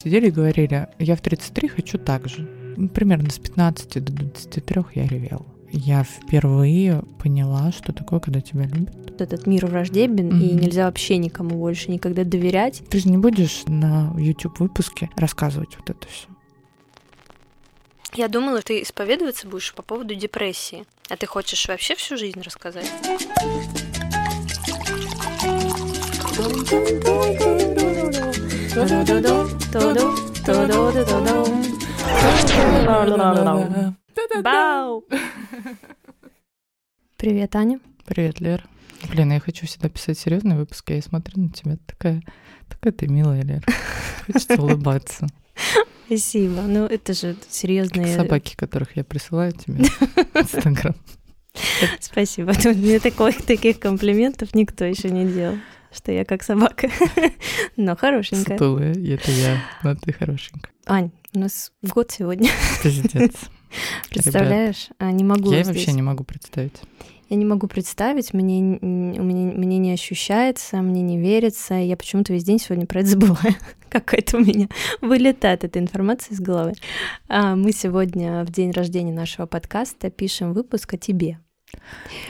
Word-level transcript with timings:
Сидели 0.00 0.28
и 0.28 0.30
говорили, 0.30 0.86
я 1.00 1.16
в 1.16 1.20
33 1.20 1.68
хочу 1.68 1.98
так 1.98 2.28
же. 2.28 2.42
Ну, 2.76 2.88
Примерно 2.88 3.30
с 3.30 3.38
15 3.40 4.04
до 4.04 4.12
23 4.12 4.82
я 4.94 5.08
ревела. 5.08 5.44
Я 5.72 6.04
впервые 6.04 7.02
поняла, 7.18 7.72
что 7.72 7.92
такое, 7.92 8.20
когда 8.20 8.40
тебя 8.40 8.62
любят. 8.66 8.94
Вот 8.94 9.20
Этот 9.20 9.48
мир 9.48 9.66
враждебен, 9.66 10.28
и 10.40 10.52
Мгм. 10.52 10.60
нельзя 10.60 10.86
вообще 10.86 11.16
никому 11.16 11.56
больше 11.58 11.90
никогда 11.90 12.22
доверять. 12.22 12.84
Ты 12.88 13.00
же 13.00 13.08
не 13.08 13.18
будешь 13.18 13.64
на 13.66 14.14
YouTube 14.16 14.60
выпуске 14.60 15.10
рассказывать 15.16 15.76
вот 15.76 15.90
это 15.90 16.06
все. 16.06 16.28
Я 18.14 18.28
думала, 18.28 18.62
ты 18.62 18.80
исповедоваться 18.82 19.48
будешь 19.48 19.74
по 19.74 19.82
поводу 19.82 20.14
депрессии. 20.14 20.84
А 21.10 21.16
ты 21.16 21.26
хочешь 21.26 21.66
вообще 21.66 21.96
всю 21.96 22.16
жизнь 22.16 22.40
рассказать? 22.40 22.86
Бау! 34.40 35.04
Привет, 37.16 37.56
Аня. 37.56 37.80
Привет, 38.06 38.38
Лер. 38.38 38.64
Блин, 39.10 39.32
я 39.32 39.40
хочу 39.40 39.66
всегда 39.66 39.88
писать 39.88 40.16
серьезные 40.16 40.56
выпуски, 40.56 40.92
я 40.92 41.02
смотрю 41.02 41.42
на 41.42 41.50
тебя, 41.50 41.76
такая, 41.86 42.22
такая 42.68 42.92
ты 42.92 43.08
милая, 43.08 43.42
Лер. 43.42 43.64
Хочется 44.26 44.62
улыбаться. 44.62 45.26
Спасибо. 46.06 46.62
Ну, 46.62 46.86
это 46.86 47.14
же 47.14 47.34
Как 47.34 47.50
серьезные... 47.50 48.14
собаки, 48.14 48.54
которых 48.54 48.96
я 48.96 49.02
присылаю 49.02 49.52
тебе 49.52 49.84
в 49.84 50.36
Инстаграм. 50.36 50.94
Спасибо. 51.98 52.52
Мне 52.64 53.00
таких 53.00 53.80
комплиментов 53.80 54.54
никто 54.54 54.84
еще 54.84 55.10
не 55.10 55.26
делал, 55.26 55.56
что 55.92 56.12
я 56.12 56.24
как 56.24 56.42
собака. 56.42 56.90
Но 57.76 57.96
хорошенькая. 57.96 58.58
Сутулая, 58.58 58.94
и 58.94 59.10
это 59.10 59.30
я, 59.30 59.58
но 59.82 59.94
ты 59.94 60.12
хорошенькая. 60.12 60.72
Ань, 60.86 61.10
у 61.34 61.40
нас 61.40 61.72
год 61.82 62.10
сегодня. 62.10 62.50
Пиздец. 62.82 63.34
Представляешь? 64.10 64.88
А, 64.98 65.10
не 65.10 65.24
могу 65.24 65.52
Я 65.52 65.62
здесь. 65.62 65.76
вообще 65.76 65.92
не 65.92 66.02
могу 66.02 66.24
представить. 66.24 66.80
Я 67.28 67.36
не 67.36 67.44
могу 67.44 67.66
представить, 67.66 68.32
мне, 68.32 68.78
у 68.80 68.86
меня, 68.86 69.52
мне 69.52 69.76
не 69.76 69.92
ощущается, 69.92 70.78
мне 70.78 71.02
не 71.02 71.18
верится. 71.18 71.74
Я 71.74 71.94
почему-то 71.94 72.32
весь 72.32 72.44
день 72.44 72.58
сегодня 72.58 72.86
про 72.86 73.00
это 73.00 73.10
забываю. 73.10 73.54
Какая-то 73.90 74.38
у 74.38 74.40
меня 74.40 74.68
вылетает 75.02 75.62
эта 75.64 75.78
информация 75.78 76.34
из 76.34 76.40
головы. 76.40 76.72
А, 77.28 77.54
мы 77.54 77.72
сегодня 77.72 78.44
в 78.44 78.50
день 78.50 78.70
рождения 78.70 79.12
нашего 79.12 79.44
подкаста 79.44 80.10
пишем 80.10 80.54
выпуск 80.54 80.94
о 80.94 80.96
тебе. 80.96 81.38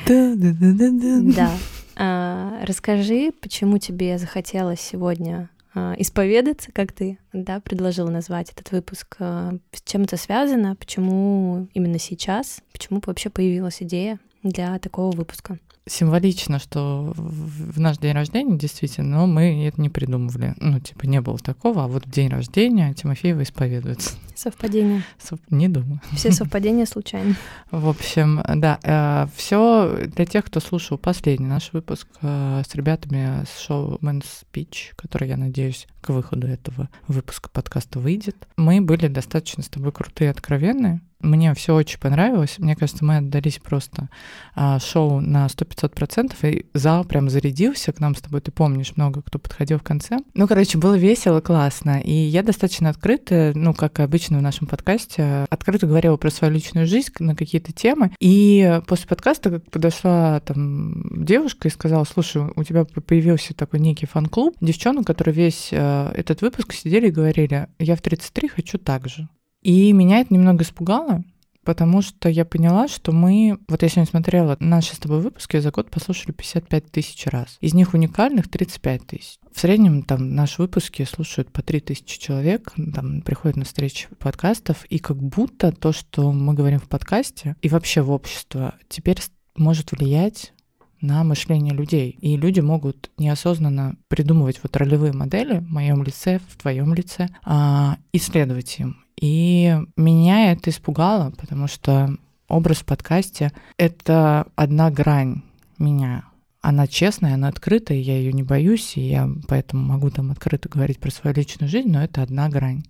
Да-да-да-да-да. 0.07 1.21
Да. 1.23 1.51
А, 1.53 1.59
расскажи, 1.99 3.33
почему 3.41 3.79
тебе 3.79 4.19
захотелось 4.19 4.81
сегодня 4.81 5.51
а, 5.75 5.95
исповедаться, 5.99 6.73
как 6.73 6.93
ты 6.93 7.19
да, 7.33 7.61
предложила 7.61 8.11
назвать 8.11 8.51
этот 8.51 8.73
выпуск. 8.73 9.17
А, 9.21 9.53
С 9.73 9.83
чем 9.83 10.03
это 10.03 10.17
связано? 10.17 10.77
Почему 10.77 11.69
именно 11.75 11.99
сейчас? 11.99 12.63
Почему 12.73 13.01
вообще 13.05 13.31
появилась 13.31 13.83
идея 13.83 14.19
для 14.43 14.79
такого 14.79 15.15
выпуска? 15.15 15.59
Символично, 15.89 16.59
что 16.59 17.13
в 17.17 17.81
наш 17.81 17.99
день 17.99 18.13
рождения, 18.13 18.57
действительно, 18.59 19.19
но 19.21 19.27
мы 19.27 19.67
это 19.67 19.81
не 19.81 19.89
придумывали. 19.89 20.55
Ну, 20.61 20.79
типа, 20.81 21.07
не 21.07 21.21
было 21.21 21.39
такого, 21.39 21.85
а 21.85 21.89
вот 21.89 22.07
в 22.07 22.11
день 22.11 22.29
рождения 22.29 22.93
Тимофеева 22.95 23.43
исповедуется. 23.43 24.11
Совпадение. 24.35 25.03
Сов- 25.19 25.41
Не 25.51 25.69
думаю. 25.69 26.01
Все 26.13 26.31
совпадения 26.31 26.87
случайны. 26.87 27.35
В 27.71 27.89
общем, 27.89 28.41
да, 28.57 29.29
все 29.35 30.07
для 30.15 30.27
тех, 30.27 30.45
кто 30.45 30.61
слушал 30.61 30.99
последний 30.99 31.47
наш 31.47 31.73
выпуск 31.73 32.07
э, 32.23 32.63
с 32.69 32.75
ребятами 32.75 33.45
с 33.45 33.59
шоу 33.61 33.99
Men's 34.03 34.27
Speech, 34.53 34.95
который, 34.97 35.29
я 35.29 35.37
надеюсь, 35.37 35.87
к 36.01 36.11
выходу 36.11 36.47
этого 36.47 36.89
выпуска 37.09 37.49
подкаста 37.51 37.99
выйдет. 37.99 38.47
Мы 38.57 38.81
были 38.81 39.09
достаточно 39.09 39.63
с 39.63 39.69
тобой 39.69 39.91
крутые 39.93 40.31
откровенные. 40.31 41.01
Мне 41.21 41.53
все 41.55 41.75
очень 41.75 41.99
понравилось. 41.99 42.57
Мне 42.59 42.77
кажется, 42.77 43.05
мы 43.05 43.17
отдались 43.17 43.59
просто 43.59 44.09
а, 44.55 44.79
шоу 44.79 45.21
на 45.21 45.47
100-500%, 45.47 46.51
и 46.51 46.67
зал 46.75 47.05
прям 47.05 47.29
зарядился 47.29 47.93
к 47.93 47.99
нам 47.99 48.15
с 48.15 48.21
тобой. 48.21 48.41
Ты 48.41 48.53
помнишь, 48.53 48.93
много 48.97 49.23
кто 49.23 49.39
подходил 49.39 49.79
в 49.79 49.83
конце. 49.83 50.19
Ну, 50.35 50.47
короче, 50.47 50.79
было 50.79 50.97
весело, 50.97 51.41
классно. 51.41 52.01
И 52.01 52.13
я 52.13 52.43
достаточно 52.43 52.91
открыто, 52.91 53.53
ну, 53.55 53.75
как 53.75 53.99
обычно 54.01 54.39
в 54.39 54.43
нашем 54.43 54.69
подкасте, 54.69 55.47
открыто 55.51 55.87
говорила 55.87 56.17
про 56.17 56.31
свою 56.31 56.55
личную 56.55 56.87
жизнь 56.87 57.13
на 57.19 57.35
какие-то 57.35 57.73
темы. 57.73 58.13
И 58.21 58.81
после 58.87 59.09
подкаста 59.09 59.51
как 59.51 59.71
подошла 59.71 60.41
там 60.41 61.25
девушка 61.25 61.69
и 61.69 61.71
сказала, 61.71 62.05
слушай, 62.05 62.43
у 62.55 62.63
тебя 62.63 62.85
появился 62.85 63.55
такой 63.55 63.81
некий 63.81 64.07
фан-клуб 64.07 64.57
девчонок, 64.61 65.07
которые 65.07 65.35
весь 65.35 65.69
э, 65.73 66.13
этот 66.15 66.43
выпуск 66.43 66.73
сидели 66.75 67.09
и 67.09 67.13
говорили, 67.13 67.69
я 67.79 67.97
в 67.97 68.03
33 68.03 68.49
хочу 68.49 68.79
так 68.79 69.09
же. 69.09 69.29
И 69.63 69.93
меня 69.93 70.21
это 70.21 70.33
немного 70.33 70.63
испугало, 70.63 71.25
потому 71.65 72.01
что 72.01 72.29
я 72.29 72.45
поняла, 72.45 72.89
что 72.89 73.13
мы... 73.13 73.59
Вот 73.69 73.83
я 73.83 73.89
сегодня 73.89 74.09
смотрела 74.09 74.57
наши 74.61 74.95
с 74.95 74.99
тобой 74.99 75.21
выпуски, 75.21 75.59
за 75.59 75.71
год 75.71 75.91
послушали 75.91 76.33
55 76.33 76.91
тысяч 76.91 77.27
раз. 77.27 77.59
Из 77.61 77.75
них 77.75 77.93
уникальных 77.93 78.49
35 78.49 79.07
тысяч. 79.07 79.39
В 79.53 79.61
среднем 79.61 80.03
там 80.03 80.35
наши 80.35 80.63
выпуски 80.63 81.05
слушают 81.05 81.53
по 81.53 81.61
3 81.61 81.81
тысячи 81.81 82.19
человек, 82.19 82.73
там 82.95 83.21
приходят 83.23 83.57
на 83.57 83.65
встречи 83.65 84.09
подкастов, 84.19 84.85
и 84.87 84.99
как 84.99 85.19
будто 85.19 85.73
то, 85.73 85.93
что 85.93 86.33
мы 86.33 86.55
говорим 86.55 86.79
в 86.79 86.89
подкасте 86.89 87.57
и 87.61 87.69
вообще 87.69 88.01
в 88.01 88.11
общество, 88.13 88.77
теперь 88.89 89.19
может 89.57 89.93
влиять 89.93 90.53
на 91.01 91.23
мышление 91.25 91.75
людей. 91.75 92.17
И 92.21 92.37
люди 92.37 92.61
могут 92.61 93.11
неосознанно 93.19 93.97
придумывать 94.09 94.61
вот 94.63 94.77
ролевые 94.77 95.13
модели 95.13 95.59
в 95.59 95.69
моем 95.69 96.03
лице, 96.03 96.41
в 96.49 96.57
твоем 96.57 96.95
лице, 96.95 97.29
а, 97.45 97.99
и 98.13 98.19
следовать 98.19 98.79
им. 98.79 99.05
И 99.21 99.77
меня 99.97 100.53
это 100.53 100.71
испугало, 100.71 101.31
потому 101.31 101.67
что 101.67 102.17
образ 102.49 102.79
в 102.79 102.85
подкасте— 102.85 103.53
это 103.77 104.47
одна 104.55 104.91
грань 104.91 105.43
меня. 105.79 106.25
Она 106.61 106.87
честная, 106.87 107.35
она 107.35 107.49
открытая, 107.49 107.99
я 107.99 108.17
ее 108.19 108.33
не 108.33 108.43
боюсь, 108.43 108.97
и 108.97 109.01
я 109.01 109.29
поэтому 109.49 109.85
могу 109.85 110.11
там 110.11 110.31
открыто 110.31 110.69
говорить 110.69 110.99
про 110.99 111.11
свою 111.11 111.35
личную 111.35 111.69
жизнь, 111.69 111.91
но 111.91 112.03
это 112.03 112.23
одна 112.23 112.49
грань. 112.49 112.85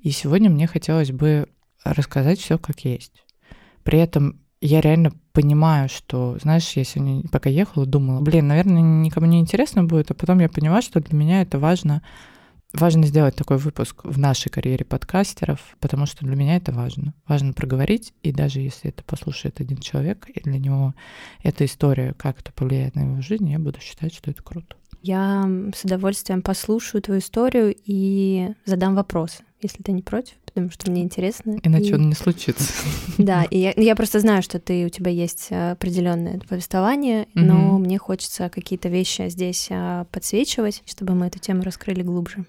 И 0.00 0.10
сегодня 0.10 0.50
мне 0.50 0.66
хотелось 0.66 1.12
бы 1.12 1.48
рассказать 1.84 2.38
все 2.38 2.58
как 2.58 2.80
есть. 2.84 3.24
При 3.82 3.98
этом 3.98 4.40
я 4.60 4.80
реально 4.80 5.12
понимаю, 5.32 5.88
что, 5.88 6.38
знаешь, 6.40 6.72
я 6.72 6.84
сегодня, 6.84 7.22
пока 7.30 7.50
ехала, 7.50 7.86
думала, 7.86 8.20
блин, 8.20 8.48
наверное, 8.48 8.80
никому 8.80 9.26
не 9.26 9.40
интересно 9.40 9.84
будет, 9.84 10.10
а 10.10 10.14
потом 10.14 10.40
я 10.40 10.48
поняла, 10.48 10.82
что 10.82 11.00
для 11.00 11.16
меня 11.16 11.42
это 11.42 11.58
важно, 11.58 12.02
важно 12.72 13.06
сделать 13.06 13.36
такой 13.36 13.58
выпуск 13.58 14.04
в 14.04 14.18
нашей 14.18 14.50
карьере 14.50 14.84
подкастеров, 14.84 15.76
потому 15.80 16.06
что 16.06 16.24
для 16.24 16.36
меня 16.36 16.56
это 16.56 16.72
важно. 16.72 17.14
Важно 17.26 17.52
проговорить, 17.52 18.12
и 18.22 18.32
даже 18.32 18.60
если 18.60 18.90
это 18.90 19.02
послушает 19.04 19.60
один 19.60 19.78
человек, 19.78 20.28
и 20.28 20.40
для 20.40 20.58
него 20.58 20.94
эта 21.42 21.64
история 21.64 22.14
как-то 22.14 22.52
повлияет 22.52 22.94
на 22.94 23.00
его 23.00 23.20
жизнь, 23.20 23.48
я 23.48 23.58
буду 23.58 23.80
считать, 23.80 24.14
что 24.14 24.30
это 24.30 24.42
круто. 24.42 24.76
Я 25.02 25.48
с 25.74 25.84
удовольствием 25.84 26.42
послушаю 26.42 27.02
твою 27.02 27.20
историю 27.20 27.74
и 27.84 28.48
задам 28.64 28.94
вопросы, 28.94 29.44
если 29.60 29.82
ты 29.82 29.92
не 29.92 30.02
против, 30.02 30.34
потому 30.44 30.70
что 30.70 30.90
мне 30.90 31.02
интересно. 31.02 31.58
Иначе 31.62 31.90
И- 31.90 31.94
он 31.94 32.08
не 32.08 32.14
случится. 32.14 32.72
Да, 33.18 33.44
и 33.44 33.58
я, 33.58 33.72
я 33.76 33.96
просто 33.96 34.20
знаю, 34.20 34.42
что 34.42 34.58
ты, 34.58 34.84
у 34.84 34.88
тебя 34.90 35.10
есть 35.10 35.48
э, 35.50 35.72
определенное 35.72 36.38
повествование, 36.40 37.26
но 37.34 37.78
мне 37.78 37.98
хочется 37.98 38.50
какие-то 38.50 38.88
вещи 38.88 39.28
здесь 39.28 39.68
а, 39.70 40.04
подсвечивать, 40.12 40.82
чтобы 40.86 41.14
мы 41.14 41.26
эту 41.26 41.38
тему 41.38 41.62
раскрыли 41.62 42.02
глубже. 42.02 42.44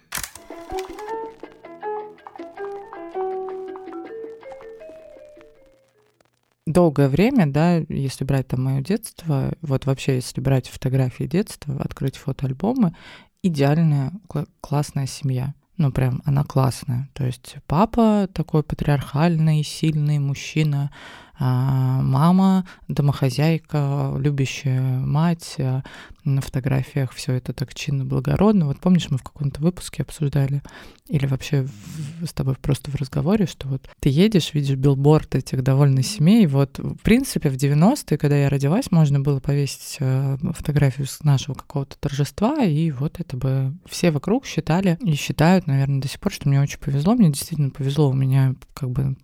долгое 6.66 7.08
время, 7.08 7.48
да, 7.48 7.78
если 7.90 8.24
брать 8.24 8.50
там 8.50 8.64
мое 8.64 8.82
детство, 8.82 9.54
вот 9.62 9.86
вообще, 9.86 10.16
если 10.16 10.42
брать 10.42 10.68
фотографии 10.68 11.24
детства, 11.24 11.76
открыть 11.82 12.18
фотоальбомы, 12.18 12.94
идеальная, 13.42 14.12
кла- 14.28 14.48
классная 14.62 15.08
семья. 15.08 15.54
Ну, 15.78 15.92
прям 15.92 16.22
она 16.26 16.44
классная. 16.44 17.10
То 17.14 17.26
есть 17.26 17.56
папа 17.68 18.28
такой 18.34 18.64
патриархальный, 18.64 19.64
сильный 19.64 20.20
мужчина, 20.20 20.92
мама 21.40 22.66
домохозяйка, 22.88 24.14
любящая 24.18 25.00
мать. 25.00 25.56
а 25.60 25.84
На 26.24 26.42
фотографиях 26.42 27.14
все 27.14 27.34
это 27.34 27.54
так 27.54 27.74
чинно, 27.74 28.04
благородно. 28.06 28.66
Вот 28.68 28.80
помнишь, 28.80 29.08
мы 29.10 29.18
в 29.18 29.24
каком-то 29.24 29.62
выпуске 29.62 30.04
обсуждали, 30.04 30.62
или 31.08 31.26
вообще 31.26 31.64
в- 31.64 32.26
с 32.26 32.34
тобой 32.34 32.56
просто 32.56 32.92
в 32.92 32.96
разговоре, 32.96 33.46
что 33.46 33.68
вот 33.70 33.88
ты 34.02 34.10
едешь, 34.10 34.54
видишь 34.54 34.76
билборд 34.76 35.36
этих 35.36 35.64
довольно 35.64 36.04
семей. 36.04 36.46
Вот, 36.48 36.80
в 36.80 36.98
принципе, 36.98 37.50
в 37.50 37.56
90-е, 37.56 38.18
когда 38.18 38.36
я 38.36 38.50
родилась, 38.50 38.92
можно 38.92 39.20
было 39.22 39.40
повесить 39.40 39.98
э, 40.00 40.38
фотографию 40.54 41.08
с 41.08 41.24
нашего 41.24 41.56
какого-то 41.56 41.98
торжества, 41.98 42.64
и 42.64 42.92
вот 42.92 43.20
это 43.22 43.38
бы 43.38 43.74
все 43.88 44.12
вокруг 44.12 44.46
считали 44.46 44.98
и 45.02 45.14
считают, 45.14 45.66
наверное, 45.68 46.02
до 46.02 46.08
сих 46.10 46.20
пор, 46.20 46.34
что 46.34 46.50
мне 46.50 46.60
очень 46.62 46.80
повезло. 46.80 47.14
Мне 47.16 47.30
действительно 47.30 47.70
повезло. 47.70 48.10
У 48.10 48.14
меня 48.14 48.56
как 48.74 48.90
бы 48.90 49.16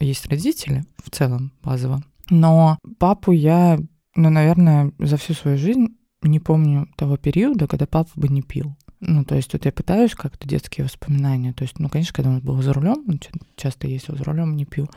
есть 0.00 0.26
родители 0.26 0.84
в 1.02 1.10
целом 1.10 1.52
базово. 1.62 2.02
Но 2.30 2.78
папу 2.98 3.32
я, 3.32 3.78
ну, 4.14 4.30
наверное, 4.30 4.92
за 4.98 5.16
всю 5.16 5.34
свою 5.34 5.58
жизнь 5.58 5.96
не 6.22 6.40
помню 6.40 6.88
того 6.96 7.16
периода, 7.16 7.66
когда 7.66 7.86
папа 7.86 8.10
бы 8.14 8.28
не 8.28 8.42
пил. 8.42 8.76
Ну, 9.00 9.24
то 9.24 9.34
есть 9.34 9.52
вот 9.52 9.64
я 9.64 9.72
пытаюсь 9.72 10.14
как-то 10.14 10.48
детские 10.48 10.84
воспоминания. 10.84 11.52
То 11.52 11.62
есть, 11.62 11.78
ну, 11.78 11.88
конечно, 11.88 12.14
когда 12.14 12.30
он 12.30 12.40
был 12.40 12.60
за 12.62 12.72
рулем, 12.72 13.04
он 13.06 13.20
часто 13.56 13.86
ездил 13.86 14.16
за 14.16 14.24
рулем, 14.24 14.56
не 14.56 14.64
пил. 14.64 14.90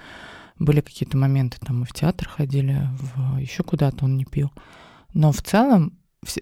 Были 0.58 0.82
какие-то 0.82 1.18
моменты, 1.18 1.58
там 1.60 1.82
мы 1.82 1.86
в 1.86 1.94
театр 1.94 2.28
ходили, 2.28 2.88
в 2.98 3.38
еще 3.38 3.64
куда-то 3.64 4.06
он 4.06 4.18
не 4.18 4.26
пил. 4.26 4.52
Но 5.14 5.32
в 5.32 5.42
целом 5.42 5.94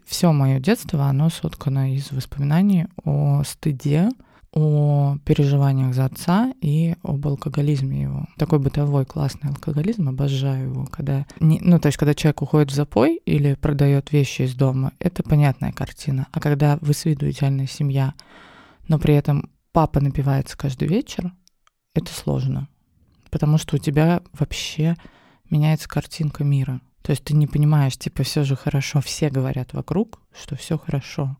все 0.06 0.32
мое 0.32 0.60
детство, 0.60 1.06
оно 1.06 1.30
соткано 1.30 1.94
из 1.94 2.12
воспоминаний 2.12 2.88
о 3.04 3.44
стыде, 3.44 4.10
о 4.58 5.18
переживаниях 5.24 5.94
за 5.94 6.06
отца 6.06 6.52
и 6.62 6.96
об 7.04 7.28
алкоголизме 7.28 8.02
его. 8.02 8.26
Такой 8.38 8.58
бытовой 8.58 9.06
классный 9.06 9.52
алкоголизм, 9.52 10.10
обожаю 10.10 10.72
его, 10.72 10.86
когда... 10.88 11.28
Не, 11.40 11.60
ну, 11.62 11.80
то 11.80 11.90
есть, 11.90 11.98
когда 12.00 12.16
человек 12.16 12.42
уходит 12.42 12.72
в 12.72 12.74
запой 12.74 13.18
или 13.18 13.54
продает 13.54 14.12
вещи 14.12 14.42
из 14.42 14.56
дома, 14.56 14.94
это 14.98 15.22
понятная 15.22 15.72
картина. 15.72 16.28
А 16.32 16.40
когда 16.40 16.80
вы 16.82 16.96
с 16.96 17.06
виду 17.06 17.30
идеальная 17.30 17.68
семья, 17.68 18.16
но 18.88 18.98
при 18.98 19.14
этом 19.14 19.52
папа 19.74 20.00
напивается 20.02 20.58
каждый 20.58 20.88
вечер, 20.88 21.32
это 21.94 22.12
сложно. 22.12 22.68
Потому 23.30 23.60
что 23.60 23.76
у 23.76 23.80
тебя 23.80 24.24
вообще 24.34 24.96
меняется 25.52 25.88
картинка 25.88 26.44
мира. 26.44 26.82
То 27.04 27.12
есть 27.12 27.24
ты 27.24 27.36
не 27.36 27.46
понимаешь, 27.46 27.96
типа, 27.96 28.24
все 28.24 28.44
же 28.44 28.56
хорошо, 28.56 29.02
все 29.02 29.30
говорят 29.30 29.74
вокруг, 29.74 30.20
что 30.34 30.56
все 30.56 30.80
хорошо. 30.80 31.38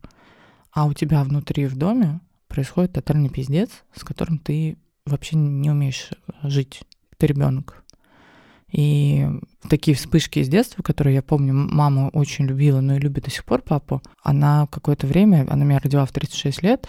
А 0.72 0.86
у 0.86 0.94
тебя 0.94 1.24
внутри 1.24 1.66
в 1.66 1.76
доме 1.76 2.20
происходит 2.48 2.94
тотальный 2.94 3.30
пиздец, 3.30 3.70
с 3.94 4.04
которым 4.04 4.40
ты 4.40 4.78
вообще 5.06 5.38
не 5.38 5.70
умеешь 5.70 6.12
э, 6.12 6.50
жить. 6.50 6.82
Ты 7.18 7.28
ребенок. 7.28 7.84
И 8.72 9.26
такие 9.70 9.96
вспышки 9.96 10.40
из 10.40 10.50
детства, 10.50 10.84
которые 10.84 11.16
я 11.16 11.22
помню, 11.22 11.54
мама 11.54 12.10
очень 12.14 12.46
любила, 12.46 12.82
но 12.82 12.96
и 12.96 13.00
любит 13.00 13.24
до 13.24 13.32
сих 13.32 13.46
пор 13.46 13.62
папу, 13.62 14.02
она 14.22 14.68
какое-то 14.68 15.08
время, 15.08 15.48
она 15.50 15.64
меня 15.64 15.80
родила 15.80 16.06
в 16.06 16.12
36 16.12 16.64
лет, 16.64 16.88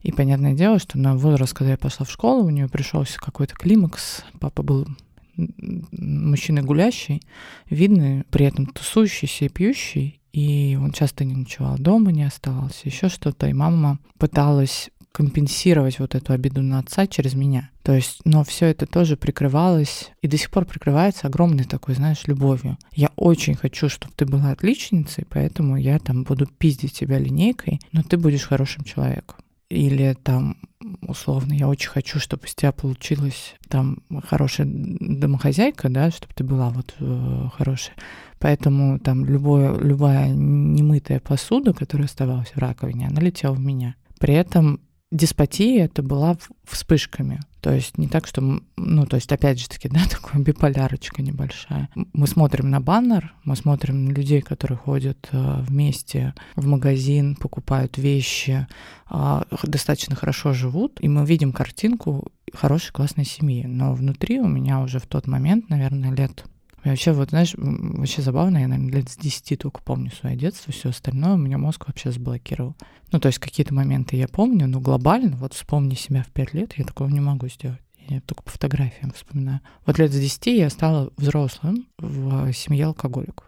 и 0.00 0.12
понятное 0.12 0.54
дело, 0.54 0.78
что 0.78 0.98
на 0.98 1.16
возраст, 1.16 1.54
когда 1.54 1.72
я 1.72 1.78
пошла 1.78 2.04
в 2.04 2.10
школу, 2.10 2.44
у 2.44 2.50
нее 2.50 2.68
пришелся 2.68 3.20
какой-то 3.20 3.54
климакс, 3.54 4.24
папа 4.40 4.62
был 4.62 4.88
мужчина 5.36 6.62
гулящий, 6.62 7.22
видный, 7.68 8.24
при 8.30 8.46
этом 8.46 8.66
тусующийся 8.66 9.44
и 9.44 9.48
пьющий, 9.48 10.20
и 10.32 10.78
он 10.80 10.92
часто 10.92 11.24
не 11.24 11.34
ночевал 11.34 11.78
дома, 11.78 12.12
не 12.12 12.24
оставался, 12.24 12.80
еще 12.84 13.08
что-то, 13.08 13.46
и 13.46 13.52
мама 13.52 13.98
пыталась 14.18 14.90
компенсировать 15.12 15.98
вот 15.98 16.14
эту 16.14 16.32
обиду 16.32 16.62
на 16.62 16.78
отца 16.78 17.06
через 17.06 17.34
меня. 17.34 17.70
То 17.82 17.92
есть, 17.94 18.20
но 18.24 18.44
все 18.44 18.66
это 18.66 18.86
тоже 18.86 19.16
прикрывалось 19.16 20.10
и 20.22 20.28
до 20.28 20.36
сих 20.36 20.50
пор 20.50 20.64
прикрывается 20.64 21.26
огромной 21.26 21.64
такой, 21.64 21.94
знаешь, 21.94 22.26
любовью. 22.26 22.78
Я 22.92 23.10
очень 23.16 23.54
хочу, 23.54 23.88
чтобы 23.88 24.14
ты 24.14 24.26
была 24.26 24.50
отличницей, 24.50 25.26
поэтому 25.28 25.76
я 25.76 25.98
там 25.98 26.22
буду 26.24 26.46
пиздить 26.46 26.92
тебя 26.92 27.18
линейкой, 27.18 27.80
но 27.92 28.02
ты 28.02 28.16
будешь 28.16 28.46
хорошим 28.46 28.84
человеком. 28.84 29.36
Или 29.68 30.16
там, 30.20 30.56
условно, 31.00 31.52
я 31.52 31.68
очень 31.68 31.90
хочу, 31.90 32.18
чтобы 32.18 32.46
из 32.46 32.54
тебя 32.56 32.72
получилась 32.72 33.54
там 33.68 33.98
хорошая 34.26 34.66
домохозяйка, 34.68 35.88
да, 35.88 36.10
чтобы 36.10 36.34
ты 36.34 36.42
была 36.42 36.70
вот 36.70 36.94
э, 36.98 37.48
хорошая. 37.56 37.94
Поэтому 38.40 38.98
там 38.98 39.24
любое, 39.24 39.78
любая 39.78 40.28
немытая 40.30 41.20
посуда, 41.20 41.72
которая 41.72 42.06
оставалась 42.06 42.48
в 42.48 42.58
раковине, 42.58 43.06
она 43.06 43.20
летела 43.20 43.52
в 43.52 43.60
меня. 43.60 43.94
При 44.18 44.34
этом 44.34 44.80
деспотия 45.10 45.84
это 45.84 46.02
была 46.02 46.36
вспышками. 46.64 47.40
То 47.60 47.72
есть 47.74 47.98
не 47.98 48.08
так, 48.08 48.26
что, 48.26 48.60
ну, 48.76 49.06
то 49.06 49.16
есть 49.16 49.30
опять 49.30 49.60
же 49.60 49.68
таки, 49.68 49.88
да, 49.90 50.00
такая 50.08 50.42
биполярочка 50.42 51.22
небольшая. 51.22 51.88
Мы 52.12 52.26
смотрим 52.26 52.70
на 52.70 52.80
баннер, 52.80 53.34
мы 53.44 53.56
смотрим 53.56 54.06
на 54.06 54.10
людей, 54.10 54.40
которые 54.40 54.78
ходят 54.78 55.28
э, 55.32 55.62
вместе 55.62 56.34
в 56.56 56.66
магазин, 56.66 57.36
покупают 57.36 57.98
вещи, 57.98 58.66
э, 59.10 59.42
достаточно 59.64 60.16
хорошо 60.16 60.52
живут, 60.52 60.98
и 61.00 61.08
мы 61.08 61.26
видим 61.26 61.52
картинку 61.52 62.30
хорошей 62.54 62.92
классной 62.92 63.24
семьи. 63.24 63.66
Но 63.66 63.94
внутри 63.94 64.40
у 64.40 64.48
меня 64.48 64.80
уже 64.80 64.98
в 64.98 65.06
тот 65.06 65.26
момент, 65.26 65.68
наверное, 65.68 66.14
лет 66.14 66.44
я 66.84 66.92
вообще, 66.92 67.12
вот, 67.12 67.30
знаешь, 67.30 67.54
вообще 67.56 68.22
забавно, 68.22 68.58
я, 68.58 68.68
наверное, 68.68 68.92
лет 68.92 69.08
с 69.08 69.16
10 69.16 69.58
только 69.58 69.82
помню 69.82 70.10
свое 70.10 70.36
детство, 70.36 70.72
все 70.72 70.90
остальное 70.90 71.34
у 71.34 71.38
меня 71.38 71.58
мозг 71.58 71.86
вообще 71.86 72.10
заблокировал. 72.10 72.74
Ну, 73.12 73.20
то 73.20 73.26
есть 73.26 73.38
какие-то 73.38 73.74
моменты 73.74 74.16
я 74.16 74.28
помню, 74.28 74.66
но 74.66 74.80
глобально, 74.80 75.36
вот 75.36 75.54
вспомни 75.54 75.94
себя 75.94 76.22
в 76.22 76.28
5 76.28 76.54
лет, 76.54 76.72
я 76.78 76.84
такого 76.84 77.08
не 77.08 77.20
могу 77.20 77.48
сделать. 77.48 77.80
Я 78.08 78.20
только 78.22 78.42
по 78.42 78.50
фотографиям 78.50 79.12
вспоминаю. 79.12 79.60
Вот 79.86 79.98
лет 79.98 80.10
с 80.10 80.18
10 80.18 80.46
я 80.46 80.70
стала 80.70 81.12
взрослым 81.16 81.86
в 81.98 82.52
семье 82.52 82.86
алкоголиков. 82.86 83.46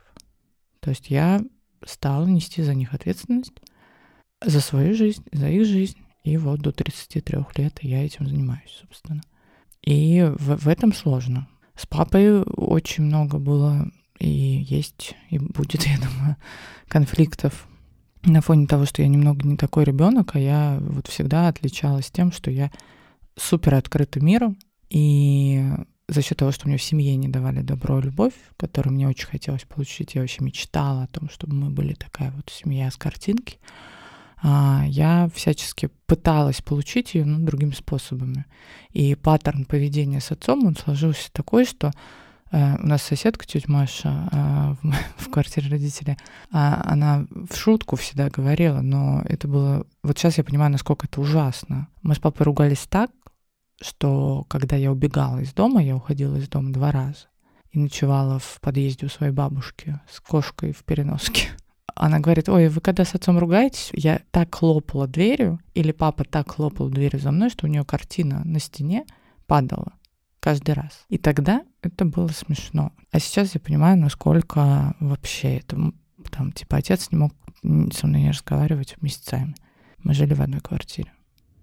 То 0.80 0.90
есть 0.90 1.10
я 1.10 1.40
стала 1.84 2.26
нести 2.26 2.62
за 2.62 2.74
них 2.74 2.92
ответственность, 2.94 3.54
за 4.44 4.60
свою 4.60 4.94
жизнь, 4.94 5.24
за 5.32 5.48
их 5.48 5.66
жизнь. 5.66 5.98
И 6.22 6.36
вот 6.36 6.60
до 6.60 6.70
33 6.70 7.38
лет 7.56 7.78
я 7.82 8.04
этим 8.04 8.28
занимаюсь, 8.28 8.78
собственно. 8.80 9.22
И 9.82 10.22
в, 10.38 10.56
в 10.58 10.68
этом 10.68 10.92
сложно. 10.92 11.48
С 11.76 11.86
папой 11.86 12.42
очень 12.42 13.04
много 13.04 13.38
было 13.38 13.90
и 14.18 14.28
есть, 14.28 15.14
и 15.30 15.38
будет, 15.38 15.82
я 15.86 15.96
думаю, 15.96 16.36
конфликтов 16.88 17.66
на 18.24 18.40
фоне 18.40 18.66
того, 18.66 18.84
что 18.86 19.02
я 19.02 19.08
немного 19.08 19.46
не 19.46 19.56
такой 19.56 19.84
ребенок, 19.84 20.36
а 20.36 20.38
я 20.38 20.78
вот 20.80 21.08
всегда 21.08 21.48
отличалась 21.48 22.10
тем, 22.10 22.30
что 22.30 22.50
я 22.50 22.70
супер 23.36 23.74
открыта 23.74 24.20
миру, 24.20 24.54
и 24.90 25.64
за 26.08 26.22
счет 26.22 26.38
того, 26.38 26.52
что 26.52 26.68
мне 26.68 26.76
в 26.76 26.82
семье 26.82 27.16
не 27.16 27.28
давали 27.28 27.62
добро 27.62 27.98
и 27.98 28.02
любовь, 28.02 28.34
которую 28.56 28.94
мне 28.94 29.08
очень 29.08 29.26
хотелось 29.26 29.64
получить, 29.64 30.14
я 30.14 30.20
вообще 30.20 30.44
мечтала 30.44 31.04
о 31.04 31.06
том, 31.08 31.28
чтобы 31.30 31.54
мы 31.54 31.70
были 31.70 31.94
такая 31.94 32.30
вот 32.32 32.50
семья 32.50 32.90
с 32.90 32.96
картинки, 32.96 33.58
я 34.42 35.30
всячески 35.34 35.88
пыталась 36.06 36.60
получить 36.60 37.14
ее, 37.14 37.24
но 37.24 37.38
другими 37.38 37.70
способами. 37.70 38.46
И 38.90 39.14
паттерн 39.14 39.64
поведения 39.64 40.20
с 40.20 40.32
отцом, 40.32 40.66
он 40.66 40.76
сложился 40.76 41.32
такой, 41.32 41.64
что 41.64 41.92
э, 42.50 42.76
у 42.82 42.86
нас 42.86 43.02
соседка, 43.02 43.46
тетя 43.46 43.70
Маша, 43.70 44.76
в, 44.82 44.94
в 45.16 45.30
квартире 45.30 45.70
родителей, 45.70 46.16
а, 46.50 46.82
она 46.84 47.26
в 47.30 47.56
шутку 47.56 47.96
всегда 47.96 48.30
говорила, 48.30 48.80
но 48.80 49.22
это 49.28 49.46
было... 49.46 49.86
Вот 50.02 50.18
сейчас 50.18 50.38
я 50.38 50.44
понимаю, 50.44 50.72
насколько 50.72 51.06
это 51.06 51.20
ужасно. 51.20 51.88
Мы 52.02 52.14
с 52.14 52.18
папой 52.18 52.44
ругались 52.44 52.86
так, 52.88 53.10
что 53.80 54.44
когда 54.48 54.76
я 54.76 54.92
убегала 54.92 55.38
из 55.38 55.52
дома, 55.52 55.82
я 55.82 55.96
уходила 55.96 56.36
из 56.36 56.48
дома 56.48 56.72
два 56.72 56.92
раза 56.92 57.28
и 57.70 57.78
ночевала 57.78 58.38
в 58.38 58.60
подъезде 58.60 59.06
у 59.06 59.08
своей 59.08 59.32
бабушки 59.32 60.00
с 60.10 60.20
кошкой 60.20 60.72
в 60.72 60.84
переноске. 60.84 61.48
Она 61.94 62.20
говорит, 62.20 62.48
ой, 62.48 62.68
вы 62.68 62.80
когда 62.80 63.04
с 63.04 63.14
отцом 63.14 63.38
ругаетесь, 63.38 63.90
я 63.92 64.20
так 64.30 64.54
хлопала 64.54 65.06
дверью, 65.06 65.60
или 65.74 65.92
папа 65.92 66.24
так 66.24 66.50
хлопал 66.52 66.88
дверью 66.88 67.20
за 67.20 67.30
мной, 67.32 67.50
что 67.50 67.66
у 67.66 67.68
нее 67.68 67.84
картина 67.84 68.42
на 68.44 68.58
стене 68.58 69.04
падала 69.46 69.92
каждый 70.40 70.74
раз. 70.74 71.04
И 71.08 71.18
тогда 71.18 71.62
это 71.82 72.04
было 72.04 72.28
смешно. 72.28 72.92
А 73.10 73.20
сейчас 73.20 73.54
я 73.54 73.60
понимаю, 73.60 73.98
насколько 73.98 74.94
вообще 75.00 75.58
это... 75.58 75.92
Там, 76.30 76.52
типа, 76.52 76.76
отец 76.76 77.08
не 77.10 77.18
мог 77.18 77.32
со 77.92 78.06
мной 78.06 78.22
не 78.22 78.30
разговаривать 78.30 78.96
месяцами. 79.02 79.54
Мы 79.98 80.14
жили 80.14 80.34
в 80.34 80.40
одной 80.40 80.60
квартире. 80.60 81.12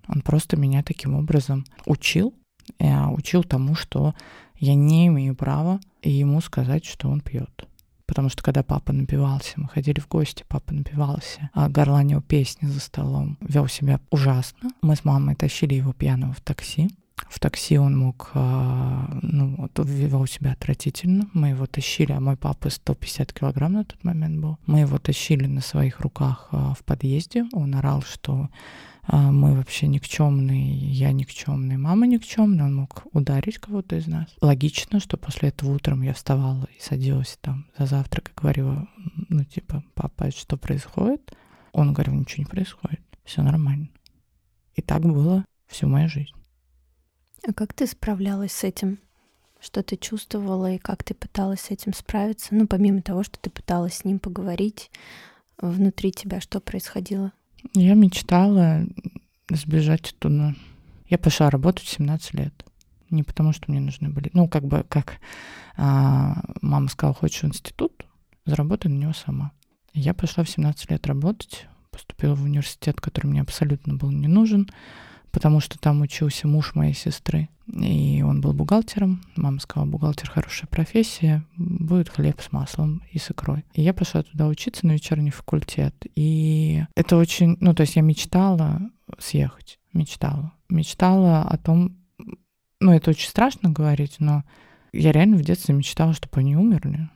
Он 0.07 0.21
просто 0.21 0.57
меня 0.57 0.83
таким 0.83 1.15
образом 1.15 1.65
учил, 1.85 2.33
я 2.77 3.09
учил 3.09 3.43
тому, 3.43 3.75
что 3.75 4.13
я 4.57 4.75
не 4.75 5.07
имею 5.07 5.35
права 5.35 5.79
ему 6.03 6.41
сказать, 6.41 6.85
что 6.85 7.09
он 7.09 7.21
пьет. 7.21 7.67
Потому 8.09 8.29
что 8.29 8.41
когда 8.41 8.63
папа 8.63 8.91
напивался, 8.91 9.53
мы 9.57 9.67
ходили 9.67 9.99
в 9.99 10.07
гости, 10.07 10.43
папа 10.47 10.73
напивался, 10.73 11.51
а 11.53 11.69
горланил 11.69 12.23
песни 12.23 12.65
за 12.65 12.79
столом, 12.79 13.37
вел 13.39 13.67
себя 13.67 13.99
ужасно. 14.09 14.71
Мы 14.81 14.95
с 14.95 15.05
мамой 15.05 15.35
тащили 15.35 15.75
его 15.75 15.93
пьяного 15.93 16.33
в 16.33 16.41
такси. 16.41 16.89
В 17.29 17.39
такси 17.39 17.77
он 17.77 17.95
мог, 17.95 18.31
а, 18.33 19.19
ну, 19.21 19.69
вел 19.77 20.25
себя 20.25 20.53
отвратительно. 20.53 21.29
Мы 21.33 21.49
его 21.49 21.67
тащили, 21.67 22.11
а 22.11 22.19
мой 22.19 22.35
папа 22.35 22.71
150 22.71 23.31
килограмм 23.31 23.73
на 23.73 23.83
тот 23.83 24.03
момент 24.03 24.39
был. 24.39 24.57
Мы 24.65 24.79
его 24.79 24.97
тащили 24.97 25.45
на 25.45 25.61
своих 25.61 25.99
руках 25.99 26.47
а, 26.51 26.73
в 26.73 26.83
подъезде. 26.83 27.45
Он 27.53 27.75
орал, 27.75 28.01
что 28.01 28.49
мы 29.11 29.55
вообще 29.55 29.87
никчемные, 29.87 30.75
я 30.91 31.11
никчемный, 31.11 31.77
мама 31.77 32.05
никчемная, 32.05 32.65
он 32.65 32.75
мог 32.75 33.07
ударить 33.11 33.57
кого-то 33.57 33.95
из 33.95 34.07
нас. 34.07 34.27
Логично, 34.39 34.99
что 34.99 35.17
после 35.17 35.49
этого 35.49 35.71
утром 35.71 36.03
я 36.03 36.13
вставала 36.13 36.67
и 36.77 36.79
садилась 36.79 37.37
там 37.41 37.65
за 37.77 37.87
завтрак 37.87 38.29
и 38.29 38.39
говорила, 38.39 38.87
ну 39.29 39.43
типа, 39.43 39.83
папа, 39.95 40.29
что 40.31 40.57
происходит? 40.57 41.35
Он 41.71 41.93
говорил, 41.93 42.13
ничего 42.13 42.43
не 42.43 42.49
происходит, 42.49 43.01
все 43.23 43.41
нормально. 43.41 43.89
И 44.75 44.81
так 44.81 45.01
было 45.01 45.43
всю 45.67 45.87
мою 45.87 46.07
жизнь. 46.07 46.33
А 47.47 47.53
как 47.53 47.73
ты 47.73 47.87
справлялась 47.87 48.51
с 48.51 48.63
этим? 48.63 48.99
Что 49.59 49.83
ты 49.83 49.97
чувствовала 49.97 50.71
и 50.73 50.77
как 50.77 51.03
ты 51.03 51.13
пыталась 51.13 51.61
с 51.61 51.71
этим 51.71 51.93
справиться? 51.93 52.49
Ну, 52.51 52.67
помимо 52.67 53.01
того, 53.01 53.23
что 53.23 53.39
ты 53.39 53.49
пыталась 53.49 53.95
с 53.95 54.05
ним 54.05 54.19
поговорить, 54.19 54.91
внутри 55.57 56.11
тебя 56.11 56.39
что 56.39 56.59
происходило? 56.59 57.33
Я 57.73 57.93
мечтала 57.93 58.85
сбежать 59.49 60.11
оттуда. 60.11 60.55
Я 61.07 61.17
пошла 61.17 61.49
работать 61.49 61.85
в 61.85 61.89
17 61.89 62.33
лет. 62.35 62.65
Не 63.09 63.23
потому, 63.23 63.53
что 63.53 63.71
мне 63.71 63.79
нужны 63.79 64.09
были... 64.09 64.29
Ну, 64.33 64.47
как 64.47 64.65
бы, 64.65 64.85
как 64.87 65.19
а, 65.75 66.43
мама 66.61 66.89
сказала, 66.89 67.15
хочешь 67.15 67.41
в 67.41 67.45
институт, 67.47 68.05
заработай 68.45 68.91
на 68.91 68.97
него 68.97 69.13
сама. 69.13 69.51
Я 69.93 70.13
пошла 70.13 70.43
в 70.43 70.49
17 70.49 70.91
лет 70.91 71.07
работать, 71.07 71.65
поступила 71.89 72.35
в 72.35 72.43
университет, 72.43 73.01
который 73.01 73.27
мне 73.27 73.41
абсолютно 73.41 73.95
был 73.95 74.11
не 74.11 74.27
нужен, 74.27 74.69
потому 75.31 75.59
что 75.59 75.77
там 75.79 76.01
учился 76.01 76.47
муж 76.47 76.75
моей 76.75 76.93
сестры, 76.93 77.49
и 77.67 78.23
он 78.23 78.41
был 78.41 78.53
бухгалтером. 78.53 79.21
Мама 79.35 79.59
сказала, 79.59 79.87
бухгалтер 79.87 80.29
хорошая 80.29 80.67
профессия, 80.67 81.43
будет 81.57 82.09
хлеб 82.09 82.41
с 82.41 82.51
маслом 82.51 83.03
и 83.11 83.19
с 83.19 83.29
икрой. 83.29 83.63
И 83.73 83.81
я 83.81 83.93
пошла 83.93 84.23
туда 84.23 84.47
учиться 84.47 84.87
на 84.87 84.93
вечерний 84.93 85.29
факультет. 85.29 85.93
И 86.15 86.83
это 86.95 87.17
очень, 87.17 87.57
ну, 87.59 87.73
то 87.73 87.81
есть 87.81 87.95
я 87.95 88.01
мечтала 88.01 88.81
съехать, 89.19 89.79
мечтала. 89.93 90.53
Мечтала 90.69 91.43
о 91.43 91.57
том, 91.57 91.97
ну, 92.79 92.91
это 92.91 93.11
очень 93.11 93.29
страшно 93.29 93.69
говорить, 93.69 94.15
но 94.19 94.43
я 94.91 95.11
реально 95.11 95.37
в 95.37 95.43
детстве 95.43 95.75
мечтала, 95.75 96.13
чтобы 96.13 96.39
они 96.39 96.55
умерли. 96.55 97.09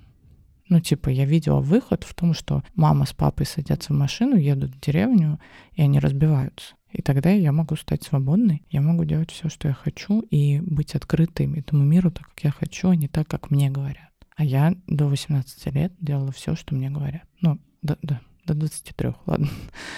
Ну, 0.70 0.80
типа, 0.80 1.10
я 1.10 1.26
видела 1.26 1.60
выход 1.60 2.04
в 2.04 2.14
том, 2.14 2.34
что 2.34 2.64
мама 2.76 3.06
с 3.06 3.14
папой 3.14 3.46
садятся 3.46 3.94
в 3.94 3.98
машину, 3.98 4.36
едут 4.38 4.72
в 4.72 4.80
деревню, 4.80 5.40
и 5.74 5.82
они 5.82 6.00
разбиваются. 6.00 6.76
И 6.94 7.02
тогда 7.02 7.32
я 7.32 7.52
могу 7.52 7.76
стать 7.76 8.04
свободной, 8.04 8.64
я 8.70 8.82
могу 8.82 9.04
делать 9.04 9.32
все, 9.32 9.50
что 9.50 9.68
я 9.68 9.74
хочу, 9.74 10.22
и 10.22 10.60
быть 10.62 10.94
открытым 10.94 11.56
этому 11.56 11.84
миру 11.84 12.12
так, 12.12 12.28
как 12.30 12.44
я 12.44 12.52
хочу, 12.52 12.90
а 12.90 12.96
не 12.96 13.08
так, 13.08 13.28
как 13.28 13.50
мне 13.50 13.72
говорят. 13.72 14.12
А 14.36 14.44
я 14.44 14.76
до 14.88 15.08
18 15.08 15.74
лет 15.74 15.94
делала 16.00 16.32
все, 16.32 16.56
что 16.56 16.76
мне 16.76 16.92
говорят. 16.92 17.24
Ну, 17.42 17.60
до, 17.82 17.98
до, 18.04 18.22
до 18.46 18.54
23, 18.54 19.10
ладно. 19.26 19.50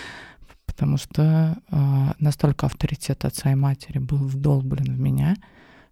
Потому 0.66 0.98
что 0.98 1.58
э, 1.70 2.12
настолько 2.20 2.66
авторитет 2.66 3.26
отца 3.26 3.52
и 3.52 3.56
матери 3.56 4.00
был 4.00 4.18
вдолблен 4.18 4.96
в 4.96 5.00
меня, 5.00 5.36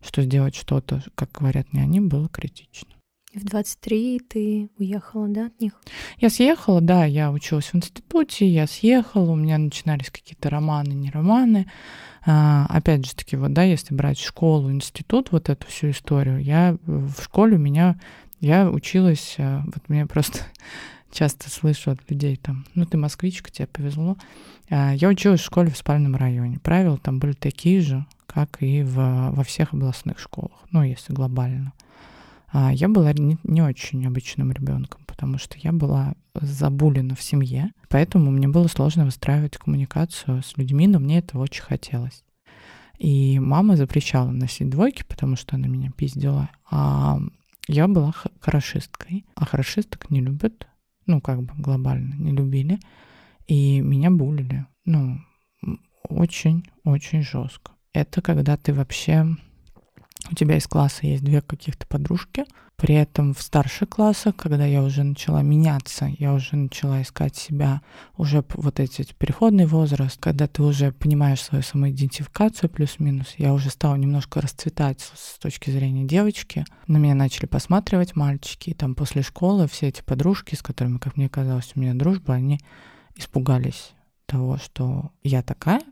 что 0.02 0.22
сделать 0.22 0.56
что-то, 0.56 1.04
как 1.16 1.32
говорят 1.32 1.72
мне 1.74 1.84
они, 1.84 2.00
было 2.00 2.30
критично. 2.30 2.94
И 3.34 3.40
в 3.40 3.46
23 3.46 4.20
ты 4.20 4.70
уехала, 4.78 5.28
да, 5.28 5.48
от 5.48 5.60
них? 5.60 5.74
Я 6.20 6.30
съехала, 6.30 6.82
да, 6.82 7.06
я 7.06 7.32
училась 7.32 7.66
в 7.66 7.76
институте, 7.76 8.48
я 8.48 8.68
съехала, 8.68 9.32
у 9.32 9.36
меня 9.36 9.58
начинались 9.58 10.12
какие-то 10.12 10.52
романы, 10.52 10.94
не 10.94 11.10
романы. 11.10 11.66
А, 12.28 12.68
опять 12.70 13.08
же 13.08 13.16
таки, 13.16 13.36
вот, 13.36 13.52
да, 13.52 13.64
если 13.64 13.96
брать 13.96 14.20
школу, 14.20 14.72
институт, 14.72 15.32
вот 15.32 15.50
эту 15.50 15.66
всю 15.66 15.90
историю, 15.90 16.44
я 16.44 16.78
в 16.86 17.24
школе 17.24 17.56
у 17.56 17.60
меня, 17.60 18.00
я 18.40 18.70
училась, 18.70 19.36
а, 19.40 19.64
вот 19.66 19.90
мне 19.90 20.06
просто 20.06 20.42
часто 21.12 21.50
слышу 21.50 21.90
от 21.90 22.08
людей 22.12 22.36
там, 22.36 22.66
ну 22.76 22.86
ты 22.86 22.98
москвичка, 22.98 23.50
тебе 23.50 23.66
повезло. 23.66 24.16
А, 24.70 24.94
я 24.94 25.10
училась 25.10 25.42
в 25.42 25.46
школе 25.46 25.72
в 25.72 25.78
спальном 25.78 26.16
районе. 26.16 26.60
Правила 26.60 27.00
там 27.00 27.18
были 27.18 27.34
такие 27.34 27.82
же, 27.82 28.06
как 28.28 28.62
и 28.62 28.84
в, 28.84 29.32
во 29.32 29.44
всех 29.44 29.74
областных 29.74 30.20
школах, 30.20 30.68
ну 30.70 30.84
если 30.84 31.14
глобально. 31.14 31.74
А 32.54 32.72
я 32.72 32.88
была 32.88 33.12
не, 33.14 33.40
не 33.44 33.64
очень 33.64 34.06
обычным 34.06 34.52
ребенком, 34.52 35.02
потому 35.08 35.40
что 35.40 35.58
я 35.58 35.72
была 35.72 36.14
забулена 36.40 37.16
в 37.16 37.22
семье, 37.22 37.72
поэтому 37.90 38.30
мне 38.30 38.48
было 38.48 38.68
сложно 38.68 39.06
выстраивать 39.06 39.58
коммуникацию 39.58 40.44
с 40.44 40.56
людьми, 40.56 40.86
но 40.88 41.00
мне 41.00 41.18
этого 41.18 41.42
очень 41.42 41.64
хотелось. 41.64 42.24
И 43.00 43.40
мама 43.40 43.76
запрещала 43.76 44.30
носить 44.30 44.70
двойки, 44.70 45.04
потому 45.10 45.36
что 45.36 45.56
она 45.56 45.68
меня 45.68 45.90
пиздила. 45.98 46.52
А 46.70 47.20
я 47.68 47.88
была 47.88 48.14
хорошисткой, 48.40 49.26
а 49.34 49.46
хорошисток 49.46 50.12
не 50.12 50.22
любят, 50.22 50.68
ну, 51.08 51.22
как 51.22 51.42
бы 51.42 51.54
глобально 51.58 52.14
не 52.14 52.34
любили. 52.34 52.80
И 53.48 53.82
меня 53.82 54.12
булили, 54.12 54.68
ну, 54.86 55.20
очень-очень 56.04 57.24
жестко. 57.24 57.72
Это 57.94 58.22
когда 58.22 58.58
ты 58.58 58.74
вообще 58.74 59.26
у 60.34 60.36
тебя 60.36 60.58
из 60.58 60.68
класса 60.68 61.06
есть 61.06 61.24
две 61.24 61.42
каких-то 61.42 61.86
подружки, 61.86 62.46
при 62.76 62.96
этом 62.96 63.36
в 63.36 63.42
старших 63.42 63.90
классах, 63.90 64.36
когда 64.36 64.66
я 64.66 64.82
уже 64.82 65.04
начала 65.04 65.44
меняться, 65.44 66.12
я 66.18 66.34
уже 66.34 66.56
начала 66.56 67.04
искать 67.04 67.36
себя, 67.36 67.82
уже 68.18 68.44
вот 68.56 68.80
эти 68.80 69.06
переходный 69.14 69.68
возраст, 69.68 70.20
когда 70.20 70.48
ты 70.48 70.64
уже 70.64 70.92
понимаешь 70.92 71.42
свою 71.42 71.64
самоидентификацию 71.64 72.70
плюс-минус, 72.72 73.36
я 73.38 73.54
уже 73.54 73.70
стала 73.70 73.96
немножко 73.96 74.42
расцветать 74.42 75.02
с 75.02 75.38
точки 75.38 75.70
зрения 75.70 76.04
девочки. 76.04 76.66
На 76.88 76.98
меня 76.98 77.14
начали 77.14 77.46
посматривать 77.46 78.16
мальчики, 78.16 78.72
и 78.72 78.74
там 78.74 78.96
после 78.96 79.22
школы 79.22 79.68
все 79.68 79.90
эти 79.90 80.02
подружки, 80.02 80.56
с 80.56 80.64
которыми, 80.64 80.98
как 80.98 81.16
мне 81.16 81.30
казалось, 81.30 81.72
у 81.76 81.80
меня 81.80 81.94
дружба, 81.94 82.34
они 82.34 82.60
испугались 83.16 83.92
того, 84.26 84.58
что 84.58 85.12
я 85.22 85.44
такая, 85.44 85.84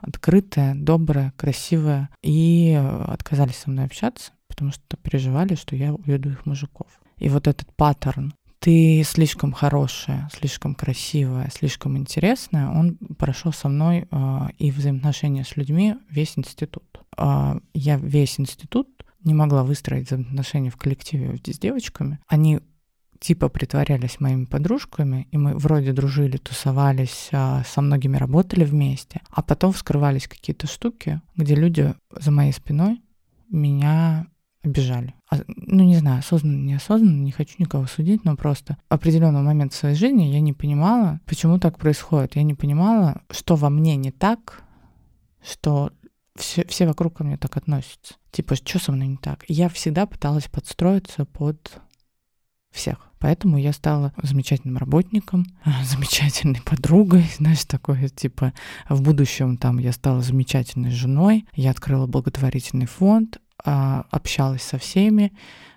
открытая, 0.00 0.74
добрая, 0.74 1.32
красивая, 1.36 2.10
и 2.22 2.72
отказались 3.06 3.56
со 3.56 3.70
мной 3.70 3.84
общаться, 3.84 4.32
потому 4.48 4.72
что 4.72 4.96
переживали, 4.96 5.54
что 5.54 5.76
я 5.76 5.94
уведу 5.94 6.30
их 6.30 6.46
мужиков. 6.46 6.88
И 7.18 7.28
вот 7.28 7.46
этот 7.46 7.74
паттерн 7.76 8.34
ты 8.58 9.02
слишком 9.04 9.52
хорошая, 9.52 10.28
слишком 10.32 10.74
красивая, 10.74 11.50
слишком 11.54 11.96
интересная, 11.96 12.68
он 12.68 12.96
прошел 13.16 13.52
со 13.52 13.68
мной 13.68 14.08
э, 14.10 14.38
и 14.58 14.70
взаимоотношения 14.70 15.44
с 15.44 15.56
людьми 15.56 15.94
весь 16.10 16.36
институт. 16.36 17.00
Э, 17.16 17.60
я 17.74 17.96
весь 17.96 18.40
институт 18.40 18.88
не 19.22 19.34
могла 19.34 19.62
выстроить 19.62 20.06
взаимоотношения 20.06 20.70
в 20.70 20.76
коллективе 20.76 21.36
с 21.36 21.58
девочками. 21.58 22.18
Они 22.26 22.60
типа 23.20 23.48
притворялись 23.48 24.20
моими 24.20 24.44
подружками, 24.44 25.28
и 25.30 25.38
мы 25.38 25.56
вроде 25.56 25.92
дружили, 25.92 26.36
тусовались, 26.36 27.28
а, 27.32 27.62
со 27.64 27.80
многими 27.80 28.16
работали 28.16 28.64
вместе, 28.64 29.20
а 29.30 29.42
потом 29.42 29.72
вскрывались 29.72 30.28
какие-то 30.28 30.66
штуки, 30.66 31.20
где 31.36 31.54
люди 31.54 31.94
за 32.10 32.30
моей 32.30 32.52
спиной 32.52 33.02
меня 33.50 34.26
обижали. 34.62 35.14
А, 35.30 35.36
ну, 35.48 35.84
не 35.84 35.96
знаю, 35.96 36.18
осознанно, 36.18 36.64
неосознанно, 36.66 37.22
не 37.22 37.32
хочу 37.32 37.54
никого 37.58 37.86
судить, 37.86 38.24
но 38.24 38.36
просто 38.36 38.76
в 38.88 38.94
определенный 38.94 39.42
момент 39.42 39.72
в 39.72 39.76
своей 39.76 39.94
жизни 39.94 40.24
я 40.24 40.40
не 40.40 40.52
понимала, 40.52 41.20
почему 41.24 41.58
так 41.58 41.78
происходит. 41.78 42.36
Я 42.36 42.42
не 42.42 42.54
понимала, 42.54 43.22
что 43.30 43.56
во 43.56 43.70
мне 43.70 43.96
не 43.96 44.10
так, 44.10 44.62
что 45.42 45.92
все, 46.34 46.64
все 46.66 46.86
вокруг 46.86 47.16
ко 47.16 47.24
мне 47.24 47.36
так 47.36 47.56
относятся. 47.56 48.14
Типа, 48.30 48.56
что 48.56 48.78
со 48.78 48.92
мной 48.92 49.08
не 49.08 49.16
так? 49.16 49.44
Я 49.48 49.68
всегда 49.68 50.06
пыталась 50.06 50.48
подстроиться 50.48 51.24
под 51.24 51.80
всех. 52.76 52.98
Поэтому 53.18 53.58
я 53.58 53.72
стала 53.72 54.12
замечательным 54.22 54.76
работником, 54.76 55.46
замечательной 55.84 56.60
подругой, 56.62 57.26
знаешь, 57.38 57.64
такое, 57.64 58.08
типа, 58.08 58.52
в 58.88 59.02
будущем 59.02 59.56
там 59.56 59.78
я 59.78 59.92
стала 59.92 60.22
замечательной 60.22 60.90
женой, 60.90 61.46
я 61.54 61.70
открыла 61.70 62.06
благотворительный 62.06 62.86
фонд, 62.86 63.38
а, 63.64 64.04
общалась 64.10 64.62
со 64.62 64.78
всеми, 64.78 65.32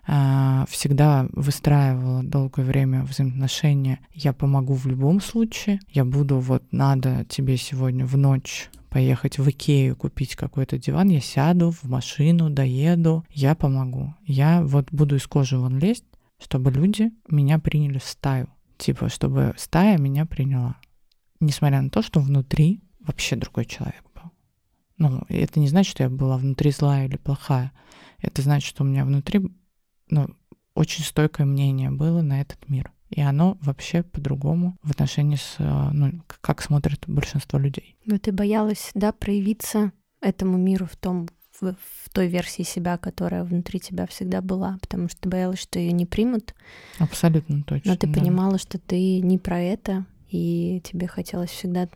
а, 0.05 0.65
всегда 0.69 1.27
выстраивала 1.31 2.23
долгое 2.23 2.63
время 2.63 3.03
взаимоотношения. 3.03 3.99
Я 4.13 4.33
помогу 4.33 4.73
в 4.73 4.85
любом 4.85 5.21
случае. 5.21 5.79
Я 5.89 6.03
буду 6.03 6.39
вот 6.39 6.63
надо 6.71 7.25
тебе 7.29 7.57
сегодня 7.57 8.05
в 8.05 8.17
ночь 8.17 8.69
поехать 8.89 9.37
в 9.37 9.49
Икею, 9.49 9.95
купить 9.95 10.35
какой-то 10.35 10.77
диван, 10.77 11.09
я 11.09 11.21
сяду 11.21 11.71
в 11.71 11.83
машину, 11.83 12.49
доеду, 12.49 13.23
я 13.29 13.55
помогу. 13.55 14.13
Я 14.25 14.61
вот 14.63 14.87
буду 14.91 15.15
из 15.15 15.27
кожи 15.27 15.57
вон 15.57 15.77
лезть, 15.77 16.05
чтобы 16.39 16.71
люди 16.71 17.11
меня 17.27 17.59
приняли 17.59 17.97
в 17.99 18.03
стаю. 18.03 18.47
Типа, 18.77 19.09
чтобы 19.09 19.53
стая 19.57 19.97
меня 19.97 20.25
приняла. 20.25 20.77
Несмотря 21.39 21.81
на 21.81 21.89
то, 21.89 22.01
что 22.01 22.19
внутри 22.19 22.81
вообще 22.99 23.35
другой 23.35 23.65
человек 23.65 24.03
был. 24.15 24.31
Ну, 24.97 25.23
это 25.29 25.59
не 25.59 25.67
значит, 25.67 25.91
что 25.91 26.03
я 26.03 26.09
была 26.09 26.37
внутри 26.37 26.71
злая 26.71 27.05
или 27.07 27.17
плохая. 27.17 27.71
Это 28.19 28.41
значит, 28.41 28.69
что 28.69 28.83
у 28.83 28.87
меня 28.87 29.05
внутри 29.05 29.41
ну, 30.09 30.27
очень 30.73 31.03
стойкое 31.03 31.45
мнение 31.45 31.91
было 31.91 32.21
на 32.21 32.41
этот 32.41 32.69
мир. 32.69 32.91
И 33.09 33.21
оно 33.21 33.57
вообще 33.61 34.03
по-другому 34.03 34.77
в 34.83 34.91
отношении 34.91 35.35
с, 35.35 35.55
ну, 35.57 36.21
как 36.41 36.61
смотрят 36.61 37.03
большинство 37.07 37.57
людей. 37.57 37.97
Но 38.05 38.17
ты 38.19 38.31
боялась, 38.31 38.91
да, 38.93 39.11
проявиться 39.11 39.91
этому 40.21 40.57
миру 40.57 40.85
в 40.85 40.95
том, 40.95 41.27
в, 41.61 41.73
в 41.73 42.09
той 42.11 42.27
версии 42.27 42.63
себя, 42.63 42.97
которая 42.97 43.43
внутри 43.43 43.79
тебя 43.79 44.07
всегда 44.07 44.41
была, 44.41 44.77
потому 44.81 45.09
что 45.09 45.21
ты 45.21 45.29
боялась, 45.29 45.59
что 45.59 45.79
ее 45.79 45.91
не 45.91 46.05
примут. 46.05 46.53
Абсолютно 46.97 47.63
точно. 47.63 47.91
Но 47.91 47.97
ты 47.97 48.07
да. 48.07 48.19
понимала, 48.19 48.57
что 48.57 48.77
ты 48.77 49.19
не 49.21 49.37
про 49.37 49.59
это, 49.59 50.05
и 50.29 50.81
тебе 50.83 51.07
хотелось 51.07 51.49
всегда 51.49 51.89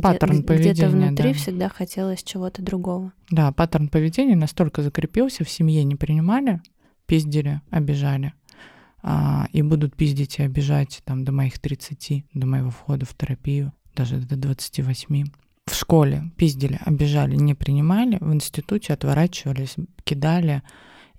паттерн 0.00 0.38
где, 0.38 0.42
поведения. 0.42 0.72
Где-то 0.72 0.90
внутри 0.90 1.32
да. 1.32 1.38
всегда 1.38 1.68
хотелось 1.68 2.22
чего-то 2.22 2.62
другого. 2.62 3.12
Да, 3.30 3.52
паттерн 3.52 3.88
поведения 3.88 4.36
настолько 4.36 4.82
закрепился, 4.82 5.44
в 5.44 5.50
семье 5.50 5.84
не 5.84 5.96
принимали, 5.96 6.60
пиздили, 7.06 7.60
обижали. 7.70 8.32
А, 9.04 9.48
и 9.52 9.62
будут 9.62 9.96
пиздить 9.96 10.38
и 10.38 10.42
обижать 10.42 11.02
там 11.04 11.24
до 11.24 11.32
моих 11.32 11.58
30, 11.58 12.24
до 12.34 12.46
моего 12.46 12.70
входа 12.70 13.04
в 13.04 13.14
терапию, 13.14 13.72
даже 13.96 14.18
до 14.18 14.36
28 14.36 15.24
в 15.72 15.76
школе 15.76 16.30
пиздили, 16.36 16.78
обижали, 16.84 17.34
не 17.34 17.54
принимали, 17.54 18.18
в 18.20 18.32
институте 18.32 18.92
отворачивались, 18.92 19.76
кидали. 20.04 20.62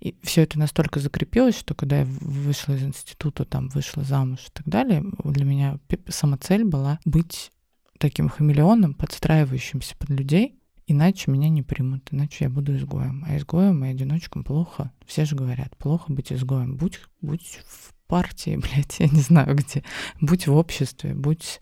И 0.00 0.16
все 0.22 0.42
это 0.42 0.58
настолько 0.58 1.00
закрепилось, 1.00 1.58
что 1.58 1.74
когда 1.74 2.00
я 2.00 2.04
вышла 2.04 2.74
из 2.74 2.82
института, 2.82 3.44
там 3.44 3.68
вышла 3.68 4.04
замуж 4.04 4.40
и 4.46 4.50
так 4.52 4.68
далее, 4.68 5.04
для 5.24 5.44
меня 5.44 5.78
самоцель 6.08 6.64
была 6.64 6.98
быть 7.04 7.50
таким 7.98 8.28
хамелеоном, 8.28 8.94
подстраивающимся 8.94 9.96
под 9.96 10.10
людей, 10.10 10.58
иначе 10.86 11.30
меня 11.30 11.48
не 11.48 11.62
примут, 11.62 12.08
иначе 12.12 12.44
я 12.44 12.50
буду 12.50 12.76
изгоем. 12.76 13.24
А 13.26 13.36
изгоем 13.36 13.84
и 13.84 13.88
одиночкам 13.88 14.44
плохо. 14.44 14.92
Все 15.06 15.24
же 15.24 15.36
говорят, 15.36 15.76
плохо 15.78 16.12
быть 16.12 16.32
изгоем. 16.32 16.76
Будь, 16.76 17.00
будь 17.22 17.60
в 17.66 17.94
партии, 18.06 18.56
блядь, 18.62 19.00
я 19.00 19.08
не 19.08 19.20
знаю 19.20 19.56
где. 19.56 19.82
Будь 20.20 20.46
в 20.46 20.54
обществе, 20.54 21.14
будь 21.14 21.58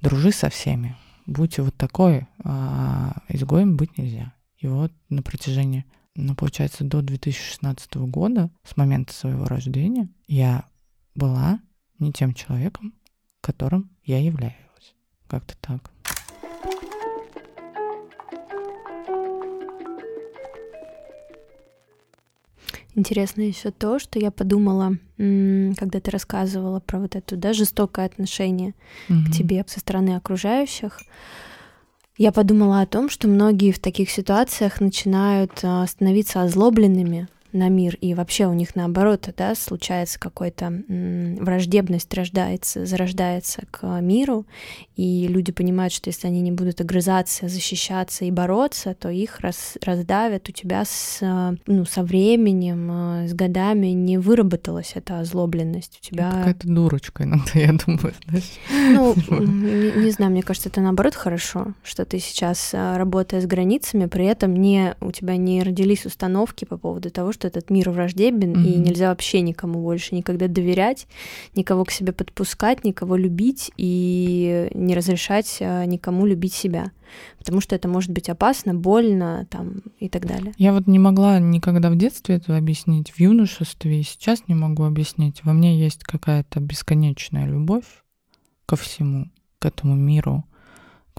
дружи 0.00 0.32
со 0.32 0.48
всеми, 0.48 0.96
будь 1.26 1.58
вот 1.58 1.74
такой, 1.76 2.26
а 2.44 3.22
изгоем 3.28 3.76
быть 3.76 3.98
нельзя. 3.98 4.34
И 4.58 4.66
вот 4.66 4.92
на 5.08 5.22
протяжении, 5.22 5.84
ну, 6.14 6.34
получается, 6.34 6.84
до 6.84 7.02
2016 7.02 7.96
года, 7.96 8.50
с 8.64 8.76
момента 8.76 9.12
своего 9.12 9.46
рождения, 9.46 10.08
я 10.26 10.64
была 11.14 11.60
не 11.98 12.12
тем 12.12 12.34
человеком, 12.34 12.94
которым 13.40 13.90
я 14.04 14.18
являюсь. 14.18 14.54
Как-то 15.26 15.56
так. 15.60 15.90
Интересно 22.96 23.42
еще 23.42 23.70
то, 23.70 23.98
что 23.98 24.18
я 24.18 24.30
подумала, 24.30 24.96
когда 25.16 26.00
ты 26.00 26.10
рассказывала 26.10 26.80
про 26.80 26.98
вот 26.98 27.14
это 27.14 27.36
да, 27.36 27.52
жестокое 27.52 28.06
отношение 28.06 28.74
mm-hmm. 29.08 29.24
к 29.26 29.32
тебе 29.32 29.64
со 29.66 29.80
стороны 29.80 30.16
окружающих. 30.16 31.00
Я 32.16 32.32
подумала 32.32 32.80
о 32.80 32.86
том, 32.86 33.08
что 33.08 33.28
многие 33.28 33.72
в 33.72 33.78
таких 33.78 34.10
ситуациях 34.10 34.80
начинают 34.80 35.52
а, 35.62 35.86
становиться 35.86 36.42
озлобленными 36.42 37.28
на 37.52 37.68
мир, 37.68 37.96
и 38.00 38.14
вообще 38.14 38.46
у 38.46 38.52
них 38.52 38.74
наоборот, 38.76 39.28
да, 39.36 39.54
случается 39.54 40.18
какой-то 40.18 40.82
враждебность 41.40 42.12
рождается, 42.14 42.86
зарождается 42.86 43.62
к 43.70 44.00
миру, 44.00 44.46
и 44.96 45.26
люди 45.28 45.50
понимают, 45.50 45.92
что 45.92 46.10
если 46.10 46.26
они 46.26 46.40
не 46.40 46.52
будут 46.52 46.80
огрызаться, 46.80 47.48
защищаться 47.48 48.24
и 48.24 48.30
бороться, 48.30 48.94
то 48.94 49.08
их 49.08 49.40
раз, 49.40 49.78
раздавят 49.82 50.48
у 50.48 50.52
тебя 50.52 50.84
с, 50.84 51.20
ну, 51.66 51.84
со 51.84 52.02
временем, 52.02 52.90
э, 53.24 53.28
с 53.28 53.32
годами 53.32 53.88
не 53.88 54.18
выработалась 54.18 54.92
эта 54.94 55.20
озлобленность. 55.20 55.98
У 56.02 56.06
тебя... 56.06 56.30
Какая-то 56.30 56.68
дурочка 56.68 57.24
иногда, 57.24 57.50
я 57.54 57.72
думаю, 57.72 58.12
знаешь. 58.28 58.50
Ну, 58.70 59.14
не, 59.40 60.04
не 60.04 60.10
знаю, 60.10 60.32
мне 60.32 60.42
кажется, 60.42 60.68
это 60.68 60.80
наоборот 60.80 61.14
хорошо, 61.14 61.74
что 61.82 62.04
ты 62.04 62.18
сейчас, 62.18 62.74
э, 62.74 62.96
работая 62.96 63.40
с 63.40 63.46
границами, 63.46 64.06
при 64.06 64.26
этом 64.26 64.54
не, 64.54 64.96
у 65.00 65.12
тебя 65.12 65.36
не 65.36 65.62
родились 65.62 66.04
установки 66.04 66.64
по 66.66 66.76
поводу 66.76 67.10
того, 67.10 67.32
что 67.32 67.39
что 67.40 67.48
этот 67.48 67.70
мир 67.70 67.88
враждебен, 67.88 68.52
mm-hmm. 68.52 68.66
и 68.66 68.76
нельзя 68.76 69.08
вообще 69.08 69.40
никому 69.40 69.80
больше 69.80 70.14
никогда 70.14 70.46
доверять, 70.46 71.06
никого 71.54 71.86
к 71.86 71.90
себе 71.90 72.12
подпускать, 72.12 72.84
никого 72.84 73.16
любить 73.16 73.70
и 73.78 74.68
не 74.74 74.94
разрешать 74.94 75.56
а, 75.60 75.86
никому 75.86 76.26
любить 76.26 76.52
себя. 76.52 76.92
Потому 77.38 77.62
что 77.62 77.74
это 77.74 77.88
может 77.88 78.10
быть 78.10 78.28
опасно, 78.28 78.74
больно 78.74 79.46
там, 79.50 79.82
и 79.98 80.10
так 80.10 80.26
далее. 80.26 80.52
Я 80.58 80.74
вот 80.74 80.86
не 80.86 80.98
могла 80.98 81.38
никогда 81.38 81.90
в 81.90 81.96
детстве 81.96 82.36
это 82.36 82.56
объяснить, 82.56 83.10
в 83.10 83.18
юношестве, 83.18 84.00
и 84.00 84.02
сейчас 84.02 84.42
не 84.46 84.54
могу 84.54 84.84
объяснить. 84.84 85.42
Во 85.42 85.54
мне 85.54 85.78
есть 85.78 86.04
какая-то 86.04 86.60
бесконечная 86.60 87.46
любовь 87.46 87.86
ко 88.66 88.76
всему, 88.76 89.30
к 89.58 89.64
этому 89.64 89.94
миру, 89.94 90.44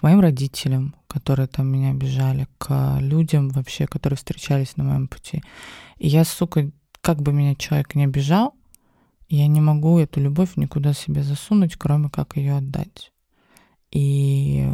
моим 0.01 0.20
родителям, 0.20 0.96
которые 1.08 1.48
там 1.48 1.67
меня 1.67 1.91
обижали, 1.91 2.48
к 2.58 2.98
людям 3.00 3.50
вообще, 3.50 3.88
которые 3.88 4.17
встречались 4.17 4.77
на 4.77 4.84
моем 4.84 5.08
пути. 5.08 5.43
И 5.98 6.08
я, 6.08 6.24
сука, 6.24 6.72
как 7.01 7.22
бы 7.22 7.34
меня 7.34 7.55
человек 7.55 7.96
не 7.96 8.05
обижал, 8.05 8.55
я 9.29 9.48
не 9.48 9.62
могу 9.62 9.98
эту 9.98 10.20
любовь 10.20 10.58
никуда 10.58 10.93
себе 10.93 11.24
засунуть, 11.24 11.75
кроме 11.77 12.10
как 12.10 12.36
ее 12.36 12.58
отдать. 12.58 13.12
И 13.91 14.70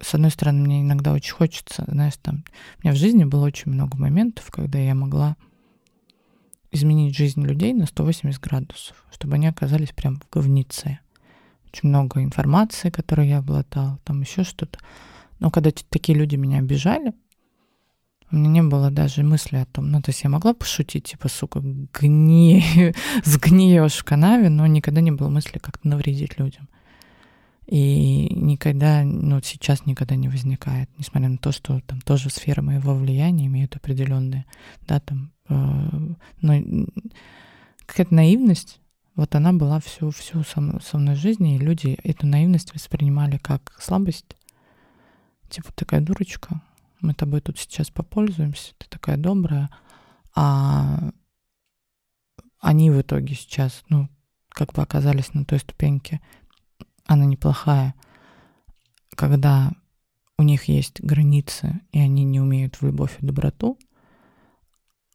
с 0.00 0.14
одной 0.14 0.30
стороны, 0.30 0.60
мне 0.60 0.82
иногда 0.82 1.12
очень 1.12 1.32
хочется, 1.32 1.84
знаешь, 1.88 2.16
там, 2.20 2.44
у 2.78 2.82
меня 2.82 2.94
в 2.94 2.98
жизни 2.98 3.24
было 3.24 3.46
очень 3.46 3.72
много 3.72 3.96
моментов, 3.96 4.50
когда 4.50 4.78
я 4.78 4.94
могла 4.94 5.36
изменить 6.70 7.16
жизнь 7.16 7.42
людей 7.42 7.72
на 7.72 7.86
180 7.86 8.40
градусов, 8.40 9.06
чтобы 9.10 9.34
они 9.34 9.46
оказались 9.46 9.92
прям 9.92 10.16
в 10.16 10.28
говнице. 10.30 10.98
Очень 11.76 11.90
много 11.90 12.22
информации, 12.22 12.88
которую 12.88 13.28
я 13.28 13.38
обладал, 13.38 13.98
там 14.04 14.22
еще 14.22 14.44
что-то. 14.44 14.78
Но 15.40 15.50
когда 15.50 15.70
такие 15.90 16.16
люди 16.16 16.34
меня 16.36 16.60
обижали, 16.60 17.12
у 18.30 18.36
меня 18.36 18.48
не 18.48 18.62
было 18.62 18.90
даже 18.90 19.22
мысли 19.22 19.56
о 19.56 19.66
том, 19.66 19.90
ну, 19.90 20.00
то 20.00 20.08
есть 20.08 20.24
я 20.24 20.30
могла 20.30 20.54
пошутить, 20.54 21.04
типа, 21.04 21.28
сука, 21.28 21.60
гни... 21.60 22.94
сгниешь 23.24 23.96
в 23.96 24.04
канаве, 24.04 24.48
но 24.48 24.66
никогда 24.66 25.02
не 25.02 25.10
было 25.10 25.28
мысли 25.28 25.58
как-то 25.58 25.86
навредить 25.86 26.38
людям. 26.38 26.70
И 27.66 28.32
никогда, 28.34 29.02
ну, 29.04 29.42
сейчас 29.42 29.84
никогда 29.84 30.16
не 30.16 30.30
возникает, 30.30 30.88
несмотря 30.96 31.28
на 31.28 31.36
то, 31.36 31.52
что 31.52 31.80
там 31.80 32.00
тоже 32.00 32.30
сфера 32.30 32.62
моего 32.62 32.94
влияния 32.94 33.46
имеют 33.46 33.76
определенные, 33.76 34.46
да, 34.88 34.98
там, 35.00 35.30
э, 35.50 36.14
но 36.40 36.54
какая-то 37.84 38.14
наивность, 38.14 38.80
вот 39.16 39.34
она 39.34 39.52
была 39.54 39.80
всю, 39.80 40.10
всю 40.10 40.44
со, 40.44 40.60
мной, 40.60 40.80
со 40.82 40.98
мной 40.98 41.14
жизни, 41.14 41.56
и 41.56 41.58
люди 41.58 41.98
эту 42.04 42.26
наивность 42.26 42.74
воспринимали 42.74 43.38
как 43.38 43.74
слабость. 43.80 44.36
Типа, 45.48 45.72
такая 45.72 46.02
дурочка, 46.02 46.60
мы 47.00 47.14
тобой 47.14 47.40
тут 47.40 47.58
сейчас 47.58 47.90
попользуемся, 47.90 48.74
ты 48.76 48.86
такая 48.88 49.16
добрая, 49.16 49.70
а 50.34 51.12
они 52.60 52.90
в 52.90 53.00
итоге 53.00 53.34
сейчас, 53.34 53.84
ну, 53.88 54.08
как 54.50 54.74
бы 54.74 54.82
оказались 54.82 55.32
на 55.32 55.44
той 55.44 55.60
ступеньке, 55.60 56.20
она 57.06 57.24
неплохая, 57.24 57.94
когда 59.14 59.72
у 60.36 60.42
них 60.42 60.64
есть 60.64 61.00
границы, 61.00 61.80
и 61.92 62.00
они 62.00 62.24
не 62.24 62.40
умеют 62.40 62.76
в 62.76 62.82
любовь 62.82 63.16
и 63.20 63.26
доброту, 63.26 63.78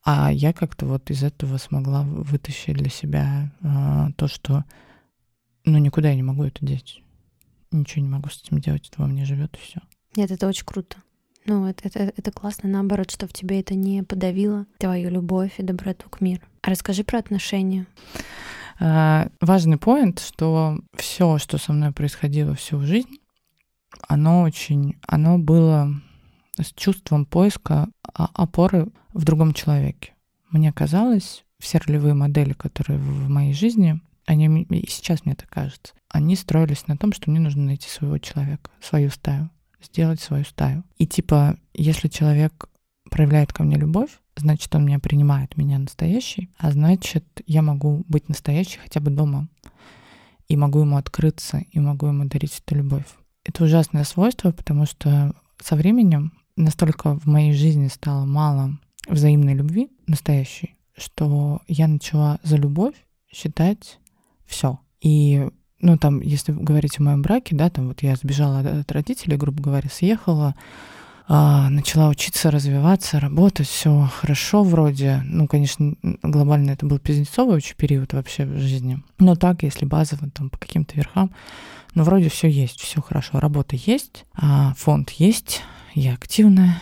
а 0.03 0.31
я 0.31 0.53
как-то 0.53 0.85
вот 0.85 1.09
из 1.11 1.23
этого 1.23 1.57
смогла 1.57 2.03
вытащить 2.03 2.75
для 2.75 2.89
себя 2.89 3.51
э, 3.61 4.11
то, 4.15 4.27
что 4.27 4.65
ну 5.65 5.77
никуда 5.77 6.09
я 6.09 6.15
не 6.15 6.23
могу 6.23 6.43
это 6.43 6.65
деть. 6.65 7.01
Ничего 7.71 8.03
не 8.03 8.09
могу 8.09 8.29
с 8.29 8.41
этим 8.41 8.59
делать, 8.59 8.89
это 8.89 9.01
во 9.01 9.07
мне 9.07 9.25
живет 9.25 9.55
и 9.55 9.59
все. 9.59 9.81
Нет, 10.15 10.31
это 10.31 10.47
очень 10.47 10.65
круто. 10.65 10.97
Ну, 11.45 11.65
это, 11.65 11.87
это, 11.87 12.13
это 12.15 12.31
классно, 12.31 12.69
наоборот, 12.69 13.09
что 13.09 13.27
в 13.27 13.33
тебе 13.33 13.59
это 13.61 13.73
не 13.73 14.03
подавило 14.03 14.67
твою 14.77 15.09
любовь 15.09 15.53
и 15.57 15.63
доброту 15.63 16.09
к 16.09 16.21
миру. 16.21 16.43
А 16.61 16.69
расскажи 16.69 17.03
про 17.03 17.19
отношения. 17.19 17.87
А, 18.79 19.29
важный 19.39 19.77
поинт, 19.77 20.19
что 20.19 20.79
все, 20.95 21.37
что 21.37 21.57
со 21.57 21.73
мной 21.73 21.91
происходило 21.91 22.53
всю 22.55 22.81
жизнь, 22.81 23.19
оно 24.07 24.43
очень, 24.43 24.97
оно 25.07 25.37
было 25.37 25.91
с 26.63 26.73
чувством 26.73 27.25
поиска 27.25 27.89
опоры 28.13 28.87
в 29.13 29.23
другом 29.23 29.53
человеке. 29.53 30.13
Мне 30.49 30.71
казалось, 30.71 31.45
все 31.59 31.79
ролевые 31.79 32.13
модели, 32.13 32.53
которые 32.53 32.99
в 32.99 33.29
моей 33.29 33.53
жизни, 33.53 34.01
они 34.25 34.63
и 34.63 34.89
сейчас 34.89 35.25
мне 35.25 35.35
так 35.35 35.49
кажется, 35.49 35.93
они 36.09 36.35
строились 36.35 36.87
на 36.87 36.97
том, 36.97 37.13
что 37.13 37.29
мне 37.29 37.39
нужно 37.39 37.63
найти 37.63 37.89
своего 37.89 38.17
человека, 38.17 38.69
свою 38.79 39.09
стаю 39.09 39.49
сделать 39.83 40.21
свою 40.21 40.43
стаю. 40.43 40.83
И 40.97 41.07
типа, 41.07 41.57
если 41.73 42.07
человек 42.07 42.69
проявляет 43.09 43.53
ко 43.53 43.63
мне 43.63 43.77
любовь, 43.77 44.11
значит, 44.35 44.73
он 44.75 44.85
меня 44.85 44.99
принимает, 44.99 45.57
меня 45.57 45.79
настоящий, 45.79 46.49
а 46.57 46.71
значит, 46.71 47.25
я 47.45 47.61
могу 47.61 48.03
быть 48.07 48.29
настоящей 48.29 48.79
хотя 48.79 48.99
бы 48.99 49.11
дома. 49.11 49.47
И 50.47 50.57
могу 50.57 50.79
ему 50.79 50.97
открыться, 50.97 51.63
и 51.71 51.79
могу 51.79 52.07
ему 52.07 52.25
дарить 52.25 52.61
эту 52.65 52.75
любовь. 52.75 53.05
Это 53.45 53.63
ужасное 53.63 54.03
свойство, 54.03 54.51
потому 54.51 54.85
что 54.85 55.33
со 55.61 55.75
временем 55.75 56.33
настолько 56.55 57.17
в 57.19 57.25
моей 57.25 57.53
жизни 57.53 57.87
стало 57.87 58.25
мало 58.25 58.77
взаимной 59.07 59.53
любви, 59.53 59.89
настоящей, 60.07 60.75
что 60.95 61.61
я 61.67 61.87
начала 61.87 62.39
за 62.43 62.57
любовь 62.57 62.95
считать 63.31 63.99
все. 64.45 64.79
И 65.01 65.47
ну, 65.79 65.97
там, 65.97 66.21
если 66.21 66.51
говорить 66.51 66.99
о 66.99 67.03
моем 67.03 67.21
браке, 67.21 67.55
да, 67.55 67.69
там 67.69 67.87
вот 67.87 68.03
я 68.03 68.15
сбежала 68.15 68.59
от 68.59 68.91
родителей, 68.91 69.37
грубо 69.37 69.63
говоря, 69.63 69.89
съехала, 69.89 70.55
начала 71.69 72.09
учиться, 72.09 72.51
развиваться, 72.51 73.19
работать, 73.19 73.67
все 73.67 74.09
хорошо 74.13 74.63
вроде. 74.63 75.21
Ну, 75.23 75.47
конечно, 75.47 75.95
глобально 76.23 76.71
это 76.71 76.85
был 76.85 76.99
пиздецовый 76.99 77.55
очень 77.55 77.75
период 77.75 78.11
вообще 78.13 78.45
в 78.45 78.59
жизни. 78.59 79.01
Но 79.17 79.35
так, 79.35 79.63
если 79.63 79.85
базово, 79.85 80.29
там, 80.29 80.49
по 80.49 80.57
каким-то 80.57 80.95
верхам, 80.95 81.31
ну, 81.93 82.03
вроде 82.03 82.29
все 82.29 82.49
есть, 82.49 82.81
все 82.81 83.01
хорошо. 83.01 83.39
Работа 83.39 83.77
есть, 83.77 84.25
а 84.35 84.73
фонд 84.77 85.11
есть, 85.11 85.61
я 85.93 86.13
активная, 86.13 86.81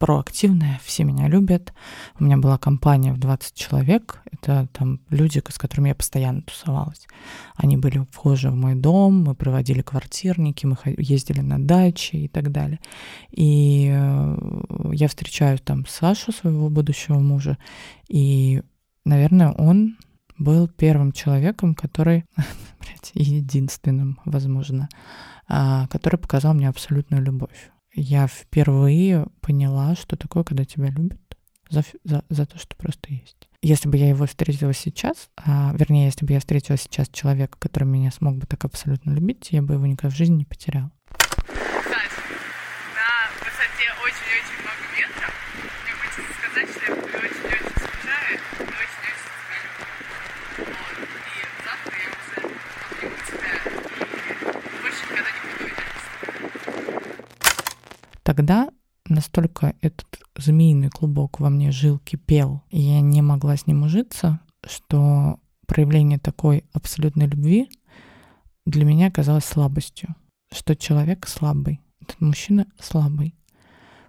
проактивная, 0.00 0.80
все 0.82 1.04
меня 1.04 1.28
любят. 1.28 1.74
У 2.18 2.24
меня 2.24 2.38
была 2.38 2.56
компания 2.56 3.12
в 3.12 3.18
20 3.18 3.54
человек, 3.54 4.22
это 4.32 4.66
там 4.72 5.00
люди, 5.10 5.42
с 5.46 5.58
которыми 5.58 5.90
я 5.90 5.94
постоянно 5.94 6.40
тусовалась. 6.40 7.06
Они 7.54 7.76
были 7.76 8.06
вхожи 8.10 8.50
в 8.50 8.56
мой 8.56 8.74
дом, 8.74 9.24
мы 9.24 9.34
проводили 9.34 9.82
квартирники, 9.82 10.64
мы 10.64 10.76
ездили 10.96 11.42
на 11.42 11.62
дачи 11.62 12.16
и 12.16 12.28
так 12.28 12.50
далее. 12.50 12.80
И 13.30 13.90
э, 13.92 14.36
я 14.94 15.06
встречаюсь 15.06 15.60
там 15.60 15.84
Сашу, 15.86 16.32
своего 16.32 16.70
будущего 16.70 17.18
мужа, 17.18 17.58
и, 18.08 18.62
наверное, 19.04 19.52
он 19.52 19.98
был 20.38 20.66
первым 20.66 21.12
человеком, 21.12 21.74
который, 21.74 22.24
блядь, 22.80 23.12
единственным, 23.12 24.18
возможно, 24.24 24.88
а, 25.46 25.88
который 25.88 26.16
показал 26.18 26.54
мне 26.54 26.70
абсолютную 26.70 27.22
любовь 27.22 27.70
я 27.94 28.26
впервые 28.26 29.26
поняла, 29.40 29.94
что 29.94 30.16
такое, 30.16 30.44
когда 30.44 30.64
тебя 30.64 30.88
любят 30.90 31.20
за, 31.68 31.84
за, 32.04 32.24
за 32.28 32.46
то, 32.46 32.58
что 32.58 32.76
просто 32.76 33.12
есть. 33.12 33.48
если 33.62 33.88
бы 33.88 33.96
я 33.96 34.08
его 34.08 34.26
встретила 34.26 34.72
сейчас, 34.72 35.30
а, 35.36 35.74
вернее, 35.76 36.06
если 36.06 36.24
бы 36.26 36.32
я 36.32 36.40
встретила 36.40 36.76
сейчас 36.76 37.08
человека, 37.08 37.58
который 37.58 37.84
меня 37.84 38.10
смог 38.10 38.36
бы 38.36 38.46
так 38.46 38.64
абсолютно 38.64 39.12
любить, 39.12 39.48
я 39.50 39.62
бы 39.62 39.74
его 39.74 39.86
никогда 39.86 40.12
в 40.14 40.16
жизни 40.16 40.38
не 40.38 40.44
потеряла. 40.44 40.90
Тогда 58.40 58.70
настолько 59.06 59.74
этот 59.82 60.18
змеиный 60.34 60.88
клубок 60.88 61.40
во 61.40 61.50
мне 61.50 61.70
жил, 61.70 61.98
кипел, 61.98 62.62
и 62.70 62.80
я 62.80 63.02
не 63.02 63.20
могла 63.20 63.54
с 63.54 63.66
ним 63.66 63.82
ужиться, 63.82 64.40
что 64.64 65.38
проявление 65.66 66.18
такой 66.18 66.64
абсолютной 66.72 67.26
любви 67.26 67.68
для 68.64 68.86
меня 68.86 69.10
казалось 69.10 69.44
слабостью, 69.44 70.14
что 70.50 70.74
человек 70.74 71.28
слабый, 71.28 71.82
этот 72.00 72.18
мужчина 72.22 72.66
слабый, 72.78 73.34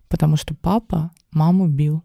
потому 0.08 0.38
что 0.38 0.56
папа 0.56 1.12
маму 1.32 1.68
бил, 1.68 2.02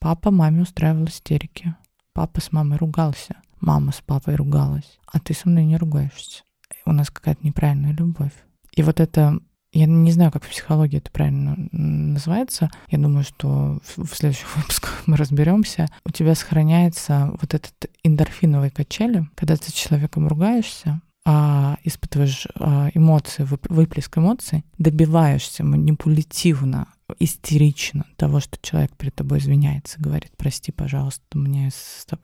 папа 0.00 0.32
маме 0.32 0.62
устраивал 0.62 1.04
истерики, 1.04 1.76
папа 2.12 2.40
с 2.40 2.50
мамой 2.50 2.78
ругался, 2.78 3.36
мама 3.60 3.92
с 3.92 4.00
папой 4.00 4.34
ругалась, 4.34 4.98
а 5.06 5.20
ты 5.20 5.32
со 5.32 5.48
мной 5.48 5.64
не 5.64 5.76
ругаешься. 5.76 6.42
У 6.84 6.90
нас 6.90 7.08
какая-то 7.08 7.46
неправильная 7.46 7.92
любовь. 7.92 8.34
И 8.72 8.82
вот 8.82 8.98
это 8.98 9.38
я 9.78 9.86
не 9.86 10.10
знаю, 10.10 10.32
как 10.32 10.42
в 10.42 10.48
психологии 10.48 10.98
это 10.98 11.10
правильно 11.12 11.56
называется. 11.70 12.68
Я 12.90 12.98
думаю, 12.98 13.22
что 13.22 13.78
в 13.96 14.12
следующих 14.12 14.56
выпусках 14.56 15.04
мы 15.06 15.16
разберемся. 15.16 15.86
У 16.04 16.10
тебя 16.10 16.34
сохраняется 16.34 17.30
вот 17.40 17.54
этот 17.54 17.74
эндорфиновый 18.02 18.70
качели, 18.70 19.28
когда 19.36 19.56
ты 19.56 19.70
с 19.70 19.72
человеком 19.72 20.26
ругаешься, 20.26 21.00
а, 21.24 21.76
испытываешь 21.84 22.48
а, 22.56 22.90
эмоции, 22.92 23.46
выплеск 23.68 24.18
эмоций, 24.18 24.64
добиваешься 24.78 25.62
манипулятивно, 25.62 26.88
истерично 27.20 28.04
того, 28.16 28.40
что 28.40 28.58
человек 28.60 28.96
перед 28.96 29.14
тобой 29.14 29.38
извиняется, 29.38 30.00
говорит, 30.00 30.32
прости, 30.36 30.72
пожалуйста, 30.72 31.22
мне, 31.34 31.70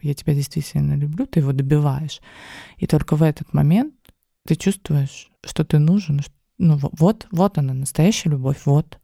я 0.02 0.14
тебя 0.14 0.34
действительно 0.34 0.94
люблю, 0.94 1.26
ты 1.26 1.40
его 1.40 1.52
добиваешь. 1.52 2.20
И 2.78 2.86
только 2.86 3.14
в 3.14 3.22
этот 3.22 3.54
момент 3.54 3.94
ты 4.46 4.56
чувствуешь, 4.56 5.30
что 5.44 5.64
ты 5.64 5.78
нужен, 5.78 6.20
что 6.20 6.32
ну 6.58 6.78
вот, 6.80 7.26
вот 7.30 7.58
она, 7.58 7.74
настоящая 7.74 8.30
любовь, 8.30 8.62
вот. 8.64 8.98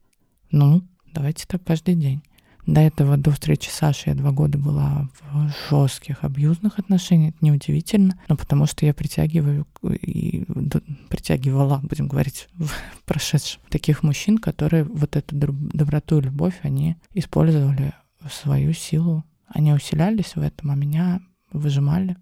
Ну, 0.51 0.83
давайте 1.13 1.47
так 1.47 1.63
каждый 1.65 1.95
день. 1.95 2.23
До 2.67 2.81
этого, 2.81 3.17
до 3.17 3.31
встречи 3.33 3.69
с 3.69 3.73
Сашей, 3.73 4.11
я 4.11 4.15
два 4.15 4.31
года 4.31 4.59
была 4.59 5.09
в 5.33 5.51
жестких 5.69 6.23
абьюзных 6.23 6.79
отношениях. 6.79 7.35
Это 7.35 7.45
неудивительно, 7.45 8.21
но 8.29 8.37
потому 8.37 8.67
что 8.67 8.87
я 8.87 8.95
притягиваю 8.95 9.67
и 9.83 10.45
притягивала, 11.09 11.81
будем 11.83 12.07
говорить, 12.07 12.49
в 12.55 12.71
прошедшем, 13.07 13.61
таких 13.71 14.03
мужчин, 14.03 14.39
которые 14.39 14.85
вот 14.85 15.17
эту 15.17 15.35
доброту 15.35 16.19
и 16.19 16.23
любовь, 16.23 16.61
они 16.63 16.97
использовали 17.15 17.95
свою 18.31 18.73
силу. 18.73 19.25
Они 19.47 19.73
усилялись 19.73 20.37
в 20.37 20.41
этом, 20.41 20.71
а 20.71 20.77
меня 20.77 21.21
выжимали. 21.53 22.17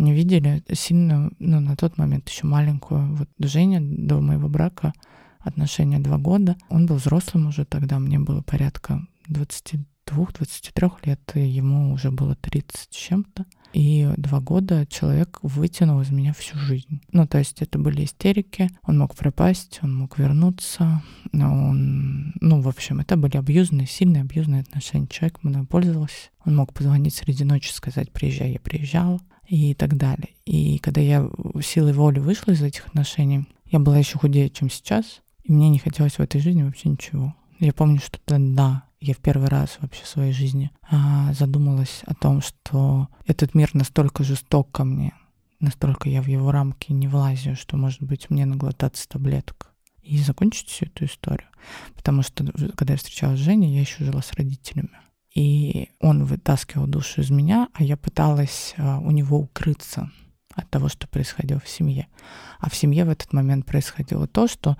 Они 0.00 0.14
видели 0.14 0.64
сильную, 0.72 1.30
ну, 1.38 1.60
на 1.60 1.76
тот 1.76 1.98
момент 1.98 2.26
еще 2.26 2.46
маленькую 2.46 3.16
вот 3.16 3.28
Женя 3.38 3.80
до 3.82 4.18
моего 4.22 4.48
брака, 4.48 4.94
отношения 5.40 5.98
два 5.98 6.16
года. 6.16 6.56
Он 6.70 6.86
был 6.86 6.96
взрослым 6.96 7.48
уже 7.48 7.66
тогда, 7.66 7.98
мне 7.98 8.18
было 8.18 8.40
порядка 8.40 9.06
22-23 9.28 10.90
лет, 11.04 11.20
и 11.34 11.40
ему 11.40 11.92
уже 11.92 12.10
было 12.10 12.34
30 12.34 12.74
с 12.74 12.88
чем-то. 12.88 13.44
И 13.74 14.08
два 14.16 14.40
года 14.40 14.86
человек 14.86 15.38
вытянул 15.42 16.00
из 16.00 16.10
меня 16.10 16.32
всю 16.32 16.56
жизнь. 16.56 17.02
Ну, 17.12 17.26
то 17.26 17.36
есть 17.36 17.60
это 17.60 17.78
были 17.78 18.04
истерики, 18.04 18.70
он 18.82 19.00
мог 19.00 19.14
пропасть, 19.14 19.80
он 19.82 19.94
мог 19.94 20.18
вернуться, 20.18 21.02
он, 21.34 22.32
ну, 22.40 22.62
в 22.62 22.68
общем, 22.68 23.00
это 23.00 23.18
были 23.18 23.36
абьюзные, 23.36 23.86
сильные 23.86 24.22
абьюзные 24.22 24.62
отношения. 24.62 25.08
Человек 25.08 25.42
мной 25.42 25.66
пользовался, 25.66 26.30
он 26.46 26.56
мог 26.56 26.72
позвонить 26.72 27.14
среди 27.14 27.44
ночи, 27.44 27.70
сказать, 27.70 28.10
приезжай, 28.10 28.52
я 28.52 28.60
приезжал 28.60 29.20
и 29.50 29.74
так 29.74 29.96
далее. 29.96 30.30
И 30.44 30.78
когда 30.78 31.00
я 31.00 31.28
силой 31.60 31.92
воли 31.92 32.20
вышла 32.20 32.52
из 32.52 32.62
этих 32.62 32.86
отношений, 32.86 33.46
я 33.66 33.80
была 33.80 33.98
еще 33.98 34.16
худее, 34.16 34.48
чем 34.48 34.70
сейчас, 34.70 35.22
и 35.42 35.52
мне 35.52 35.68
не 35.68 35.80
хотелось 35.80 36.14
в 36.14 36.20
этой 36.20 36.40
жизни 36.40 36.62
вообще 36.62 36.88
ничего. 36.88 37.34
Я 37.58 37.72
помню, 37.72 37.98
что 37.98 38.20
тогда 38.24 38.84
я 39.00 39.12
в 39.12 39.18
первый 39.18 39.48
раз 39.48 39.78
вообще 39.80 40.04
в 40.04 40.08
своей 40.08 40.32
жизни 40.32 40.70
а, 40.88 41.32
задумалась 41.32 42.02
о 42.06 42.14
том, 42.14 42.40
что 42.40 43.08
этот 43.26 43.54
мир 43.54 43.70
настолько 43.72 44.22
жесток 44.22 44.70
ко 44.70 44.84
мне, 44.84 45.14
настолько 45.58 46.08
я 46.08 46.22
в 46.22 46.28
его 46.28 46.52
рамки 46.52 46.92
не 46.92 47.08
влазю, 47.08 47.56
что, 47.56 47.76
может 47.76 48.02
быть, 48.02 48.30
мне 48.30 48.46
наглотаться 48.46 49.08
таблеток 49.08 49.72
и 50.00 50.18
закончить 50.18 50.68
всю 50.68 50.86
эту 50.86 51.06
историю. 51.06 51.48
Потому 51.96 52.22
что, 52.22 52.44
когда 52.76 52.94
я 52.94 52.98
встречалась 52.98 53.40
с 53.40 53.42
Женей, 53.42 53.74
я 53.74 53.80
еще 53.80 54.04
жила 54.04 54.22
с 54.22 54.32
родителями. 54.32 54.90
И 55.34 55.90
он 56.00 56.24
вытаскивал 56.24 56.86
душу 56.86 57.20
из 57.20 57.30
меня, 57.30 57.68
а 57.72 57.82
я 57.84 57.96
пыталась 57.96 58.74
а, 58.76 58.98
у 58.98 59.10
него 59.10 59.38
укрыться 59.38 60.10
от 60.54 60.68
того, 60.70 60.88
что 60.88 61.06
происходило 61.06 61.60
в 61.60 61.68
семье. 61.68 62.08
А 62.58 62.68
в 62.68 62.74
семье 62.74 63.04
в 63.04 63.10
этот 63.10 63.32
момент 63.32 63.64
происходило 63.64 64.26
то, 64.26 64.48
что 64.48 64.76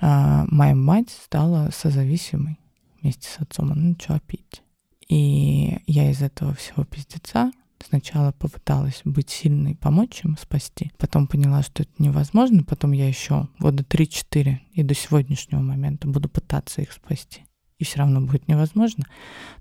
а, 0.00 0.44
моя 0.48 0.74
мать 0.74 1.10
стала 1.10 1.70
созависимой 1.72 2.58
вместе 3.00 3.28
с 3.28 3.40
отцом. 3.40 3.72
Она 3.72 3.82
начала 3.82 4.20
пить. 4.20 4.62
И 5.08 5.78
я 5.86 6.10
из 6.10 6.20
этого 6.20 6.54
всего 6.54 6.84
пиздеца 6.84 7.52
сначала 7.86 8.32
попыталась 8.32 9.00
быть 9.04 9.30
сильной, 9.30 9.74
помочь 9.74 10.22
им 10.24 10.36
спасти. 10.36 10.92
Потом 10.98 11.26
поняла, 11.26 11.62
что 11.62 11.82
это 11.82 11.92
невозможно. 11.98 12.62
Потом 12.62 12.92
я 12.92 13.08
еще 13.08 13.48
года 13.58 13.82
3-4 13.82 14.58
и 14.72 14.82
до 14.82 14.94
сегодняшнего 14.94 15.60
момента 15.60 16.08
буду 16.08 16.28
пытаться 16.28 16.82
их 16.82 16.92
спасти 16.92 17.44
и 17.78 17.84
все 17.84 17.98
равно 17.98 18.20
будет 18.20 18.48
невозможно. 18.48 19.04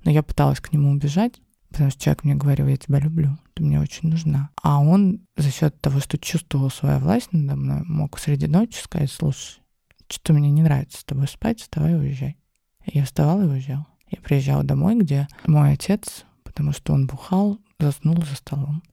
Но 0.04 0.12
я 0.12 0.24
пыталась 0.24 0.60
к 0.60 0.72
нему 0.72 0.92
убежать, 0.92 1.42
потому 1.70 1.90
что 1.90 2.02
человек 2.02 2.24
мне 2.24 2.36
говорил, 2.36 2.68
я 2.68 2.78
тебя 2.78 3.00
люблю, 3.00 3.38
ты 3.54 3.64
мне 3.64 3.80
очень 3.80 4.10
нужна. 4.10 4.50
А 4.62 4.80
он 4.80 5.22
за 5.36 5.52
счет 5.52 5.80
того, 5.82 6.00
что 6.00 6.18
чувствовал 6.18 6.70
свою 6.70 7.00
власть 7.00 7.30
надо 7.32 7.56
мной, 7.56 7.84
мог 7.86 8.20
среди 8.20 8.48
ночи 8.48 8.78
сказать, 8.78 9.12
слушай, 9.12 9.62
что 10.08 10.34
мне 10.34 10.52
не 10.52 10.62
нравится 10.62 11.00
с 11.00 11.04
тобой 11.04 11.28
спать, 11.28 11.62
вставай 11.62 11.94
и 11.94 11.96
уезжай. 11.96 12.38
Я 12.86 13.06
вставала 13.06 13.42
и 13.44 13.48
уезжала. 13.48 13.88
Я 14.10 14.22
приезжала 14.22 14.64
домой, 14.64 15.00
где 15.00 15.28
мой 15.48 15.74
отец, 15.74 16.26
потому 16.44 16.72
что 16.72 16.94
он 16.94 17.08
бухал, 17.08 17.60
заснул 17.80 18.22
за 18.22 18.36
столом. 18.36 18.84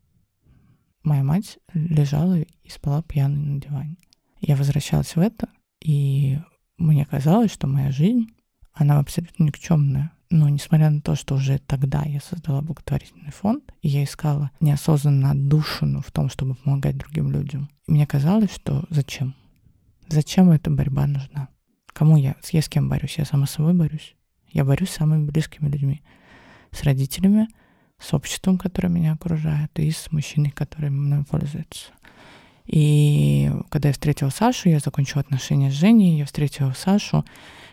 Моя 1.02 1.22
мать 1.22 1.59
лежала 1.74 2.38
и 2.38 2.68
спала 2.68 3.02
пьяной 3.02 3.38
на 3.38 3.61
диване. 3.61 3.96
Я 4.40 4.56
возвращалась 4.56 5.16
в 5.16 5.20
это, 5.20 5.48
и 5.83 6.38
мне 6.78 7.04
казалось, 7.04 7.52
что 7.52 7.66
моя 7.66 7.90
жизнь 7.90 8.28
она 8.72 8.98
абсолютно 8.98 9.44
никчемная. 9.44 10.12
Но 10.30 10.48
несмотря 10.48 10.90
на 10.90 11.00
то, 11.00 11.16
что 11.16 11.35
уже 11.35 11.59
тогда 11.59 12.04
я 12.04 12.20
создала 12.20 12.62
благотворительный 12.62 13.33
фонд, 13.33 13.64
и 13.83 13.88
я 13.88 14.04
искала 14.04 14.52
неосознанно 14.61 15.33
отдушину 15.33 16.02
в 16.02 16.12
том, 16.12 16.30
чтобы 16.30 16.54
помогать 16.54 16.96
другим 16.96 17.33
людям, 17.33 17.68
мне 17.88 18.06
казалось, 18.06 18.54
что 18.54 18.85
зачем? 18.90 19.35
Зачем 20.09 20.50
эта 20.50 20.70
борьба 20.70 21.06
нужна? 21.06 21.48
Кому 21.92 22.16
я? 22.16 22.37
Я 22.52 22.62
с 22.62 22.68
кем 22.68 22.88
борюсь? 22.88 23.18
Я 23.18 23.24
сама 23.24 23.46
с 23.46 23.52
собой 23.52 23.74
борюсь. 23.74 24.14
Я 24.52 24.64
борюсь 24.64 24.90
с 24.90 24.94
самыми 24.94 25.28
близкими 25.28 25.68
людьми. 25.68 26.02
С 26.70 26.85
родителями, 26.85 27.48
с 27.98 28.14
обществом, 28.14 28.56
которое 28.59 28.88
меня 28.88 29.12
окружает, 29.12 29.76
и 29.78 29.90
с 29.90 30.12
мужчиной, 30.12 30.50
который 30.50 30.90
мной 30.90 31.24
пользуется. 31.24 31.92
И 32.66 33.50
когда 33.68 33.88
я 33.88 33.92
встретила 33.92 34.30
Сашу, 34.30 34.68
я 34.68 34.78
закончила 34.78 35.20
отношения 35.20 35.70
с 35.70 35.74
Женей, 35.74 36.18
я 36.18 36.24
встретила 36.24 36.72
Сашу, 36.72 37.24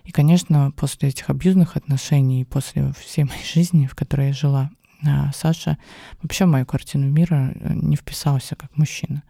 и, 0.07 0.11
конечно, 0.11 0.71
после 0.71 1.09
этих 1.09 1.29
абьюзных 1.29 1.75
отношений, 1.75 2.45
после 2.45 2.93
всей 2.93 3.25
моей 3.25 3.43
жизни, 3.53 3.87
в 3.87 3.93
которой 3.93 4.27
я 4.27 4.33
жила, 4.33 4.71
а, 5.05 5.31
Саша 5.33 5.77
вообще 6.21 6.45
в 6.45 6.49
мою 6.49 6.65
картину 6.65 7.07
мира 7.07 7.51
э, 7.53 7.73
не 7.73 7.97
вписался 7.97 8.55
как 8.55 8.75
мужчина. 8.77 9.21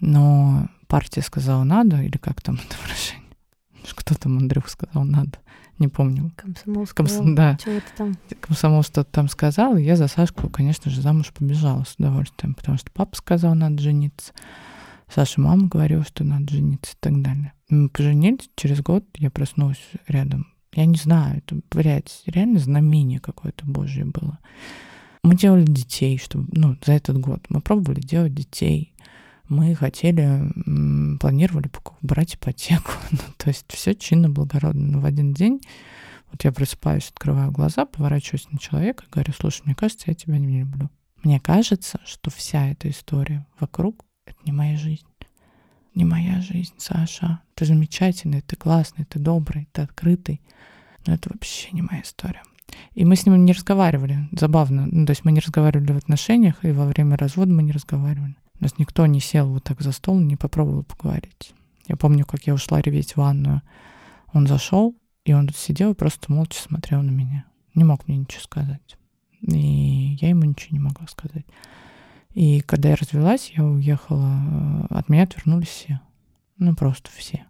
Но 0.00 0.68
партия 0.88 1.20
сказала 1.20 1.62
надо, 1.62 2.00
или 2.02 2.16
как 2.16 2.40
там 2.40 2.54
это 2.54 2.74
выражение? 2.82 3.36
Кто 3.94 4.14
там, 4.14 4.38
Андрюх, 4.38 4.70
сказал 4.70 5.04
надо? 5.04 5.38
Не 5.78 5.88
помню. 5.88 6.32
Комсомол 6.36 6.86
сказал, 6.86 7.18
Комсом... 7.18 7.34
да. 7.34 7.58
там. 7.98 8.16
Комсомол 8.40 8.82
что-то 8.82 9.10
там 9.10 9.28
сказал, 9.28 9.76
и 9.76 9.82
я 9.82 9.96
за 9.96 10.08
Сашку, 10.08 10.48
конечно 10.48 10.90
же, 10.90 11.02
замуж 11.02 11.32
побежала 11.34 11.84
с 11.84 11.96
удовольствием, 11.98 12.54
потому 12.54 12.78
что 12.78 12.90
папа 12.92 13.14
сказал, 13.14 13.54
надо 13.54 13.82
жениться. 13.82 14.32
Саша 15.14 15.38
мама 15.42 15.68
говорила, 15.68 16.02
что 16.02 16.24
надо 16.24 16.50
жениться 16.50 16.94
и 16.94 16.96
так 16.98 17.20
далее. 17.20 17.52
Мы 17.72 17.88
поженились, 17.88 18.50
через 18.54 18.82
год 18.82 19.02
я 19.16 19.30
проснулась 19.30 19.80
рядом. 20.06 20.46
Я 20.74 20.84
не 20.84 20.96
знаю, 20.96 21.38
это, 21.38 21.58
блядь, 21.70 22.22
реально 22.26 22.58
знамение 22.58 23.18
какое-то 23.18 23.64
божье 23.64 24.04
было. 24.04 24.38
Мы 25.22 25.36
делали 25.36 25.64
детей, 25.64 26.18
чтобы, 26.18 26.48
ну, 26.52 26.76
за 26.84 26.92
этот 26.92 27.18
год. 27.18 27.46
Мы 27.48 27.62
пробовали 27.62 28.00
делать 28.00 28.34
детей. 28.34 28.94
Мы 29.48 29.74
хотели, 29.74 30.52
планировали 31.18 31.70
брать 32.02 32.34
ипотеку. 32.34 32.92
ну, 33.10 33.18
то 33.38 33.48
есть 33.48 33.64
все 33.68 33.94
чинно, 33.94 34.28
благородно. 34.28 34.86
Но 34.88 35.00
в 35.00 35.06
один 35.06 35.32
день 35.32 35.62
вот 36.30 36.44
я 36.44 36.52
просыпаюсь, 36.52 37.08
открываю 37.08 37.52
глаза, 37.52 37.86
поворачиваюсь 37.86 38.48
на 38.50 38.58
человека 38.58 39.04
и 39.06 39.10
говорю, 39.10 39.32
слушай, 39.32 39.62
мне 39.64 39.74
кажется, 39.74 40.10
я 40.10 40.14
тебя 40.14 40.36
не 40.36 40.60
люблю. 40.60 40.90
Мне 41.22 41.40
кажется, 41.40 42.00
что 42.04 42.30
вся 42.30 42.68
эта 42.68 42.90
история 42.90 43.46
вокруг— 43.58 44.04
это 44.26 44.36
не 44.44 44.52
моя 44.52 44.76
жизнь. 44.76 45.06
Не 45.94 46.04
моя 46.04 46.40
жизнь, 46.42 46.74
Саша. 46.78 47.40
Ты 47.62 47.66
замечательный, 47.66 48.40
ты 48.40 48.56
классный, 48.56 49.04
ты 49.04 49.20
добрый, 49.20 49.68
ты 49.70 49.82
открытый. 49.82 50.40
Но 51.06 51.14
это 51.14 51.30
вообще 51.32 51.68
не 51.70 51.82
моя 51.82 52.02
история. 52.02 52.42
И 52.94 53.04
мы 53.04 53.14
с 53.14 53.24
ним 53.24 53.44
не 53.44 53.52
разговаривали. 53.52 54.28
Забавно. 54.32 54.88
Ну, 54.90 55.06
то 55.06 55.12
есть 55.12 55.24
мы 55.24 55.30
не 55.30 55.38
разговаривали 55.38 55.92
в 55.92 55.96
отношениях, 55.96 56.64
и 56.64 56.72
во 56.72 56.86
время 56.86 57.16
развода 57.16 57.52
мы 57.52 57.62
не 57.62 57.70
разговаривали. 57.70 58.34
У 58.58 58.64
нас 58.64 58.78
никто 58.78 59.06
не 59.06 59.20
сел 59.20 59.48
вот 59.48 59.62
так 59.62 59.80
за 59.80 59.92
стол, 59.92 60.18
не 60.18 60.34
попробовал 60.34 60.82
поговорить. 60.82 61.54
Я 61.86 61.94
помню, 61.94 62.26
как 62.26 62.48
я 62.48 62.54
ушла 62.54 62.80
реветь 62.80 63.12
в 63.12 63.18
ванную. 63.18 63.62
Он 64.32 64.48
зашел, 64.48 64.96
и 65.24 65.32
он 65.32 65.46
тут 65.46 65.56
сидел 65.56 65.92
и 65.92 65.94
просто 65.94 66.32
молча 66.32 66.60
смотрел 66.60 67.00
на 67.00 67.10
меня. 67.10 67.44
Не 67.76 67.84
мог 67.84 68.08
мне 68.08 68.16
ничего 68.16 68.42
сказать. 68.42 68.98
И 69.40 70.18
я 70.20 70.30
ему 70.30 70.42
ничего 70.42 70.76
не 70.76 70.80
могла 70.80 71.06
сказать. 71.06 71.46
И 72.34 72.60
когда 72.62 72.88
я 72.88 72.96
развелась, 72.96 73.52
я 73.56 73.64
уехала, 73.64 74.88
э, 74.90 74.94
от 74.96 75.08
меня 75.08 75.22
отвернулись 75.22 75.68
все. 75.68 76.00
Ну, 76.58 76.74
просто 76.74 77.08
все. 77.16 77.44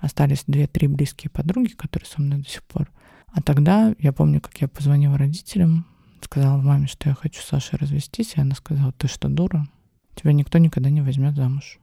Остались 0.00 0.44
две-три 0.46 0.88
близкие 0.88 1.30
подруги, 1.30 1.72
которые 1.72 2.08
со 2.08 2.20
мной 2.20 2.38
до 2.38 2.48
сих 2.48 2.62
пор. 2.64 2.90
А 3.28 3.42
тогда 3.42 3.94
я 3.98 4.12
помню, 4.12 4.40
как 4.40 4.60
я 4.60 4.68
позвонила 4.68 5.18
родителям, 5.18 5.86
сказала 6.22 6.60
маме, 6.60 6.86
что 6.86 7.08
я 7.08 7.14
хочу 7.14 7.40
с 7.42 7.72
развестись, 7.72 8.34
и 8.36 8.40
она 8.40 8.54
сказала, 8.54 8.92
ты 8.92 9.08
что, 9.08 9.28
дура? 9.28 9.66
Тебя 10.14 10.32
никто 10.32 10.58
никогда 10.58 10.90
не 10.90 11.02
возьмет 11.02 11.34
замуж. 11.34 11.78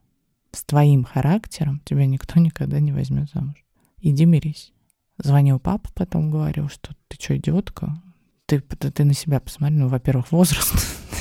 С 0.52 0.64
твоим 0.64 1.04
характером 1.04 1.82
тебя 1.86 2.06
никто 2.06 2.40
никогда 2.40 2.80
не 2.80 2.92
возьмет 2.92 3.30
замуж. 3.34 3.64
Иди 4.00 4.26
мирись. 4.26 4.74
Звонил 5.18 5.60
папа, 5.60 5.90
потом 5.94 6.30
говорил, 6.30 6.70
что 6.70 6.94
ты 7.08 7.18
что, 7.20 7.38
идиотка? 7.38 8.02
Ты, 8.46 8.60
ты, 8.60 8.92
ты 8.92 9.04
на 9.06 9.14
себя 9.14 9.40
посмотри. 9.40 9.78
Ну, 9.78 9.88
во-первых, 9.88 10.32
возраст. 10.32 10.74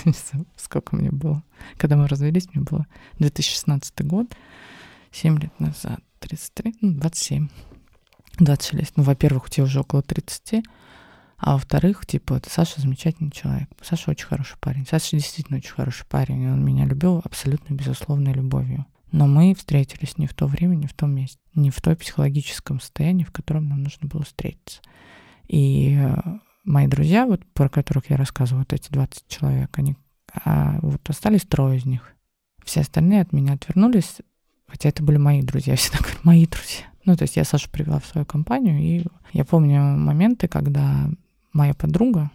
Сколько 0.57 0.97
мне 0.97 1.11
было. 1.11 1.43
Когда 1.77 1.97
мы 1.97 2.09
развелись, 2.09 2.49
мне 2.53 2.65
было 2.65 2.87
2016 3.19 4.05
год. 4.05 4.35
7 5.13 5.39
лет 5.39 5.61
назад. 5.61 6.01
33, 6.29 6.77
ну, 6.81 6.93
27. 6.95 7.49
26. 8.39 8.97
Ну, 8.97 9.03
во-первых, 9.03 9.47
у 9.47 9.49
тебя 9.49 9.65
уже 9.65 9.81
около 9.81 10.03
30. 10.03 10.65
А 11.37 11.53
во-вторых, 11.53 12.07
типа, 12.07 12.41
Саша 12.49 12.81
замечательный 12.81 13.31
человек. 13.31 13.69
Саша 13.83 14.11
очень 14.11 14.27
хороший 14.27 14.57
парень. 14.59 14.87
Саша 14.89 15.17
действительно 15.17 15.59
очень 15.59 15.73
хороший 15.73 16.07
парень. 16.07 16.43
И 16.43 16.49
он 16.49 16.65
меня 16.65 16.87
любил 16.87 17.21
абсолютно 17.23 17.75
безусловной 17.75 18.33
любовью. 18.33 18.87
Но 19.13 19.27
мы 19.27 19.55
встретились 19.55 20.19
не 20.19 20.27
в 20.27 20.35
то 20.35 20.47
время, 20.47 20.75
не 20.75 20.87
в 20.87 20.95
том 20.95 21.15
месте, 21.15 21.39
не 21.55 21.71
в 21.71 21.81
той 21.81 21.95
психологическом 21.95 22.81
состоянии, 22.81 23.25
в 23.25 23.31
котором 23.31 23.69
нам 23.69 23.83
нужно 23.83 24.09
было 24.09 24.25
встретиться. 24.25 24.81
И 25.47 25.97
э, 25.97 26.17
мои 26.65 26.89
друзья, 26.89 27.27
вот 27.27 27.45
про 27.53 27.69
которых 27.69 28.11
я 28.11 28.17
рассказываю, 28.17 28.65
вот 28.69 28.73
эти 28.73 28.91
20 28.91 29.29
человек, 29.29 29.79
они 29.79 29.97
а 30.45 30.79
вот 30.81 31.09
остались 31.09 31.43
трое 31.43 31.79
из 31.79 31.85
них. 31.85 32.13
Все 32.65 32.81
остальные 32.81 33.21
от 33.21 33.33
меня 33.33 33.53
отвернулись, 33.53 34.17
хотя 34.67 34.89
это 34.89 35.03
были 35.03 35.17
мои 35.17 35.43
друзья, 35.43 35.73
я 35.73 35.77
всегда 35.77 35.99
говорю, 35.99 36.19
мои 36.23 36.47
друзья. 36.47 36.87
Ну, 37.05 37.17
то 37.17 37.23
есть 37.23 37.37
я 37.37 37.45
Сашу 37.45 37.71
привела 37.71 38.01
в 38.01 38.07
свою 38.07 38.25
компанию, 38.25 38.79
и 38.79 39.05
я 39.33 39.45
помню 39.45 39.81
моменты, 39.81 40.49
когда 40.49 41.09
моя 41.53 41.75
подруга, 41.75 42.31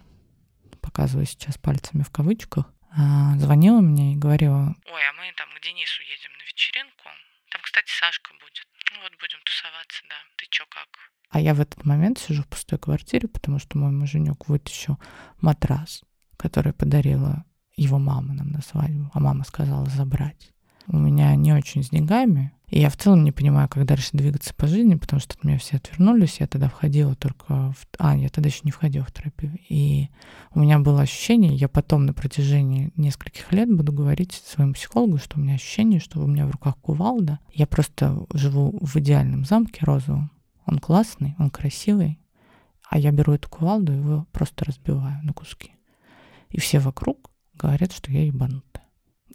показываю 0.80 1.26
сейчас 1.26 1.58
пальцами 1.58 2.02
в 2.02 2.10
кавычках, 2.10 2.72
а, 2.96 3.36
звонила 3.38 3.80
мне 3.80 4.14
и 4.14 4.16
говорила, 4.16 4.74
ой, 4.86 5.02
а 5.08 5.12
мы 5.12 5.32
там 5.36 5.48
к 5.56 5.62
Денису 5.62 6.02
едем 6.02 6.32
на 6.38 6.44
вечеринку, 6.46 7.04
там, 7.50 7.60
кстати, 7.62 7.90
Сашка 7.90 8.30
будет. 8.34 8.66
Ну 8.92 9.02
вот 9.02 9.12
будем 9.20 9.38
тусоваться, 9.44 10.02
да. 10.08 10.16
Ты 10.36 10.46
чё, 10.50 10.64
как? 10.68 10.88
А 11.30 11.40
я 11.40 11.54
в 11.54 11.60
этот 11.60 11.84
момент 11.84 12.18
сижу 12.18 12.42
в 12.42 12.48
пустой 12.48 12.78
квартире, 12.78 13.28
потому 13.28 13.58
что 13.58 13.78
мой 13.78 13.90
муженек 13.90 14.48
вытащил 14.48 14.98
матрас, 15.40 16.02
который 16.36 16.72
подарила 16.72 17.44
его 17.76 17.98
мама 17.98 18.34
нам 18.34 18.48
на 18.48 18.62
свадьбу, 18.62 19.10
а 19.14 19.20
мама 19.20 19.44
сказала 19.44 19.86
забрать 19.86 20.50
у 20.92 20.98
меня 20.98 21.34
не 21.36 21.52
очень 21.52 21.82
с 21.82 21.90
деньгами. 21.90 22.52
И 22.68 22.78
я 22.80 22.88
в 22.88 22.96
целом 22.96 23.24
не 23.24 23.32
понимаю, 23.32 23.68
как 23.68 23.84
дальше 23.84 24.10
двигаться 24.12 24.54
по 24.54 24.68
жизни, 24.68 24.94
потому 24.94 25.18
что 25.20 25.34
от 25.34 25.42
меня 25.42 25.58
все 25.58 25.76
отвернулись. 25.76 26.38
Я 26.38 26.46
тогда 26.46 26.68
входила 26.68 27.16
только 27.16 27.72
в... 27.72 27.86
А, 27.98 28.16
я 28.16 28.28
тогда 28.28 28.48
еще 28.48 28.60
не 28.62 28.70
входила 28.70 29.04
в 29.04 29.12
терапию. 29.12 29.58
И 29.68 30.08
у 30.54 30.60
меня 30.60 30.78
было 30.78 31.02
ощущение, 31.02 31.54
я 31.54 31.68
потом 31.68 32.06
на 32.06 32.12
протяжении 32.12 32.92
нескольких 32.96 33.50
лет 33.52 33.68
буду 33.68 33.92
говорить 33.92 34.32
своему 34.32 34.74
психологу, 34.74 35.18
что 35.18 35.38
у 35.38 35.42
меня 35.42 35.54
ощущение, 35.54 35.98
что 35.98 36.20
у 36.20 36.26
меня 36.26 36.46
в 36.46 36.50
руках 36.52 36.76
кувалда. 36.78 37.40
Я 37.52 37.66
просто 37.66 38.24
живу 38.32 38.78
в 38.80 38.96
идеальном 38.96 39.44
замке 39.44 39.84
розовом. 39.84 40.30
Он 40.64 40.78
классный, 40.78 41.34
он 41.38 41.50
красивый. 41.50 42.20
А 42.88 42.98
я 42.98 43.10
беру 43.10 43.32
эту 43.32 43.48
кувалду 43.48 43.92
и 43.92 43.96
его 43.96 44.26
просто 44.30 44.64
разбиваю 44.64 45.20
на 45.24 45.32
куски. 45.32 45.72
И 46.50 46.60
все 46.60 46.78
вокруг 46.78 47.30
говорят, 47.54 47.92
что 47.92 48.12
я 48.12 48.24
ебанутая. 48.26 48.84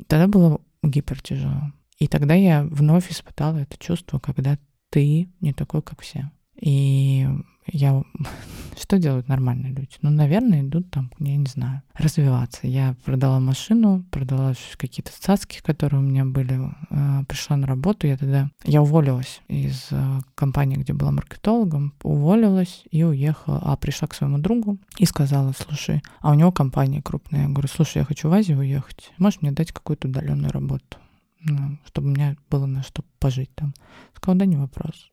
Тогда 0.08 0.28
было 0.28 0.62
гипертяжело. 0.88 1.74
И 1.98 2.08
тогда 2.08 2.34
я 2.34 2.64
вновь 2.64 3.12
испытала 3.12 3.58
это 3.58 3.78
чувство, 3.78 4.20
когда 4.20 4.58
ты 4.90 5.30
не 5.42 5.54
такой, 5.54 5.82
как 5.82 6.02
все. 6.02 6.32
И 6.60 7.28
я... 7.68 8.04
Что 8.78 9.00
делают 9.00 9.30
нормальные 9.30 9.72
люди? 9.72 9.94
Ну, 10.02 10.10
наверное, 10.10 10.62
идут 10.62 10.92
там, 10.92 11.10
я 11.20 11.38
не 11.38 11.46
знаю, 11.46 11.82
развиваться. 11.94 12.68
Я 12.68 12.96
продала 13.06 13.40
машину, 13.40 14.04
продала 14.12 14.54
какие-то 14.76 15.12
цацки, 15.18 15.62
которые 15.62 16.02
у 16.02 16.04
меня 16.04 16.26
были. 16.26 16.60
А, 16.90 17.24
пришла 17.24 17.56
на 17.56 17.68
работу, 17.68 18.06
я 18.06 18.18
тогда... 18.18 18.50
Я 18.66 18.82
уволилась 18.82 19.42
из 19.48 19.88
а, 19.92 20.20
компании, 20.36 20.76
где 20.76 20.92
была 20.92 21.12
маркетологом, 21.12 21.94
уволилась 22.04 22.84
и 22.92 23.04
уехала. 23.04 23.62
А 23.64 23.78
пришла 23.78 24.10
к 24.10 24.14
своему 24.14 24.40
другу 24.40 24.78
и 24.98 25.06
сказала, 25.06 25.54
слушай, 25.58 26.04
а 26.20 26.32
у 26.32 26.34
него 26.34 26.52
компания 26.52 27.02
крупная. 27.02 27.44
Я 27.44 27.48
говорю, 27.48 27.70
слушай, 27.70 28.00
я 28.00 28.04
хочу 28.04 28.30
в 28.30 28.34
Азию 28.34 28.60
уехать. 28.60 29.12
Можешь 29.18 29.42
мне 29.42 29.52
дать 29.52 29.72
какую-то 29.72 30.10
удаленную 30.10 30.52
работу? 30.52 30.98
Ну, 31.40 31.78
чтобы 31.86 32.10
у 32.10 32.12
меня 32.12 32.36
было 32.50 32.66
на 32.66 32.84
что 32.84 33.04
пожить 33.20 33.54
там. 33.56 33.74
Сказал, 34.16 34.38
да 34.38 34.46
не 34.46 34.58
вопрос. 34.58 35.12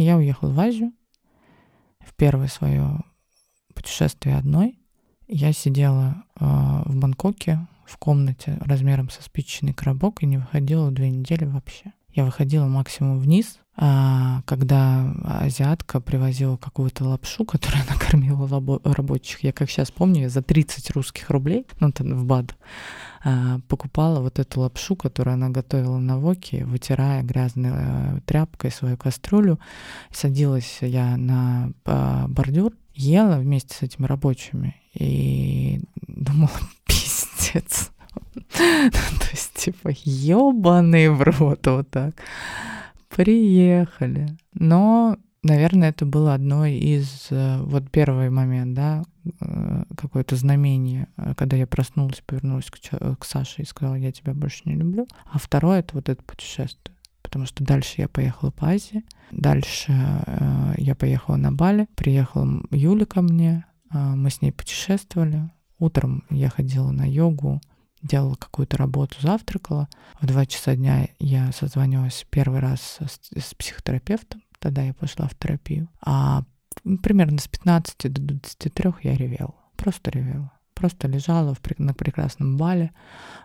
И 0.00 0.02
я 0.02 0.16
уехала 0.16 0.50
в 0.50 0.58
Азию, 0.58 0.94
в 1.98 2.14
первое 2.14 2.48
свое 2.48 3.00
путешествие 3.74 4.38
одной. 4.38 4.78
Я 5.28 5.52
сидела 5.52 6.24
э, 6.36 6.46
в 6.86 6.96
Бангкоке 6.96 7.66
в 7.84 7.98
комнате 7.98 8.56
размером 8.62 9.10
со 9.10 9.22
спичечный 9.22 9.74
коробок 9.74 10.22
и 10.22 10.26
не 10.26 10.38
выходила 10.38 10.90
две 10.90 11.10
недели 11.10 11.44
вообще. 11.44 11.92
Я 12.14 12.24
выходила 12.24 12.64
максимум 12.64 13.18
вниз, 13.18 13.58
а, 13.76 14.40
когда 14.46 15.12
азиатка 15.22 16.00
привозила 16.00 16.56
какую-то 16.56 17.04
лапшу, 17.04 17.44
которую 17.44 17.82
она 17.88 17.98
кормила 17.98 18.48
рабочих. 18.84 19.44
Я 19.44 19.52
как 19.52 19.68
сейчас 19.68 19.90
помню, 19.90 20.30
за 20.30 20.40
30 20.40 20.92
русских 20.92 21.28
рублей, 21.28 21.66
ну, 21.78 21.92
там 21.92 22.14
в 22.14 22.24
БАД, 22.24 22.56
покупала 23.68 24.20
вот 24.20 24.38
эту 24.38 24.60
лапшу, 24.60 24.96
которую 24.96 25.34
она 25.34 25.50
готовила 25.50 25.98
на 25.98 26.18
воке, 26.18 26.64
вытирая 26.64 27.22
грязной 27.22 27.70
э, 27.74 28.20
тряпкой 28.24 28.70
свою 28.70 28.96
кастрюлю. 28.96 29.58
Садилась 30.10 30.78
я 30.80 31.16
на 31.16 31.72
а, 31.84 32.26
бордюр, 32.28 32.72
ела 32.94 33.36
вместе 33.36 33.74
с 33.74 33.82
этими 33.82 34.06
рабочими 34.06 34.76
и 34.94 35.80
думала, 36.06 36.50
пиздец. 36.86 37.90
То 38.52 39.28
есть, 39.30 39.54
типа, 39.54 39.90
ёбаный 40.04 41.10
в 41.10 41.22
рот 41.22 41.66
вот 41.66 41.90
так. 41.90 42.14
Приехали. 43.08 44.36
Но, 44.54 45.16
наверное, 45.42 45.90
это 45.90 46.06
было 46.06 46.34
одно 46.34 46.66
из... 46.66 47.28
Э, 47.30 47.62
вот 47.62 47.90
первый 47.90 48.30
момент, 48.30 48.74
да, 48.74 49.04
э, 49.40 49.84
какое-то 49.96 50.36
знамение, 50.36 51.08
э, 51.16 51.34
когда 51.34 51.56
я 51.56 51.66
проснулась, 51.66 52.22
повернулась 52.24 52.70
к, 52.70 52.78
к 53.16 53.24
Саше 53.24 53.62
и 53.62 53.66
сказала, 53.66 53.94
я 53.94 54.12
тебя 54.12 54.34
больше 54.34 54.62
не 54.64 54.74
люблю. 54.74 55.06
А 55.30 55.38
второе— 55.38 55.78
это 55.80 55.94
вот 55.94 56.08
это 56.08 56.22
путешествие. 56.22 56.96
Потому 57.22 57.46
что 57.46 57.62
дальше 57.62 57.94
я 57.98 58.08
поехала 58.08 58.50
по 58.50 58.70
Азии, 58.70 59.04
дальше 59.30 59.92
э, 60.26 60.74
я 60.78 60.94
поехала 60.96 61.36
на 61.36 61.52
Бали, 61.52 61.86
приехала 61.94 62.62
Юля 62.72 63.06
ко 63.06 63.22
мне, 63.22 63.64
э, 63.92 63.98
мы 63.98 64.30
с 64.30 64.42
ней 64.42 64.50
путешествовали. 64.50 65.50
Утром 65.78 66.24
я 66.30 66.50
ходила 66.50 66.90
на 66.90 67.08
йогу, 67.08 67.60
делала 68.02 68.34
какую-то 68.34 68.76
работу, 68.78 69.14
завтракала. 69.20 69.88
В 70.20 70.26
два 70.26 70.44
часа 70.44 70.74
дня 70.74 71.08
я 71.18 71.52
созвонилась 71.52 72.26
первый 72.30 72.58
раз 72.60 72.98
с, 73.00 73.40
с 73.40 73.54
психотерапевтом, 73.54 74.42
тогда 74.60 74.82
я 74.82 74.94
пошла 74.94 75.26
в 75.26 75.34
терапию. 75.34 75.88
А 76.00 76.44
примерно 77.02 77.38
с 77.38 77.48
15 77.48 78.12
до 78.12 78.20
23 78.20 78.92
я 79.02 79.16
ревела, 79.16 79.54
просто 79.76 80.10
ревела. 80.10 80.52
Просто 80.74 81.08
лежала 81.08 81.54
в, 81.54 81.60
на 81.78 81.92
прекрасном 81.92 82.56
бале, 82.56 82.92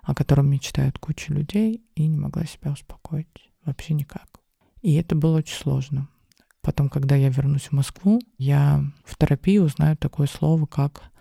о 0.04 0.14
котором 0.16 0.50
мечтают 0.50 1.00
куча 1.00 1.34
людей, 1.34 1.84
и 1.96 2.08
не 2.08 2.18
могла 2.18 2.46
себя 2.46 2.72
успокоить. 2.72 3.52
Вообще 3.66 3.94
никак. 3.94 4.28
И 4.82 4.94
это 4.94 5.16
было 5.16 5.38
очень 5.38 5.58
сложно. 5.58 6.08
Потом, 6.62 6.90
когда 6.90 7.16
я 7.16 7.30
вернусь 7.30 7.68
в 7.68 7.72
Москву, 7.74 8.22
я 8.38 8.84
в 9.04 9.18
терапии 9.18 9.58
узнаю 9.58 9.98
такое 9.98 10.28
слово, 10.28 10.66
как 10.66 11.12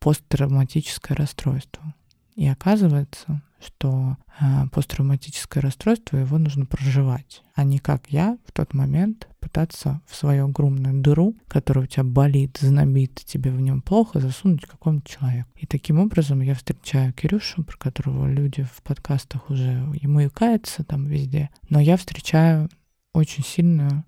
посттравматическое 0.00 1.16
расстройство. 1.16 1.94
И 2.34 2.46
оказывается, 2.46 3.42
что 3.60 4.16
э, 4.40 4.66
посттравматическое 4.72 5.62
расстройство 5.62 6.16
его 6.16 6.38
нужно 6.38 6.66
проживать, 6.66 7.42
а 7.54 7.64
не 7.64 7.78
как 7.78 8.08
я 8.08 8.38
в 8.46 8.52
тот 8.52 8.74
момент 8.74 9.28
пытаться 9.40 10.00
в 10.06 10.14
свою 10.14 10.46
огромную 10.46 11.00
дыру, 11.00 11.36
которая 11.48 11.84
у 11.84 11.88
тебя 11.88 12.04
болит, 12.04 12.58
знобит, 12.60 13.14
тебе 13.24 13.50
в 13.50 13.60
нем 13.60 13.82
плохо, 13.82 14.20
засунуть 14.20 14.66
какому-то 14.66 15.10
человеку. 15.10 15.48
И 15.56 15.66
таким 15.66 15.98
образом 15.98 16.40
я 16.40 16.54
встречаю 16.54 17.12
Кирюшу, 17.12 17.64
про 17.64 17.76
которого 17.76 18.26
люди 18.30 18.62
в 18.62 18.82
подкастах 18.82 19.50
уже 19.50 19.86
ему 20.00 20.20
и 20.20 20.28
каются 20.28 20.84
там 20.84 21.06
везде, 21.06 21.50
но 21.68 21.80
я 21.80 21.96
встречаю 21.96 22.68
очень 23.12 23.44
сильную 23.44 24.04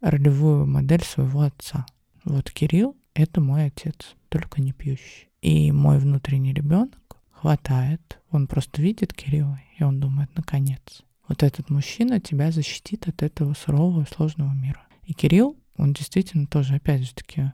ролевую 0.00 0.66
модель 0.66 1.02
своего 1.02 1.42
отца. 1.42 1.86
Вот 2.24 2.50
Кирилл— 2.50 2.96
это 3.14 3.40
мой 3.40 3.66
отец, 3.66 4.14
только 4.28 4.60
не 4.60 4.72
пьющий. 4.72 5.28
И 5.40 5.70
мой 5.72 5.98
внутренний 5.98 6.52
ребенок 6.52 7.07
хватает, 7.40 8.18
он 8.30 8.46
просто 8.46 8.82
видит 8.82 9.12
Кирилла, 9.12 9.60
и 9.78 9.84
он 9.84 10.00
думает, 10.00 10.30
наконец, 10.36 10.80
вот 11.28 11.42
этот 11.42 11.70
мужчина 11.70 12.20
тебя 12.20 12.50
защитит 12.50 13.06
от 13.06 13.22
этого 13.22 13.54
сурового 13.54 14.02
и 14.02 14.14
сложного 14.14 14.52
мира. 14.52 14.82
И 15.04 15.12
Кирилл, 15.12 15.56
он 15.76 15.92
действительно 15.92 16.46
тоже, 16.46 16.74
опять 16.74 17.02
же 17.02 17.14
таки, 17.14 17.52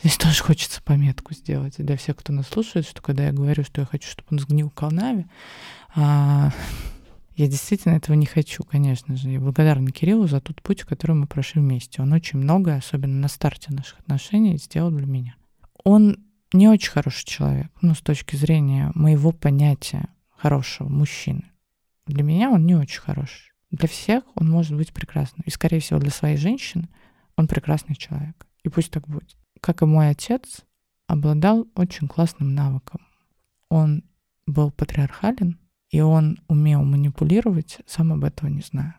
здесь 0.00 0.16
тоже 0.18 0.42
хочется 0.42 0.82
пометку 0.82 1.34
сделать 1.34 1.74
для 1.76 1.96
всех, 1.96 2.16
кто 2.16 2.32
нас 2.32 2.46
слушает, 2.48 2.86
что 2.86 3.02
когда 3.02 3.26
я 3.26 3.32
говорю, 3.32 3.62
что 3.62 3.82
я 3.82 3.86
хочу, 3.86 4.08
чтобы 4.08 4.28
он 4.30 4.38
сгнил 4.38 4.70
в 4.70 4.74
канаве, 4.74 5.28
а, 5.94 6.50
я 7.36 7.46
действительно 7.46 7.94
этого 7.94 8.16
не 8.16 8.26
хочу, 8.26 8.64
конечно 8.64 9.16
же. 9.16 9.28
Я 9.28 9.40
благодарна 9.40 9.90
Кириллу 9.90 10.26
за 10.26 10.40
тот 10.40 10.62
путь, 10.62 10.84
который 10.84 11.14
мы 11.14 11.26
прошли 11.26 11.60
вместе. 11.60 12.00
Он 12.00 12.12
очень 12.12 12.38
многое, 12.38 12.78
особенно 12.78 13.20
на 13.20 13.28
старте 13.28 13.72
наших 13.72 13.98
отношений, 14.00 14.56
сделал 14.56 14.90
для 14.90 15.06
меня. 15.06 15.36
Он 15.84 16.24
не 16.52 16.68
очень 16.68 16.90
хороший 16.90 17.24
человек, 17.24 17.70
ну, 17.82 17.94
с 17.94 18.00
точки 18.00 18.36
зрения 18.36 18.90
моего 18.94 19.32
понятия 19.32 20.08
хорошего 20.30 20.88
мужчины. 20.88 21.44
Для 22.06 22.22
меня 22.22 22.50
он 22.50 22.66
не 22.66 22.74
очень 22.74 23.00
хороший. 23.00 23.52
Для 23.70 23.88
всех 23.88 24.22
он 24.34 24.48
может 24.48 24.76
быть 24.76 24.92
прекрасным. 24.92 25.42
И, 25.44 25.50
скорее 25.50 25.80
всего, 25.80 25.98
для 25.98 26.10
своей 26.10 26.36
женщины 26.36 26.88
он 27.36 27.48
прекрасный 27.48 27.96
человек. 27.96 28.46
И 28.62 28.68
пусть 28.68 28.90
так 28.90 29.08
будет. 29.08 29.36
Как 29.60 29.82
и 29.82 29.86
мой 29.86 30.10
отец, 30.10 30.62
обладал 31.08 31.66
очень 31.74 32.08
классным 32.08 32.54
навыком. 32.54 33.00
Он 33.68 34.04
был 34.46 34.70
патриархален, 34.70 35.58
и 35.90 36.00
он 36.00 36.38
умел 36.48 36.82
манипулировать, 36.82 37.78
сам 37.86 38.12
об 38.12 38.24
этого 38.24 38.48
не 38.48 38.60
знаю. 38.60 38.94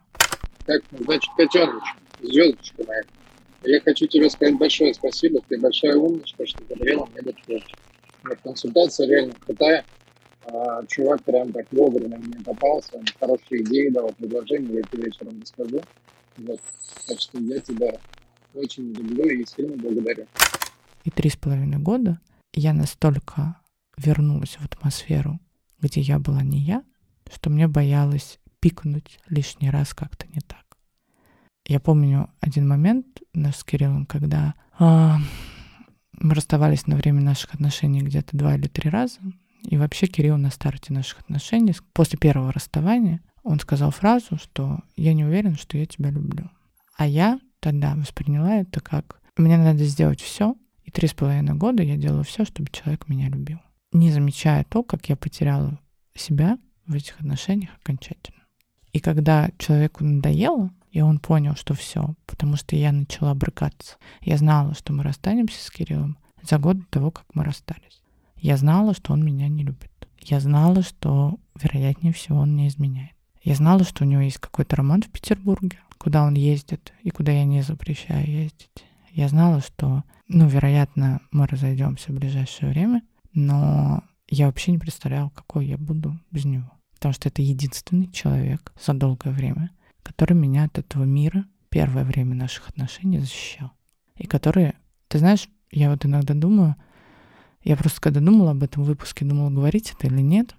Так, 0.66 0.84
значит, 0.92 1.32
котеночек, 1.36 1.96
звездочка 2.22 2.84
моя, 2.86 3.02
я 3.64 3.82
хочу 3.82 4.08
тебе 4.08 4.30
сказать 4.30 4.58
большое 4.58 4.94
спасибо. 4.94 5.40
Ты 5.48 5.60
большая 5.60 5.96
умничка, 5.96 6.46
что 6.46 6.64
подарила 6.64 7.06
мне 7.08 7.20
этот 7.20 7.36
Консультация 8.44 9.08
реально 9.08 9.34
крутая. 9.34 9.86
А, 10.46 10.86
чувак 10.86 11.24
прям 11.24 11.52
так 11.52 11.66
вовремя 11.72 12.18
мне 12.18 12.44
попался. 12.44 13.02
Хорошие 13.20 13.64
идеи 13.64 13.90
дал, 13.90 14.12
предложения. 14.14 14.76
Я 14.76 14.82
тебе 14.84 15.06
вечером 15.06 15.42
расскажу. 15.42 15.82
Вот. 16.38 16.60
Так 17.08 17.20
что 17.20 17.40
я 17.40 17.60
тебя 17.60 17.94
очень 18.54 18.94
люблю 18.94 19.26
и 19.26 19.46
сильно 19.46 19.76
благодарю. 19.78 20.26
И 21.04 21.10
три 21.10 21.30
с 21.30 21.36
половиной 21.36 21.80
года 21.80 22.20
я 22.54 22.74
настолько 22.74 23.60
вернулась 23.98 24.58
в 24.58 24.66
атмосферу, 24.66 25.40
где 25.80 26.02
я 26.02 26.20
была 26.20 26.44
не 26.44 26.60
я, 26.60 26.84
что 27.32 27.50
мне 27.50 27.68
боялось 27.68 28.40
пикнуть 28.60 29.20
лишний 29.30 29.70
раз 29.70 29.94
как-то 29.94 30.28
не 30.28 30.42
так. 30.42 30.67
Я 31.68 31.82
помню 31.82 32.30
один 32.40 32.68
момент 32.68 33.06
наш 33.34 33.58
с 33.58 33.64
Кириллом, 33.64 34.06
когда 34.06 34.54
э, 34.80 35.12
мы 36.14 36.34
расставались 36.34 36.88
на 36.88 36.96
время 36.96 37.22
наших 37.22 37.54
отношений 37.54 38.02
где-то 38.02 38.38
два 38.38 38.56
или 38.56 38.68
три 38.68 38.90
раза. 38.90 39.20
И 39.64 39.76
вообще 39.78 40.08
Кирилл 40.08 40.38
на 40.38 40.50
старте 40.50 40.94
наших 40.94 41.20
отношений, 41.20 41.76
после 41.92 42.18
первого 42.18 42.54
расставания, 42.54 43.22
он 43.44 43.60
сказал 43.60 43.92
фразу, 43.92 44.38
что 44.38 44.80
я 44.96 45.14
не 45.14 45.26
уверен, 45.26 45.58
что 45.58 45.78
я 45.78 45.86
тебя 45.86 46.10
люблю. 46.10 46.50
А 46.98 47.06
я 47.06 47.40
тогда 47.60 47.96
восприняла 47.96 48.56
это 48.56 48.80
как 48.80 49.22
мне 49.36 49.58
надо 49.58 49.84
сделать 49.84 50.22
все, 50.22 50.56
и 50.84 50.92
три 50.92 51.08
с 51.08 51.14
половиной 51.14 51.56
года 51.56 51.84
я 51.84 51.98
делаю 51.98 52.24
все, 52.24 52.46
чтобы 52.46 52.72
человек 52.72 53.08
меня 53.10 53.30
любил. 53.30 53.60
Не 53.92 54.12
замечая 54.12 54.64
то, 54.64 54.84
как 54.84 55.10
я 55.10 55.16
потеряла 55.16 55.80
себя 56.16 56.58
в 56.88 56.94
этих 56.94 57.20
отношениях 57.20 57.72
окончательно. 57.84 58.42
И 58.94 59.00
когда 59.00 59.52
человеку 59.58 60.04
надоело, 60.04 60.72
и 60.92 61.02
он 61.02 61.20
понял, 61.20 61.56
что 61.56 61.74
все, 61.74 62.16
потому 62.26 62.56
что 62.56 62.76
я 62.76 62.92
начала 62.92 63.34
брыкаться. 63.34 63.98
Я 64.22 64.38
знала, 64.38 64.74
что 64.74 64.94
мы 64.94 65.04
расстанемся 65.04 65.64
с 65.64 65.70
Кириллом 65.70 66.18
за 66.42 66.58
год 66.58 66.80
до 66.80 66.86
того, 66.86 67.12
как 67.12 67.26
мы 67.34 67.44
расстались. 67.44 68.02
Я 68.36 68.58
знала, 68.58 68.94
что 68.94 69.14
он 69.14 69.24
меня 69.24 69.48
не 69.48 69.64
любит. 69.64 69.92
Я 70.22 70.40
знала, 70.40 70.84
что, 70.84 71.38
вероятнее 71.56 72.14
всего, 72.14 72.40
он 72.40 72.56
не 72.56 72.68
изменяет. 72.68 73.12
Я 73.44 73.56
знала, 73.56 73.84
что 73.84 74.04
у 74.04 74.08
него 74.08 74.22
есть 74.22 74.40
какой-то 74.40 74.76
роман 74.76 75.02
в 75.02 75.10
Петербурге, 75.10 75.80
куда 75.98 76.24
он 76.24 76.34
ездит 76.34 76.94
и 77.04 77.10
куда 77.10 77.32
я 77.32 77.46
не 77.46 77.62
запрещаю 77.62 78.30
ездить. 78.30 78.70
Я 79.12 79.30
знала, 79.30 79.62
что, 79.62 80.04
ну, 80.28 80.48
вероятно, 80.48 81.22
мы 81.32 81.48
разойдемся 81.48 82.12
в 82.12 82.16
ближайшее 82.16 82.70
время, 82.72 83.02
но 83.34 84.04
я 84.30 84.48
вообще 84.48 84.72
не 84.72 84.78
представляла, 84.78 85.30
какой 85.30 85.66
я 85.66 85.78
буду 85.78 86.20
без 86.32 86.46
него. 86.46 86.72
Потому 86.94 87.14
что 87.14 87.30
это 87.30 87.42
единственный 87.42 88.12
человек 88.12 88.74
за 88.84 88.94
долгое 88.94 89.32
время, 89.32 89.72
который 90.08 90.36
меня 90.36 90.64
от 90.64 90.78
этого 90.78 91.04
мира 91.04 91.46
первое 91.68 92.06
время 92.06 92.34
наших 92.34 92.70
отношений 92.70 93.20
защищал. 93.20 93.74
И 94.16 94.26
который, 94.26 94.74
ты 95.10 95.20
знаешь, 95.20 95.50
я 95.70 95.92
вот 95.92 96.06
иногда 96.06 96.34
думаю, 96.34 96.78
я 97.62 97.76
просто 97.76 98.00
когда 98.00 98.22
думала 98.22 98.52
об 98.52 98.64
этом 98.64 98.84
выпуске, 98.84 99.26
думала, 99.26 99.50
говорить 99.50 99.92
это 99.92 100.08
или 100.08 100.22
нет. 100.22 100.56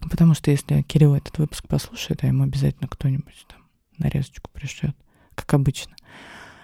Потому 0.00 0.32
что 0.32 0.50
если 0.50 0.80
Кирилл 0.80 1.14
этот 1.14 1.36
выпуск 1.36 1.68
послушает, 1.68 2.24
а 2.24 2.26
ему 2.26 2.44
обязательно 2.44 2.88
кто-нибудь 2.88 3.44
там 3.48 3.60
нарезочку 3.98 4.50
пришлет, 4.50 4.96
как 5.34 5.52
обычно. 5.52 5.94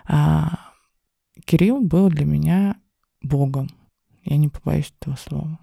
А 0.06 0.72
Кирилл 1.44 1.82
был 1.82 2.08
для 2.08 2.24
меня 2.24 2.76
Богом. 3.20 3.68
Я 4.24 4.38
не 4.38 4.48
побоюсь 4.48 4.92
этого 5.00 5.16
слова. 5.16 5.58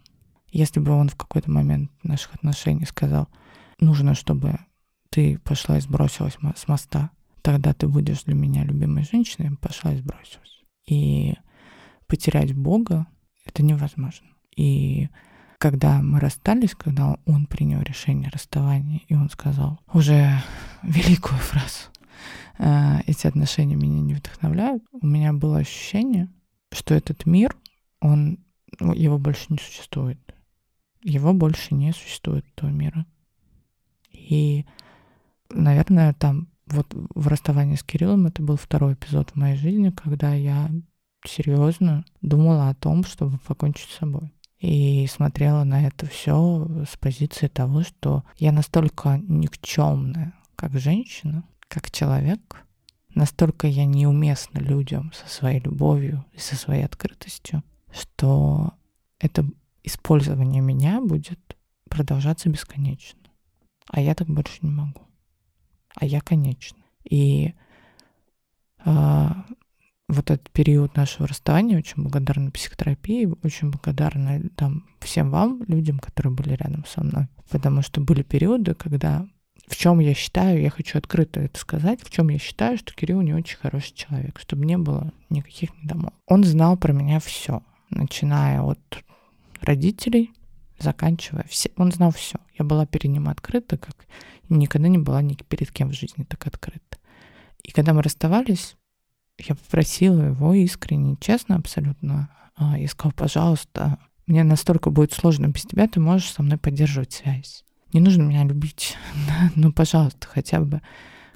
Если 0.52 0.80
бы 0.80 0.92
он 0.92 1.10
в 1.10 1.16
какой-то 1.16 1.50
момент 1.50 1.92
наших 2.04 2.36
отношений 2.36 2.86
сказал, 2.86 3.28
нужно, 3.80 4.14
чтобы 4.14 4.60
ты 5.16 5.40
пошла 5.40 5.78
и 5.78 5.80
сбросилась 5.80 6.38
с 6.58 6.68
моста, 6.68 7.10
тогда 7.42 7.74
ты 7.74 7.88
будешь 7.88 8.24
для 8.24 8.36
меня 8.36 8.66
любимой 8.66 9.06
женщиной, 9.06 9.56
пошла 9.56 9.94
и 9.94 9.98
сбросилась. 9.98 10.62
И 10.86 11.36
потерять 12.06 12.54
Бога— 12.54 13.08
это 13.46 13.64
невозможно. 13.64 14.28
И 14.58 15.08
когда 15.58 16.02
мы 16.02 16.20
расстались, 16.20 16.76
когда 16.76 17.18
он 17.26 17.46
принял 17.46 17.82
решение 17.82 18.30
расставания, 18.30 19.04
и 19.08 19.16
он 19.16 19.30
сказал 19.30 19.80
уже 19.94 20.38
великую 20.84 21.40
фразу, 21.40 21.86
«Э, 22.60 23.00
эти 23.08 23.26
отношения 23.26 23.76
меня 23.76 24.02
не 24.02 24.16
вдохновляют, 24.16 24.84
у 24.92 25.08
меня 25.08 25.32
было 25.32 25.60
ощущение, 25.60 26.28
что 26.74 26.94
этот 26.94 27.26
мир, 27.26 27.56
он, 28.02 28.40
ну, 28.82 28.92
его 28.94 29.18
больше 29.18 29.46
не 29.48 29.60
существует. 29.60 30.20
Его 31.04 31.32
больше 31.32 31.74
не 31.74 31.94
существует, 31.94 32.46
этого 32.54 32.70
мира. 32.70 33.06
И 34.12 34.66
наверное, 35.50 36.14
там 36.14 36.48
вот 36.68 36.88
в 36.94 37.28
расставании 37.28 37.76
с 37.76 37.84
Кириллом 37.84 38.28
это 38.28 38.42
был 38.42 38.58
второй 38.58 38.94
эпизод 38.94 39.32
в 39.32 39.36
моей 39.36 39.56
жизни, 39.56 39.92
когда 39.92 40.34
я 40.34 40.70
серьезно 41.26 42.06
думала 42.22 42.70
о 42.70 42.76
том, 42.76 43.04
чтобы 43.04 43.38
покончить 43.40 43.90
с 43.90 43.98
собой. 43.98 44.32
И 44.60 45.06
смотрела 45.08 45.64
на 45.64 45.86
это 45.86 46.08
все 46.08 46.86
с 46.90 46.98
позиции 46.98 47.48
того, 47.48 47.84
что 47.84 48.24
я 48.38 48.52
настолько 48.52 49.22
никчемная, 49.28 50.34
как 50.56 50.74
женщина, 50.80 51.44
как 51.68 51.92
человек, 51.92 52.64
настолько 53.14 53.68
я 53.68 53.86
неуместна 53.86 54.60
людям 54.60 55.12
со 55.14 55.28
своей 55.28 55.60
любовью 55.60 56.26
и 56.34 56.40
со 56.40 56.56
своей 56.56 56.84
открытостью, 56.84 57.64
что 57.92 58.74
это 59.20 59.46
использование 59.84 60.62
меня 60.62 61.02
будет 61.02 61.58
продолжаться 61.90 62.50
бесконечно. 62.50 63.20
А 63.88 64.02
я 64.02 64.16
так 64.16 64.28
больше 64.28 64.60
не 64.62 64.72
могу 64.72 65.06
а 65.96 66.06
я 66.06 66.22
конечно. 66.22 66.78
И 67.04 67.54
э, 68.86 69.28
вот 70.08 70.32
этот 70.32 70.50
период 70.52 70.96
нашего 70.96 71.28
расставания 71.28 71.78
очень 71.78 72.04
благодарна 72.04 72.52
психотерапии, 72.52 73.30
очень 73.44 73.72
благодарна 73.72 74.42
там, 74.56 74.86
всем 75.00 75.32
вам, 75.32 75.64
людям, 75.68 76.00
которые 76.00 76.34
были 76.34 76.54
рядом 76.54 76.86
со 76.86 77.04
мной. 77.04 77.28
Потому 77.50 77.82
что 77.82 78.02
были 78.02 78.24
периоды, 78.24 78.74
когда 78.76 79.28
в 79.68 79.76
чем 79.76 80.00
я 80.00 80.14
считаю, 80.14 80.62
я 80.62 80.70
хочу 80.70 80.98
открыто 80.98 81.40
это 81.40 81.60
сказать, 81.60 82.02
в 82.04 82.12
чем 82.12 82.30
я 82.30 82.38
считаю, 82.38 82.78
что 82.78 82.94
Кирилл 82.94 83.22
не 83.22 83.34
очень 83.34 83.58
хороший 83.58 83.94
человек, 83.96 84.40
чтобы 84.40 84.66
не 84.66 84.78
было 84.78 85.12
никаких 85.30 85.76
недомов. 85.82 86.14
Он 86.28 86.44
знал 86.44 86.78
про 86.78 86.94
меня 86.94 87.20
все, 87.20 87.64
начиная 87.90 88.62
от 88.62 89.04
родителей, 89.62 90.32
заканчивая 90.78 91.46
все. 91.50 91.72
Он 91.78 91.92
знал 91.92 92.12
все. 92.12 92.38
Я 92.58 92.66
была 92.66 92.86
перед 92.86 93.10
ним 93.12 93.28
открыта, 93.28 93.78
как 93.78 94.06
никогда 94.50 94.88
не 94.88 94.98
была 94.98 95.22
ни 95.22 95.36
перед 95.36 95.72
кем 95.72 95.90
в 95.90 95.94
жизни 95.94 96.24
так 96.24 96.46
открыта. 96.48 96.98
И 97.64 97.72
когда 97.72 97.94
мы 97.94 98.02
расставались, 98.02 98.76
я 99.38 99.56
попросила 99.56 100.22
его 100.22 100.54
искренне, 100.54 101.18
честно 101.20 101.56
абсолютно. 101.56 102.30
Я 102.58 102.88
сказала, 102.88 103.14
пожалуйста, 103.14 104.00
мне 104.28 104.44
настолько 104.44 104.90
будет 104.90 105.14
сложно 105.14 105.48
без 105.48 105.64
тебя, 105.64 105.88
ты 105.88 106.00
можешь 106.00 106.32
со 106.32 106.42
мной 106.42 106.58
поддерживать 106.58 107.14
связь. 107.14 107.64
Не 107.94 108.02
нужно 108.02 108.24
меня 108.24 108.44
любить. 108.44 108.98
ну, 109.56 109.72
пожалуйста, 109.72 110.28
хотя 110.28 110.60
бы 110.62 110.82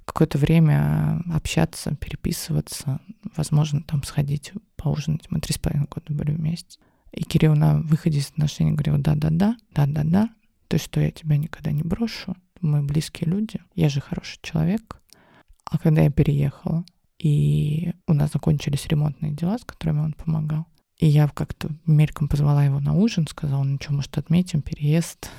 какое-то 0.05 0.38
время 0.38 1.22
общаться, 1.32 1.95
переписываться, 1.95 2.99
возможно, 3.36 3.84
там 3.84 4.03
сходить 4.03 4.53
поужинать. 4.76 5.30
Мы 5.30 5.39
три 5.39 5.53
с 5.53 5.60
половиной 5.60 5.88
года 5.88 6.14
были 6.14 6.32
вместе. 6.32 6.80
И 7.12 7.24
Кирилл 7.24 7.55
на 7.55 7.80
выходе 7.82 8.20
из 8.20 8.30
отношений 8.30 8.72
говорил, 8.72 8.97
да-да-да, 8.97 9.57
да-да-да, 9.74 10.30
есть 10.72 10.86
что 10.86 10.99
я 10.99 11.12
тебя 11.12 11.38
никогда 11.38 11.72
не 11.72 11.84
брошу, 11.84 12.36
мы 12.62 12.82
близкие 12.84 13.30
люди, 13.30 13.62
я 13.76 13.89
же 13.89 14.01
хороший 14.01 14.39
человек. 14.41 15.01
А 15.66 15.78
когда 15.78 16.01
я 16.01 16.12
переехала, 16.12 16.84
и 17.18 17.93
у 18.07 18.14
нас 18.14 18.32
закончились 18.32 18.88
ремонтные 18.88 19.34
дела, 19.34 19.57
с 19.57 19.66
которыми 19.66 19.99
он 19.99 20.14
помогал, 20.14 20.66
и 20.99 21.07
я 21.07 21.30
как-то 21.30 21.70
мельком 21.86 22.28
позвала 22.28 22.66
его 22.66 22.80
на 22.80 22.93
ужин, 22.93 23.26
сказала, 23.28 23.64
ну 23.64 23.78
что, 23.82 23.93
может, 23.93 24.18
отметим 24.18 24.62
переезд. 24.62 25.30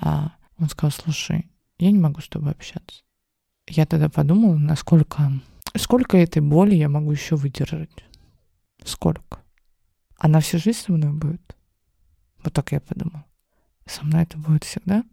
А 0.00 0.32
он 0.56 0.68
сказал, 0.68 0.92
слушай, 0.92 1.50
я 1.78 1.90
не 1.90 1.98
могу 1.98 2.20
с 2.20 2.28
тобой 2.28 2.52
общаться. 2.52 3.02
Я 3.66 3.86
тогда 3.86 4.08
подумала, 4.08 4.56
насколько, 4.56 5.32
сколько 5.76 6.16
этой 6.16 6.42
боли 6.42 6.76
я 6.76 6.88
могу 6.88 7.10
еще 7.10 7.34
выдержать. 7.34 8.04
Сколько? 8.84 9.40
Она 10.16 10.40
всю 10.40 10.58
жизнь 10.58 10.78
со 10.78 10.92
мной 10.92 11.12
будет? 11.12 11.56
Вот 12.44 12.52
так 12.52 12.70
я 12.72 12.80
подумала. 12.80 13.24
Со 13.86 14.04
мной 14.04 14.22
это 14.22 14.38
будет 14.38 14.64
всегда? 14.64 15.04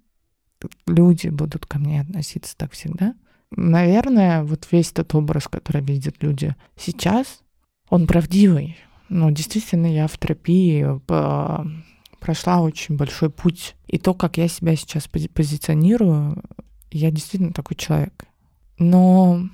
Люди 0.86 1.30
будут 1.30 1.66
ко 1.66 1.80
мне 1.80 2.02
относиться 2.02 2.56
так 2.58 2.72
всегда? 2.72 3.16
Наверное, 3.52 4.44
вот 4.44 4.68
весь 4.72 4.92
тот 4.92 5.14
образ, 5.16 5.48
который 5.48 5.82
видят 5.82 6.22
люди 6.22 6.56
сейчас, 6.76 7.42
он 7.90 8.08
правдивый. 8.08 8.78
Но 9.10 9.30
действительно, 9.32 9.88
я 9.88 10.08
в 10.08 10.18
терапии 10.18 10.86
прошла 12.20 12.60
очень 12.60 12.98
большой 12.98 13.30
путь. 13.30 13.76
И 13.88 13.98
то, 13.98 14.14
как 14.14 14.38
я 14.38 14.48
себя 14.48 14.76
сейчас 14.76 15.08
позиционирую, 15.08 16.44
я 16.92 17.12
действительно 17.12 17.54
такой 17.54 17.78
человек. 17.78 18.26
Но 18.80 19.48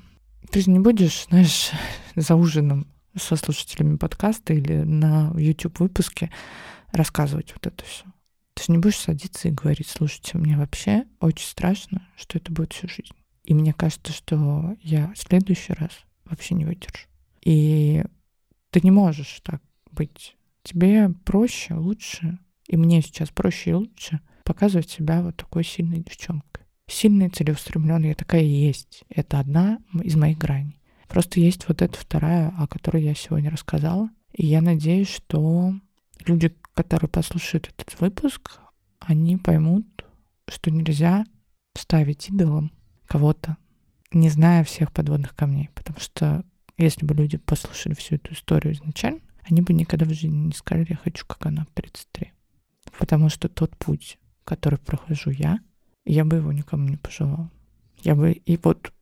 ты 0.51 0.61
же 0.61 0.71
не 0.71 0.79
будешь, 0.79 1.25
знаешь, 1.29 1.71
за 2.15 2.35
ужином 2.35 2.87
со 3.15 3.35
слушателями 3.35 3.97
подкаста 3.97 4.53
или 4.53 4.81
на 4.81 5.31
YouTube 5.37 5.79
выпуске 5.79 6.31
рассказывать 6.91 7.53
вот 7.53 7.67
это 7.67 7.85
все. 7.85 8.05
Ты 8.53 8.63
же 8.63 8.71
не 8.71 8.77
будешь 8.77 8.97
садиться 8.97 9.47
и 9.47 9.51
говорить, 9.51 9.87
слушайте, 9.87 10.37
мне 10.37 10.57
вообще 10.57 11.05
очень 11.19 11.47
страшно, 11.47 12.07
что 12.15 12.37
это 12.37 12.51
будет 12.51 12.73
всю 12.73 12.87
жизнь. 12.87 13.15
И 13.43 13.53
мне 13.53 13.73
кажется, 13.73 14.13
что 14.13 14.75
я 14.81 15.11
в 15.13 15.17
следующий 15.17 15.73
раз 15.73 15.91
вообще 16.25 16.55
не 16.55 16.65
выдержу. 16.65 17.07
И 17.41 18.03
ты 18.69 18.81
не 18.81 18.91
можешь 18.91 19.41
так 19.43 19.61
быть. 19.91 20.35
Тебе 20.63 21.09
проще, 21.25 21.73
лучше, 21.73 22.39
и 22.67 22.77
мне 22.77 23.01
сейчас 23.01 23.29
проще 23.29 23.71
и 23.71 23.73
лучше 23.73 24.21
показывать 24.43 24.89
себя 24.89 25.21
вот 25.21 25.35
такой 25.35 25.63
сильной 25.63 25.99
девчонкой. 25.99 26.65
Сильной, 26.87 27.29
целеустремленной, 27.29 28.09
я 28.09 28.15
такая 28.15 28.41
есть. 28.43 29.03
Это 29.09 29.39
одна 29.39 29.79
из 30.03 30.15
моих 30.15 30.37
граней. 30.37 30.79
Просто 31.07 31.39
есть 31.39 31.67
вот 31.67 31.81
эта 31.81 31.97
вторая, 31.97 32.53
о 32.57 32.67
которой 32.67 33.03
я 33.03 33.13
сегодня 33.13 33.51
рассказала. 33.51 34.09
И 34.33 34.45
я 34.45 34.61
надеюсь, 34.61 35.09
что 35.09 35.73
люди, 36.25 36.55
которые 36.73 37.09
послушают 37.09 37.69
этот 37.75 37.99
выпуск, 37.99 38.59
они 38.99 39.37
поймут, 39.37 39.85
что 40.47 40.71
нельзя 40.71 41.25
ставить 41.75 42.29
идолом 42.29 42.71
кого-то, 43.05 43.57
не 44.11 44.29
зная 44.29 44.63
всех 44.63 44.91
подводных 44.91 45.35
камней. 45.35 45.69
Потому 45.73 45.99
что 45.99 46.43
если 46.77 47.05
бы 47.05 47.13
люди 47.13 47.37
послушали 47.37 47.93
всю 47.93 48.15
эту 48.15 48.33
историю 48.33 48.73
изначально, 48.73 49.21
они 49.43 49.61
бы 49.61 49.73
никогда 49.73 50.05
в 50.05 50.13
жизни 50.13 50.47
не 50.47 50.53
сказали, 50.53 50.87
я 50.89 50.95
хочу, 50.95 51.25
как 51.25 51.45
она 51.45 51.65
в 51.65 51.73
33. 51.73 52.31
Потому 52.97 53.29
что 53.29 53.49
тот 53.49 53.75
путь, 53.77 54.17
который 54.43 54.79
прохожу 54.79 55.31
я, 55.31 55.59
я 56.05 56.25
бы 56.25 56.37
его 56.37 56.51
никому 56.51 56.87
не 56.87 56.97
пожелала. 56.97 57.51
Я 58.01 58.15
бы 58.15 58.31
и 58.31 58.57
вот 58.57 58.93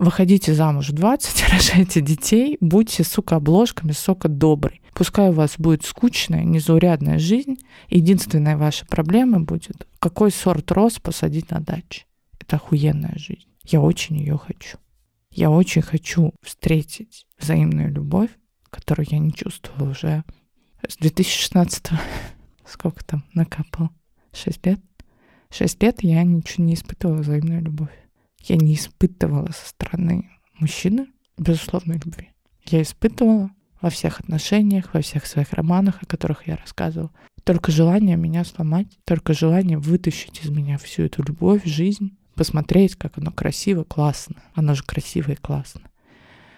Выходите 0.00 0.54
замуж 0.54 0.88
в 0.88 0.92
20, 0.94 1.48
рожайте 1.52 2.00
детей, 2.00 2.56
будьте, 2.62 3.04
сука, 3.04 3.36
обложками 3.36 3.92
сока 3.92 4.28
добрый. 4.28 4.80
Пускай 4.94 5.28
у 5.28 5.32
вас 5.32 5.56
будет 5.58 5.84
скучная, 5.84 6.42
незаурядная 6.42 7.18
жизнь. 7.18 7.58
Единственная 7.90 8.56
ваша 8.56 8.86
проблема 8.86 9.40
будет, 9.40 9.86
какой 9.98 10.30
сорт 10.30 10.72
роз 10.72 10.98
посадить 11.00 11.50
на 11.50 11.60
даче. 11.60 12.06
Это 12.40 12.56
охуенная 12.56 13.12
жизнь. 13.16 13.44
Я 13.66 13.82
очень 13.82 14.16
ее 14.16 14.38
хочу. 14.38 14.78
Я 15.32 15.50
очень 15.50 15.82
хочу 15.82 16.32
встретить 16.42 17.26
взаимную 17.38 17.92
любовь, 17.92 18.30
которую 18.70 19.06
я 19.10 19.18
не 19.18 19.34
чувствовала 19.34 19.90
уже 19.90 20.24
с 20.88 20.96
2016 20.96 21.88
Сколько 22.64 23.04
там 23.04 23.22
накапал? 23.34 23.90
Шесть 24.32 24.64
лет? 24.64 24.80
Шесть 25.50 25.82
лет 25.82 26.02
я 26.02 26.22
ничего 26.22 26.64
не 26.64 26.72
испытывала 26.72 27.18
взаимную 27.18 27.60
любовь 27.60 27.90
я 28.42 28.56
не 28.56 28.74
испытывала 28.74 29.50
со 29.52 29.68
стороны 29.68 30.30
мужчины 30.58 31.08
безусловной 31.36 32.00
любви. 32.04 32.30
Я 32.66 32.82
испытывала 32.82 33.50
во 33.80 33.90
всех 33.90 34.20
отношениях, 34.20 34.92
во 34.92 35.00
всех 35.00 35.26
своих 35.26 35.52
романах, 35.52 36.02
о 36.02 36.06
которых 36.06 36.46
я 36.46 36.56
рассказывала. 36.56 37.10
Только 37.44 37.72
желание 37.72 38.16
меня 38.16 38.44
сломать, 38.44 38.98
только 39.04 39.32
желание 39.32 39.78
вытащить 39.78 40.44
из 40.44 40.50
меня 40.50 40.76
всю 40.78 41.04
эту 41.04 41.22
любовь, 41.22 41.64
жизнь, 41.64 42.16
посмотреть, 42.34 42.96
как 42.96 43.18
оно 43.18 43.32
красиво, 43.32 43.84
классно. 43.84 44.36
Оно 44.54 44.74
же 44.74 44.82
красиво 44.84 45.32
и 45.32 45.36
классно. 45.36 45.82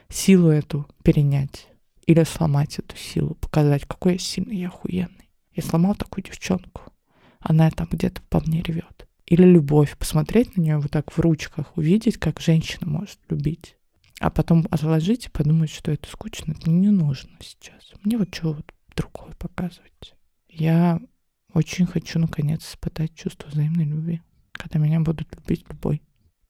Силу 0.08 0.48
эту 0.48 0.86
перенять 1.02 1.68
или 2.06 2.24
сломать 2.24 2.78
эту 2.78 2.96
силу, 2.96 3.34
показать, 3.36 3.86
какой 3.86 4.14
я 4.14 4.18
сильный, 4.18 4.56
я 4.56 4.68
охуенный. 4.68 5.30
Я 5.54 5.62
сломал 5.62 5.94
такую 5.94 6.24
девчонку. 6.24 6.82
Она 7.40 7.70
там 7.70 7.88
где-то 7.90 8.20
по 8.28 8.40
мне 8.40 8.62
ревет. 8.62 9.01
Или 9.26 9.44
любовь, 9.44 9.96
посмотреть 9.96 10.56
на 10.56 10.62
нее 10.62 10.78
вот 10.78 10.90
так 10.90 11.12
в 11.12 11.18
ручках, 11.18 11.76
увидеть, 11.76 12.18
как 12.18 12.40
женщина 12.40 12.86
может 12.86 13.18
любить. 13.28 13.76
А 14.20 14.30
потом 14.30 14.66
отложить 14.70 15.26
и 15.26 15.30
подумать, 15.30 15.70
что 15.70 15.90
это 15.90 16.08
скучно, 16.08 16.52
это 16.52 16.70
мне 16.70 16.90
не 16.90 16.96
нужно 16.96 17.30
сейчас. 17.40 17.92
Мне 18.02 18.18
вот 18.18 18.34
что 18.34 18.52
вот 18.52 18.72
другое 18.94 19.32
показывать. 19.38 20.14
Я 20.48 21.00
очень 21.54 21.86
хочу, 21.86 22.18
наконец, 22.18 22.64
испытать 22.64 23.14
чувство 23.14 23.48
взаимной 23.48 23.84
любви, 23.84 24.22
когда 24.52 24.78
меня 24.78 25.00
будут 25.00 25.28
любить 25.34 25.64
любой. 25.68 26.02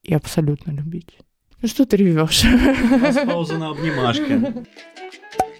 И 0.03 0.13
абсолютно 0.15 0.73
любить. 0.73 1.19
Ну 1.61 1.69
что 1.69 1.87
ты 1.87 1.97
ревешь? 1.97 2.43
Пауза 3.27 3.57
на 3.57 3.71
обнимашке. 3.71 4.67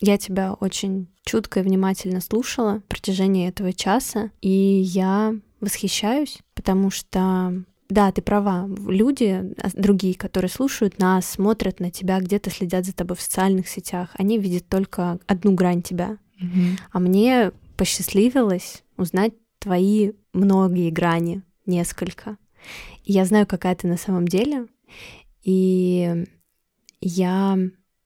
Я 0.00 0.16
тебя 0.16 0.54
очень 0.54 1.08
чутко 1.24 1.60
и 1.60 1.62
внимательно 1.62 2.20
слушала 2.20 2.80
в 2.80 2.84
протяжении 2.84 3.48
этого 3.48 3.72
часа, 3.72 4.30
и 4.40 4.48
я 4.48 5.34
восхищаюсь, 5.60 6.38
потому 6.54 6.90
что 6.90 7.64
да, 7.88 8.12
ты 8.12 8.20
права. 8.20 8.68
Люди, 8.86 9.54
а, 9.60 9.68
другие, 9.72 10.14
которые 10.14 10.50
слушают 10.50 10.98
нас, 10.98 11.26
смотрят 11.26 11.80
на 11.80 11.90
тебя, 11.90 12.20
где-то 12.20 12.50
следят 12.50 12.84
за 12.84 12.92
тобой 12.92 13.16
в 13.16 13.22
социальных 13.22 13.66
сетях, 13.66 14.10
они 14.18 14.38
видят 14.38 14.68
только 14.68 15.18
одну 15.26 15.54
грань 15.54 15.82
тебя. 15.82 16.18
Mm-hmm. 16.40 16.78
А 16.92 16.98
мне 16.98 17.52
посчастливилось 17.76 18.84
узнать 18.96 19.32
твои 19.58 20.12
многие 20.32 20.90
грани, 20.90 21.42
несколько. 21.64 22.36
И 23.04 23.12
я 23.12 23.24
знаю, 23.24 23.46
какая 23.46 23.74
ты 23.74 23.86
на 23.86 23.96
самом 23.96 24.28
деле. 24.28 24.66
И 25.42 26.26
я 27.00 27.58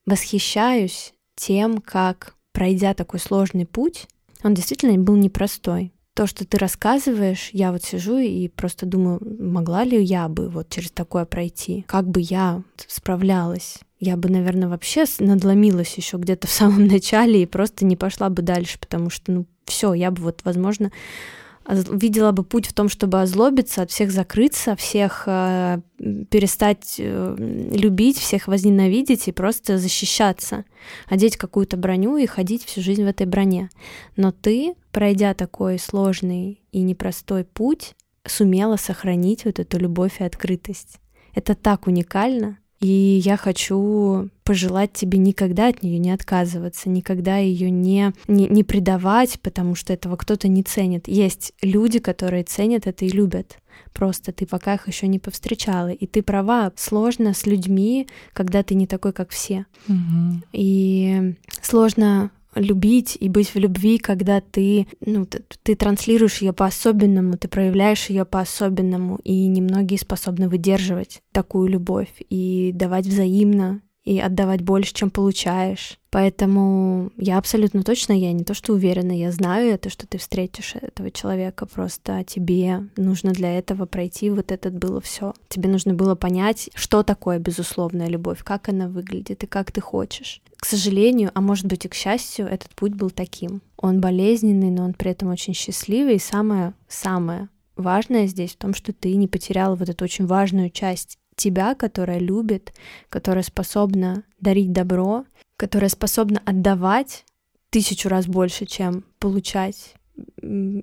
восхищаюсь 0.05 1.13
тем, 1.35 1.79
как, 1.79 2.35
пройдя 2.51 2.93
такой 2.93 3.19
сложный 3.19 3.65
путь, 3.65 4.07
он 4.43 4.53
действительно 4.53 4.97
был 5.01 5.15
непростой. 5.15 5.93
То, 6.13 6.27
что 6.27 6.45
ты 6.45 6.57
рассказываешь, 6.57 7.49
я 7.53 7.71
вот 7.71 7.83
сижу 7.83 8.19
и 8.19 8.47
просто 8.47 8.85
думаю, 8.85 9.19
могла 9.39 9.83
ли 9.83 10.01
я 10.01 10.27
бы 10.27 10.47
вот 10.47 10.69
через 10.69 10.91
такое 10.91 11.25
пройти, 11.25 11.83
как 11.87 12.07
бы 12.07 12.21
я 12.21 12.61
справлялась. 12.87 13.79
Я 13.99 14.17
бы, 14.17 14.29
наверное, 14.29 14.67
вообще 14.67 15.05
надломилась 15.19 15.95
еще 15.95 16.17
где-то 16.17 16.47
в 16.47 16.51
самом 16.51 16.85
начале 16.87 17.41
и 17.41 17.47
просто 17.47 17.85
не 17.85 17.95
пошла 17.95 18.29
бы 18.29 18.41
дальше, 18.41 18.77
потому 18.79 19.09
что, 19.09 19.31
ну, 19.31 19.45
все, 19.65 19.93
я 19.93 20.11
бы 20.11 20.21
вот, 20.21 20.41
возможно, 20.43 20.91
видела 21.67 22.31
бы 22.31 22.43
путь 22.43 22.67
в 22.67 22.73
том, 22.73 22.89
чтобы 22.89 23.21
озлобиться, 23.21 23.81
от 23.81 23.91
всех 23.91 24.11
закрыться, 24.11 24.75
всех 24.75 25.23
э, 25.27 25.79
перестать 26.29 26.95
э, 26.99 27.35
любить, 27.37 28.17
всех 28.17 28.47
возненавидеть 28.47 29.27
и 29.27 29.31
просто 29.31 29.77
защищаться, 29.77 30.65
одеть 31.07 31.37
какую-то 31.37 31.77
броню 31.77 32.17
и 32.17 32.25
ходить 32.25 32.65
всю 32.65 32.81
жизнь 32.81 33.03
в 33.03 33.07
этой 33.07 33.25
броне. 33.25 33.69
Но 34.15 34.31
ты, 34.31 34.75
пройдя 34.91 35.33
такой 35.33 35.79
сложный 35.79 36.61
и 36.71 36.81
непростой 36.81 37.45
путь, 37.45 37.95
сумела 38.25 38.77
сохранить 38.77 39.45
вот 39.45 39.59
эту 39.59 39.77
любовь 39.77 40.19
и 40.19 40.23
открытость. 40.23 40.99
Это 41.33 41.55
так 41.55 41.87
уникально, 41.87 42.59
и 42.83 43.21
я 43.23 43.37
хочу 43.37 44.29
пожелать 44.43 44.91
тебе 44.91 45.17
никогда 45.17 45.69
от 45.69 45.83
нее 45.83 45.99
не 45.99 46.11
отказываться, 46.11 46.89
никогда 46.89 47.37
ее 47.37 47.69
не, 47.69 48.11
не, 48.27 48.49
не 48.49 48.65
предавать, 48.65 49.39
потому 49.39 49.73
что 49.73 49.93
этого 49.93 50.17
кто-то 50.17 50.49
не 50.49 50.63
ценит. 50.63 51.07
Есть 51.07 51.53
люди, 51.61 51.99
которые 51.99 52.43
ценят 52.43 52.85
это 52.85 53.05
и 53.05 53.09
любят. 53.09 53.57
Просто 53.93 54.33
ты 54.33 54.45
пока 54.45 54.73
их 54.73 54.89
еще 54.89 55.07
не 55.07 55.17
повстречала. 55.17 55.91
И 55.91 56.05
ты 56.07 56.21
права, 56.21 56.73
сложно 56.75 57.33
с 57.33 57.45
людьми, 57.45 58.09
когда 58.33 58.63
ты 58.63 58.75
не 58.75 58.85
такой, 58.85 59.13
как 59.13 59.29
все. 59.29 59.65
Угу. 59.87 60.41
И 60.51 61.35
сложно 61.61 62.31
любить 62.55 63.17
и 63.19 63.29
быть 63.29 63.53
в 63.53 63.57
любви, 63.57 63.97
когда 63.97 64.41
ты, 64.41 64.87
ну, 65.05 65.25
ты, 65.25 65.75
транслируешь 65.75 66.41
ее 66.41 66.53
по-особенному, 66.53 67.37
ты 67.37 67.47
проявляешь 67.47 68.09
ее 68.09 68.25
по-особенному, 68.25 69.17
и 69.23 69.47
немногие 69.47 69.99
способны 69.99 70.49
выдерживать 70.49 71.21
такую 71.31 71.69
любовь 71.69 72.11
и 72.29 72.71
давать 72.73 73.05
взаимно, 73.05 73.81
и 74.03 74.19
отдавать 74.19 74.61
больше, 74.61 74.93
чем 74.93 75.09
получаешь. 75.09 75.97
Поэтому 76.09 77.11
я 77.17 77.37
абсолютно 77.37 77.83
точно, 77.83 78.13
я 78.13 78.31
не 78.33 78.43
то 78.43 78.53
что 78.53 78.73
уверена, 78.73 79.11
я 79.11 79.31
знаю 79.31 79.71
это, 79.73 79.89
что 79.89 80.05
ты 80.05 80.17
встретишь 80.17 80.75
этого 80.75 81.09
человека, 81.09 81.65
просто 81.65 82.23
тебе 82.23 82.87
нужно 82.97 83.31
для 83.31 83.57
этого 83.57 83.85
пройти 83.85 84.29
вот 84.29 84.51
этот 84.51 84.77
было 84.77 85.01
все. 85.01 85.33
Тебе 85.47 85.69
нужно 85.69 85.93
было 85.93 86.15
понять, 86.15 86.69
что 86.75 87.01
такое 87.01 87.39
безусловная 87.39 88.07
любовь, 88.07 88.43
как 88.43 88.69
она 88.69 88.87
выглядит 88.87 89.43
и 89.43 89.47
как 89.47 89.71
ты 89.71 89.81
хочешь. 89.81 90.41
К 90.57 90.65
сожалению, 90.65 91.31
а 91.33 91.41
может 91.41 91.65
быть 91.65 91.85
и 91.85 91.89
к 91.89 91.95
счастью, 91.95 92.45
этот 92.45 92.69
путь 92.69 92.93
был 92.93 93.09
таким. 93.09 93.61
Он 93.77 93.99
болезненный, 93.99 94.69
но 94.69 94.85
он 94.85 94.93
при 94.93 95.11
этом 95.11 95.29
очень 95.29 95.53
счастливый. 95.53 96.15
И 96.15 96.19
самое, 96.19 96.73
самое 96.87 97.49
важное 97.75 98.27
здесь 98.27 98.51
в 98.51 98.57
том, 98.57 98.73
что 98.73 98.93
ты 98.93 99.15
не 99.15 99.27
потерял 99.27 99.75
вот 99.75 99.89
эту 99.89 100.05
очень 100.05 100.25
важную 100.25 100.69
часть 100.69 101.17
тебя, 101.35 101.75
которая 101.75 102.19
любит, 102.19 102.73
которая 103.09 103.43
способна 103.43 104.23
дарить 104.39 104.71
добро, 104.71 105.25
которая 105.57 105.89
способна 105.89 106.41
отдавать 106.45 107.25
тысячу 107.69 108.09
раз 108.09 108.27
больше, 108.27 108.65
чем 108.65 109.03
получать 109.19 109.95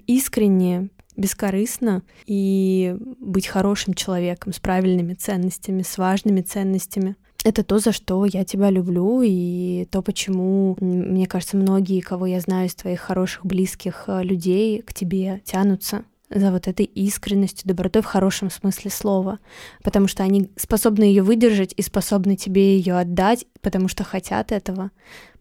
искренне, 0.06 0.90
бескорыстно 1.16 2.02
и 2.26 2.96
быть 2.98 3.46
хорошим 3.46 3.94
человеком 3.94 4.52
с 4.52 4.58
правильными 4.58 5.14
ценностями, 5.14 5.82
с 5.82 5.98
важными 5.98 6.40
ценностями. 6.40 7.16
Это 7.44 7.64
то, 7.64 7.78
за 7.78 7.92
что 7.92 8.24
я 8.26 8.44
тебя 8.44 8.70
люблю, 8.70 9.22
и 9.22 9.86
то, 9.90 10.02
почему, 10.02 10.76
мне 10.80 11.26
кажется, 11.26 11.56
многие, 11.56 12.00
кого 12.00 12.26
я 12.26 12.40
знаю 12.40 12.68
из 12.68 12.74
твоих 12.74 13.00
хороших, 13.00 13.46
близких 13.46 14.04
э, 14.08 14.22
людей, 14.22 14.82
к 14.82 14.92
тебе 14.92 15.40
тянутся 15.44 16.04
за 16.30 16.52
вот 16.52 16.68
этой 16.68 16.86
искренностью, 16.86 17.68
добротой 17.68 18.02
в 18.02 18.06
хорошем 18.06 18.50
смысле 18.50 18.90
слова, 18.90 19.38
потому 19.82 20.06
что 20.06 20.22
они 20.22 20.50
способны 20.56 21.04
ее 21.04 21.22
выдержать 21.22 21.74
и 21.76 21.82
способны 21.82 22.36
тебе 22.36 22.76
ее 22.76 22.98
отдать, 22.98 23.46
потому 23.60 23.88
что 23.88 24.04
хотят 24.04 24.52
этого, 24.52 24.90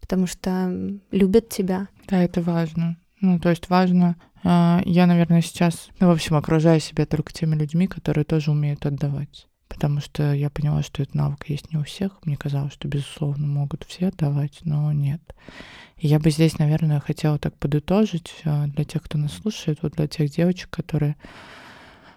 потому 0.00 0.26
что 0.26 0.74
любят 1.10 1.48
тебя. 1.48 1.88
Да, 2.08 2.22
это 2.22 2.42
важно. 2.42 2.96
Ну, 3.20 3.38
то 3.38 3.50
есть 3.50 3.68
важно, 3.68 4.16
э, 4.42 4.80
я, 4.84 5.06
наверное, 5.06 5.42
сейчас, 5.42 5.90
ну, 6.00 6.08
в 6.08 6.10
общем, 6.10 6.36
окружаю 6.36 6.80
себя 6.80 7.06
только 7.06 7.32
теми 7.32 7.54
людьми, 7.54 7.86
которые 7.86 8.24
тоже 8.24 8.50
умеют 8.50 8.84
отдавать. 8.86 9.46
Потому 9.70 10.00
что 10.00 10.34
я 10.34 10.50
поняла, 10.50 10.82
что 10.82 11.00
этот 11.00 11.14
навык 11.14 11.48
есть 11.48 11.72
не 11.72 11.78
у 11.78 11.84
всех. 11.84 12.18
Мне 12.24 12.36
казалось, 12.36 12.72
что, 12.72 12.88
безусловно, 12.88 13.46
могут 13.46 13.84
все 13.84 14.08
отдавать, 14.08 14.58
но 14.64 14.92
нет. 14.92 15.22
Я 15.96 16.18
бы 16.18 16.30
здесь, 16.30 16.58
наверное, 16.58 16.98
хотела 16.98 17.38
так 17.38 17.56
подытожить 17.56 18.34
э, 18.44 18.66
для 18.66 18.84
тех, 18.84 19.02
кто 19.02 19.16
нас 19.16 19.32
слушает, 19.32 19.78
вот 19.82 19.92
для 19.92 20.08
тех 20.08 20.28
девочек, 20.30 20.70
которые, 20.70 21.16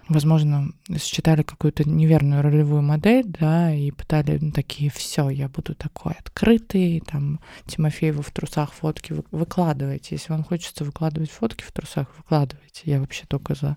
возможно, 0.08 0.72
считали 0.98 1.42
какую-то 1.42 1.88
неверную 1.88 2.42
ролевую 2.42 2.82
модель, 2.82 3.24
да, 3.26 3.72
и 3.72 3.92
пытали 3.92 4.38
ну, 4.40 4.50
такие, 4.50 4.90
все, 4.90 5.28
я 5.28 5.48
буду 5.48 5.76
такой 5.76 6.14
открытый, 6.14 7.02
там, 7.06 7.38
Тимофеева 7.66 8.22
в 8.22 8.30
трусах 8.32 8.72
фотки 8.72 9.12
вы, 9.12 9.22
выкладывайте. 9.30 10.16
Если 10.16 10.32
вам 10.32 10.42
хочется 10.42 10.84
выкладывать 10.84 11.30
фотки 11.30 11.62
в 11.62 11.70
трусах, 11.70 12.08
выкладывайте. 12.16 12.82
Я 12.84 13.00
вообще 13.00 13.26
только 13.28 13.54
за. 13.54 13.76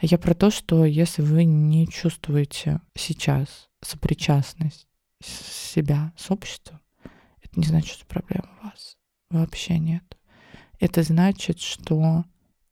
Я 0.00 0.16
про 0.16 0.34
то, 0.34 0.50
что 0.50 0.84
если 0.86 1.20
вы 1.20 1.44
не 1.44 1.86
чувствуете 1.86 2.80
сейчас 2.96 3.68
сопричастность 3.82 4.88
себя 5.22 6.12
с 6.16 6.30
обществом, 6.30 6.80
это 7.42 7.60
не 7.60 7.66
значит, 7.66 7.96
что 7.96 8.06
проблема 8.06 8.48
у 8.60 8.64
вас 8.66 8.96
вообще 9.30 9.78
нет. 9.78 10.16
Это 10.78 11.02
значит, 11.02 11.60
что 11.60 12.24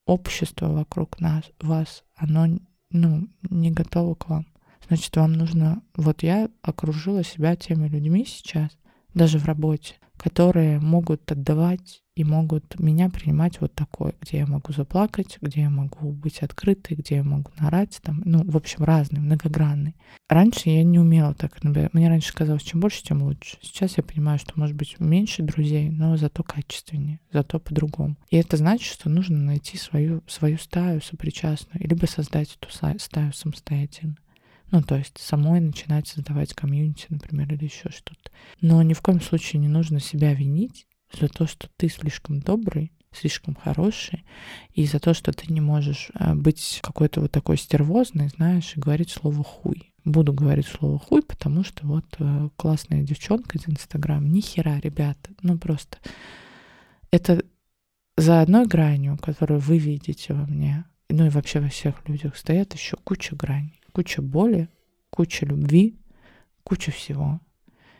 общество 0.06 0.68
вокруг 0.68 1.20
нас, 1.20 1.44
вас, 1.60 2.02
оно 2.16 2.58
ну, 2.90 3.28
не 3.42 3.70
готово 3.70 4.14
к 4.14 4.28
вам. 4.28 4.46
Значит, 4.86 5.14
вам 5.16 5.34
нужно... 5.34 5.82
Вот 5.94 6.22
я 6.22 6.48
окружила 6.62 7.22
себя 7.22 7.56
теми 7.56 7.88
людьми 7.88 8.24
сейчас, 8.24 8.70
даже 9.12 9.38
в 9.38 9.44
работе, 9.44 9.96
которые 10.18 10.80
могут 10.80 11.30
отдавать 11.30 12.02
и 12.18 12.24
могут 12.24 12.80
меня 12.80 13.08
принимать 13.08 13.60
вот 13.60 13.72
такой, 13.74 14.12
где 14.20 14.38
я 14.38 14.46
могу 14.46 14.72
заплакать, 14.72 15.38
где 15.40 15.60
я 15.62 15.70
могу 15.70 16.10
быть 16.10 16.40
открытой, 16.40 16.96
где 16.96 17.16
я 17.16 17.22
могу 17.22 17.52
нарать, 17.60 18.00
там, 18.02 18.22
ну, 18.24 18.42
в 18.44 18.56
общем, 18.56 18.82
разный, 18.82 19.20
многогранный. 19.20 19.94
Раньше 20.28 20.68
я 20.68 20.82
не 20.82 20.98
умела 20.98 21.32
так, 21.34 21.62
например, 21.62 21.90
мне 21.92 22.08
раньше 22.08 22.34
казалось, 22.34 22.64
чем 22.64 22.80
больше, 22.80 23.04
тем 23.04 23.22
лучше. 23.22 23.56
Сейчас 23.62 23.96
я 23.96 24.02
понимаю, 24.02 24.40
что 24.40 24.52
может 24.56 24.74
быть 24.74 24.96
меньше 24.98 25.44
друзей, 25.44 25.90
но 25.90 26.16
зато 26.16 26.42
качественнее, 26.42 27.20
зато 27.32 27.60
по-другому. 27.60 28.16
И 28.30 28.36
это 28.36 28.56
значит, 28.56 28.92
что 28.92 29.08
нужно 29.08 29.38
найти 29.38 29.78
свою, 29.78 30.22
свою 30.26 30.58
стаю 30.58 31.00
сопричастную, 31.00 31.88
либо 31.88 32.06
создать 32.06 32.58
эту 32.60 32.98
стаю 32.98 33.32
самостоятельно. 33.32 34.16
Ну, 34.70 34.82
то 34.82 34.96
есть 34.96 35.18
самой 35.18 35.60
начинать 35.60 36.08
создавать 36.08 36.54
комьюнити, 36.54 37.06
например, 37.08 37.52
или 37.52 37.64
еще 37.64 37.90
что-то. 37.90 38.30
Но 38.60 38.82
ни 38.82 38.92
в 38.94 39.00
коем 39.00 39.20
случае 39.20 39.60
не 39.60 39.68
нужно 39.68 40.00
себя 40.00 40.34
винить 40.34 40.86
за 41.18 41.28
то, 41.28 41.46
что 41.46 41.68
ты 41.76 41.88
слишком 41.88 42.40
добрый, 42.40 42.92
слишком 43.12 43.54
хороший, 43.54 44.24
и 44.74 44.84
за 44.86 45.00
то, 45.00 45.14
что 45.14 45.32
ты 45.32 45.50
не 45.52 45.60
можешь 45.60 46.10
э, 46.14 46.34
быть 46.34 46.80
какой-то 46.82 47.22
вот 47.22 47.32
такой 47.32 47.56
стервозный, 47.56 48.28
знаешь, 48.28 48.76
и 48.76 48.80
говорить 48.80 49.10
слово 49.10 49.42
«хуй». 49.42 49.94
Буду 50.04 50.32
говорить 50.32 50.66
слово 50.66 50.98
«хуй», 50.98 51.22
потому 51.22 51.64
что 51.64 51.86
вот 51.86 52.04
э, 52.18 52.48
классная 52.56 53.02
девчонка 53.02 53.56
из 53.56 53.66
Инстаграма. 53.66 54.28
Ни 54.28 54.40
хера, 54.40 54.78
ребята. 54.80 55.30
Ну, 55.42 55.58
просто 55.58 55.98
это 57.10 57.42
за 58.16 58.42
одной 58.42 58.66
гранью, 58.66 59.16
которую 59.16 59.60
вы 59.60 59.78
видите 59.78 60.34
во 60.34 60.46
мне, 60.46 60.84
ну 61.08 61.26
и 61.26 61.30
вообще 61.30 61.60
во 61.60 61.68
всех 61.68 62.06
людях, 62.08 62.36
стоят 62.36 62.74
еще 62.74 62.96
куча 62.96 63.34
граней, 63.34 63.77
куча 63.98 64.22
боли, 64.22 64.68
куча 65.10 65.44
любви, 65.44 65.98
куча 66.62 66.92
всего. 66.92 67.40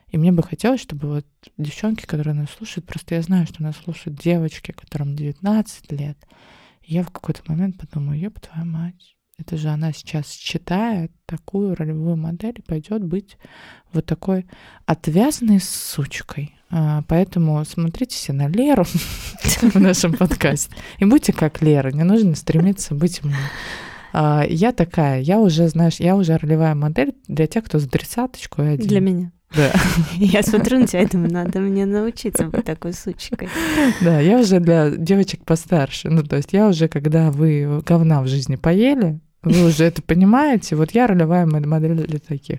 И 0.06 0.16
мне 0.16 0.30
бы 0.30 0.44
хотелось, 0.44 0.80
чтобы 0.80 1.08
вот 1.08 1.26
девчонки, 1.56 2.06
которые 2.06 2.34
нас 2.34 2.50
слушают, 2.50 2.86
просто 2.86 3.16
я 3.16 3.22
знаю, 3.22 3.48
что 3.48 3.64
нас 3.64 3.76
слушают 3.78 4.16
девочки, 4.16 4.70
которым 4.70 5.16
19 5.16 5.90
лет. 5.90 6.16
И 6.82 6.94
я 6.94 7.02
в 7.02 7.10
какой-то 7.10 7.42
момент 7.48 7.78
подумаю, 7.78 8.20
еб 8.20 8.38
твою 8.38 8.64
мать, 8.64 9.16
это 9.38 9.56
же 9.56 9.70
она 9.70 9.92
сейчас 9.92 10.30
читает 10.30 11.10
такую 11.26 11.74
ролевую 11.74 12.16
модель 12.16 12.54
и 12.58 12.62
пойдет 12.62 13.02
быть 13.02 13.36
вот 13.92 14.06
такой 14.06 14.46
отвязанной 14.86 15.58
сучкой. 15.58 16.54
А, 16.70 17.02
поэтому 17.08 17.64
смотрите 17.64 18.14
все 18.14 18.32
на 18.32 18.46
Леру 18.46 18.84
в 19.62 19.74
нашем 19.80 20.12
подкасте. 20.12 20.76
И 20.98 21.04
будьте 21.04 21.32
как 21.32 21.60
Лера, 21.60 21.90
не 21.90 22.04
нужно 22.04 22.36
стремиться 22.36 22.94
быть 22.94 23.24
мной. 23.24 23.34
А, 24.20 24.44
я 24.44 24.72
такая, 24.72 25.20
я 25.20 25.38
уже, 25.38 25.68
знаешь, 25.68 26.00
я 26.00 26.16
уже 26.16 26.36
ролевая 26.36 26.74
модель 26.74 27.14
для 27.28 27.46
тех, 27.46 27.62
кто 27.62 27.78
за 27.78 27.88
тридцаточку 27.88 28.62
и 28.62 28.66
один. 28.66 28.88
Для 28.88 29.00
меня. 29.00 29.30
Да. 29.54 29.72
Я 30.16 30.42
смотрю 30.42 30.80
на 30.80 30.88
тебя 30.88 31.02
и 31.02 31.06
думаю, 31.06 31.32
надо 31.32 31.60
мне 31.60 31.86
научиться 31.86 32.46
быть 32.46 32.64
такой 32.64 32.94
сучкой. 32.94 33.48
Да, 34.02 34.18
я 34.20 34.38
уже 34.40 34.58
для 34.60 34.90
девочек 34.90 35.44
постарше. 35.44 36.10
Ну, 36.10 36.22
то 36.22 36.36
есть 36.36 36.52
я 36.52 36.68
уже, 36.68 36.88
когда 36.88 37.30
вы 37.30 37.80
говна 37.86 38.20
в 38.20 38.26
жизни 38.26 38.56
поели, 38.56 39.20
вы 39.42 39.68
уже 39.68 39.84
это 39.84 40.02
понимаете. 40.02 40.74
Вот 40.74 40.90
я 40.90 41.06
ролевая 41.06 41.46
модель 41.46 41.94
для 41.94 42.18
таких. 42.18 42.58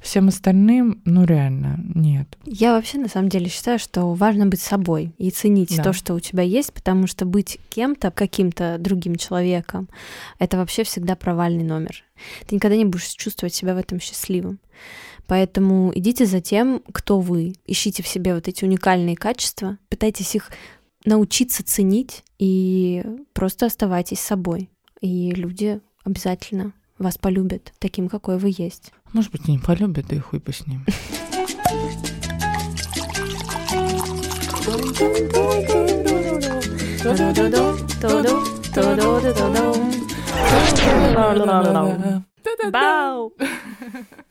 Всем 0.00 0.28
остальным, 0.28 1.02
ну 1.04 1.24
реально, 1.24 1.78
нет. 1.94 2.38
Я 2.44 2.72
вообще 2.72 2.98
на 2.98 3.08
самом 3.08 3.28
деле 3.28 3.48
считаю, 3.48 3.78
что 3.78 4.14
важно 4.14 4.46
быть 4.46 4.60
собой 4.60 5.12
и 5.18 5.30
ценить 5.30 5.76
да. 5.76 5.82
то, 5.82 5.92
что 5.92 6.14
у 6.14 6.20
тебя 6.20 6.42
есть, 6.42 6.72
потому 6.72 7.06
что 7.06 7.26
быть 7.26 7.58
кем-то, 7.68 8.10
каким-то 8.10 8.76
другим 8.78 9.16
человеком, 9.16 9.88
это 10.38 10.56
вообще 10.56 10.84
всегда 10.84 11.16
провальный 11.16 11.64
номер. 11.64 12.02
Ты 12.46 12.54
никогда 12.54 12.76
не 12.76 12.86
будешь 12.86 13.08
чувствовать 13.08 13.54
себя 13.54 13.74
в 13.74 13.78
этом 13.78 14.00
счастливым. 14.00 14.58
Поэтому 15.26 15.92
идите 15.94 16.24
за 16.26 16.40
тем, 16.40 16.82
кто 16.92 17.20
вы. 17.20 17.54
Ищите 17.66 18.02
в 18.02 18.08
себе 18.08 18.34
вот 18.34 18.48
эти 18.48 18.64
уникальные 18.64 19.16
качества, 19.16 19.78
пытайтесь 19.88 20.34
их 20.34 20.50
научиться 21.04 21.62
ценить 21.62 22.24
и 22.38 23.04
просто 23.32 23.66
оставайтесь 23.66 24.20
собой. 24.20 24.70
И 25.00 25.30
люди 25.32 25.80
обязательно 26.04 26.72
вас 26.98 27.16
полюбят 27.16 27.72
таким, 27.78 28.08
какой 28.08 28.38
вы 28.38 28.52
есть. 28.56 28.92
Может 29.12 29.32
быть, 29.32 29.48
не 29.48 29.58
полюбят, 29.58 30.06
да 30.08 30.16
и 30.16 30.20
хуй 30.20 30.38
бы 30.38 30.52
с 30.52 30.66
ним. 30.66 30.84
Бау! 42.70 43.32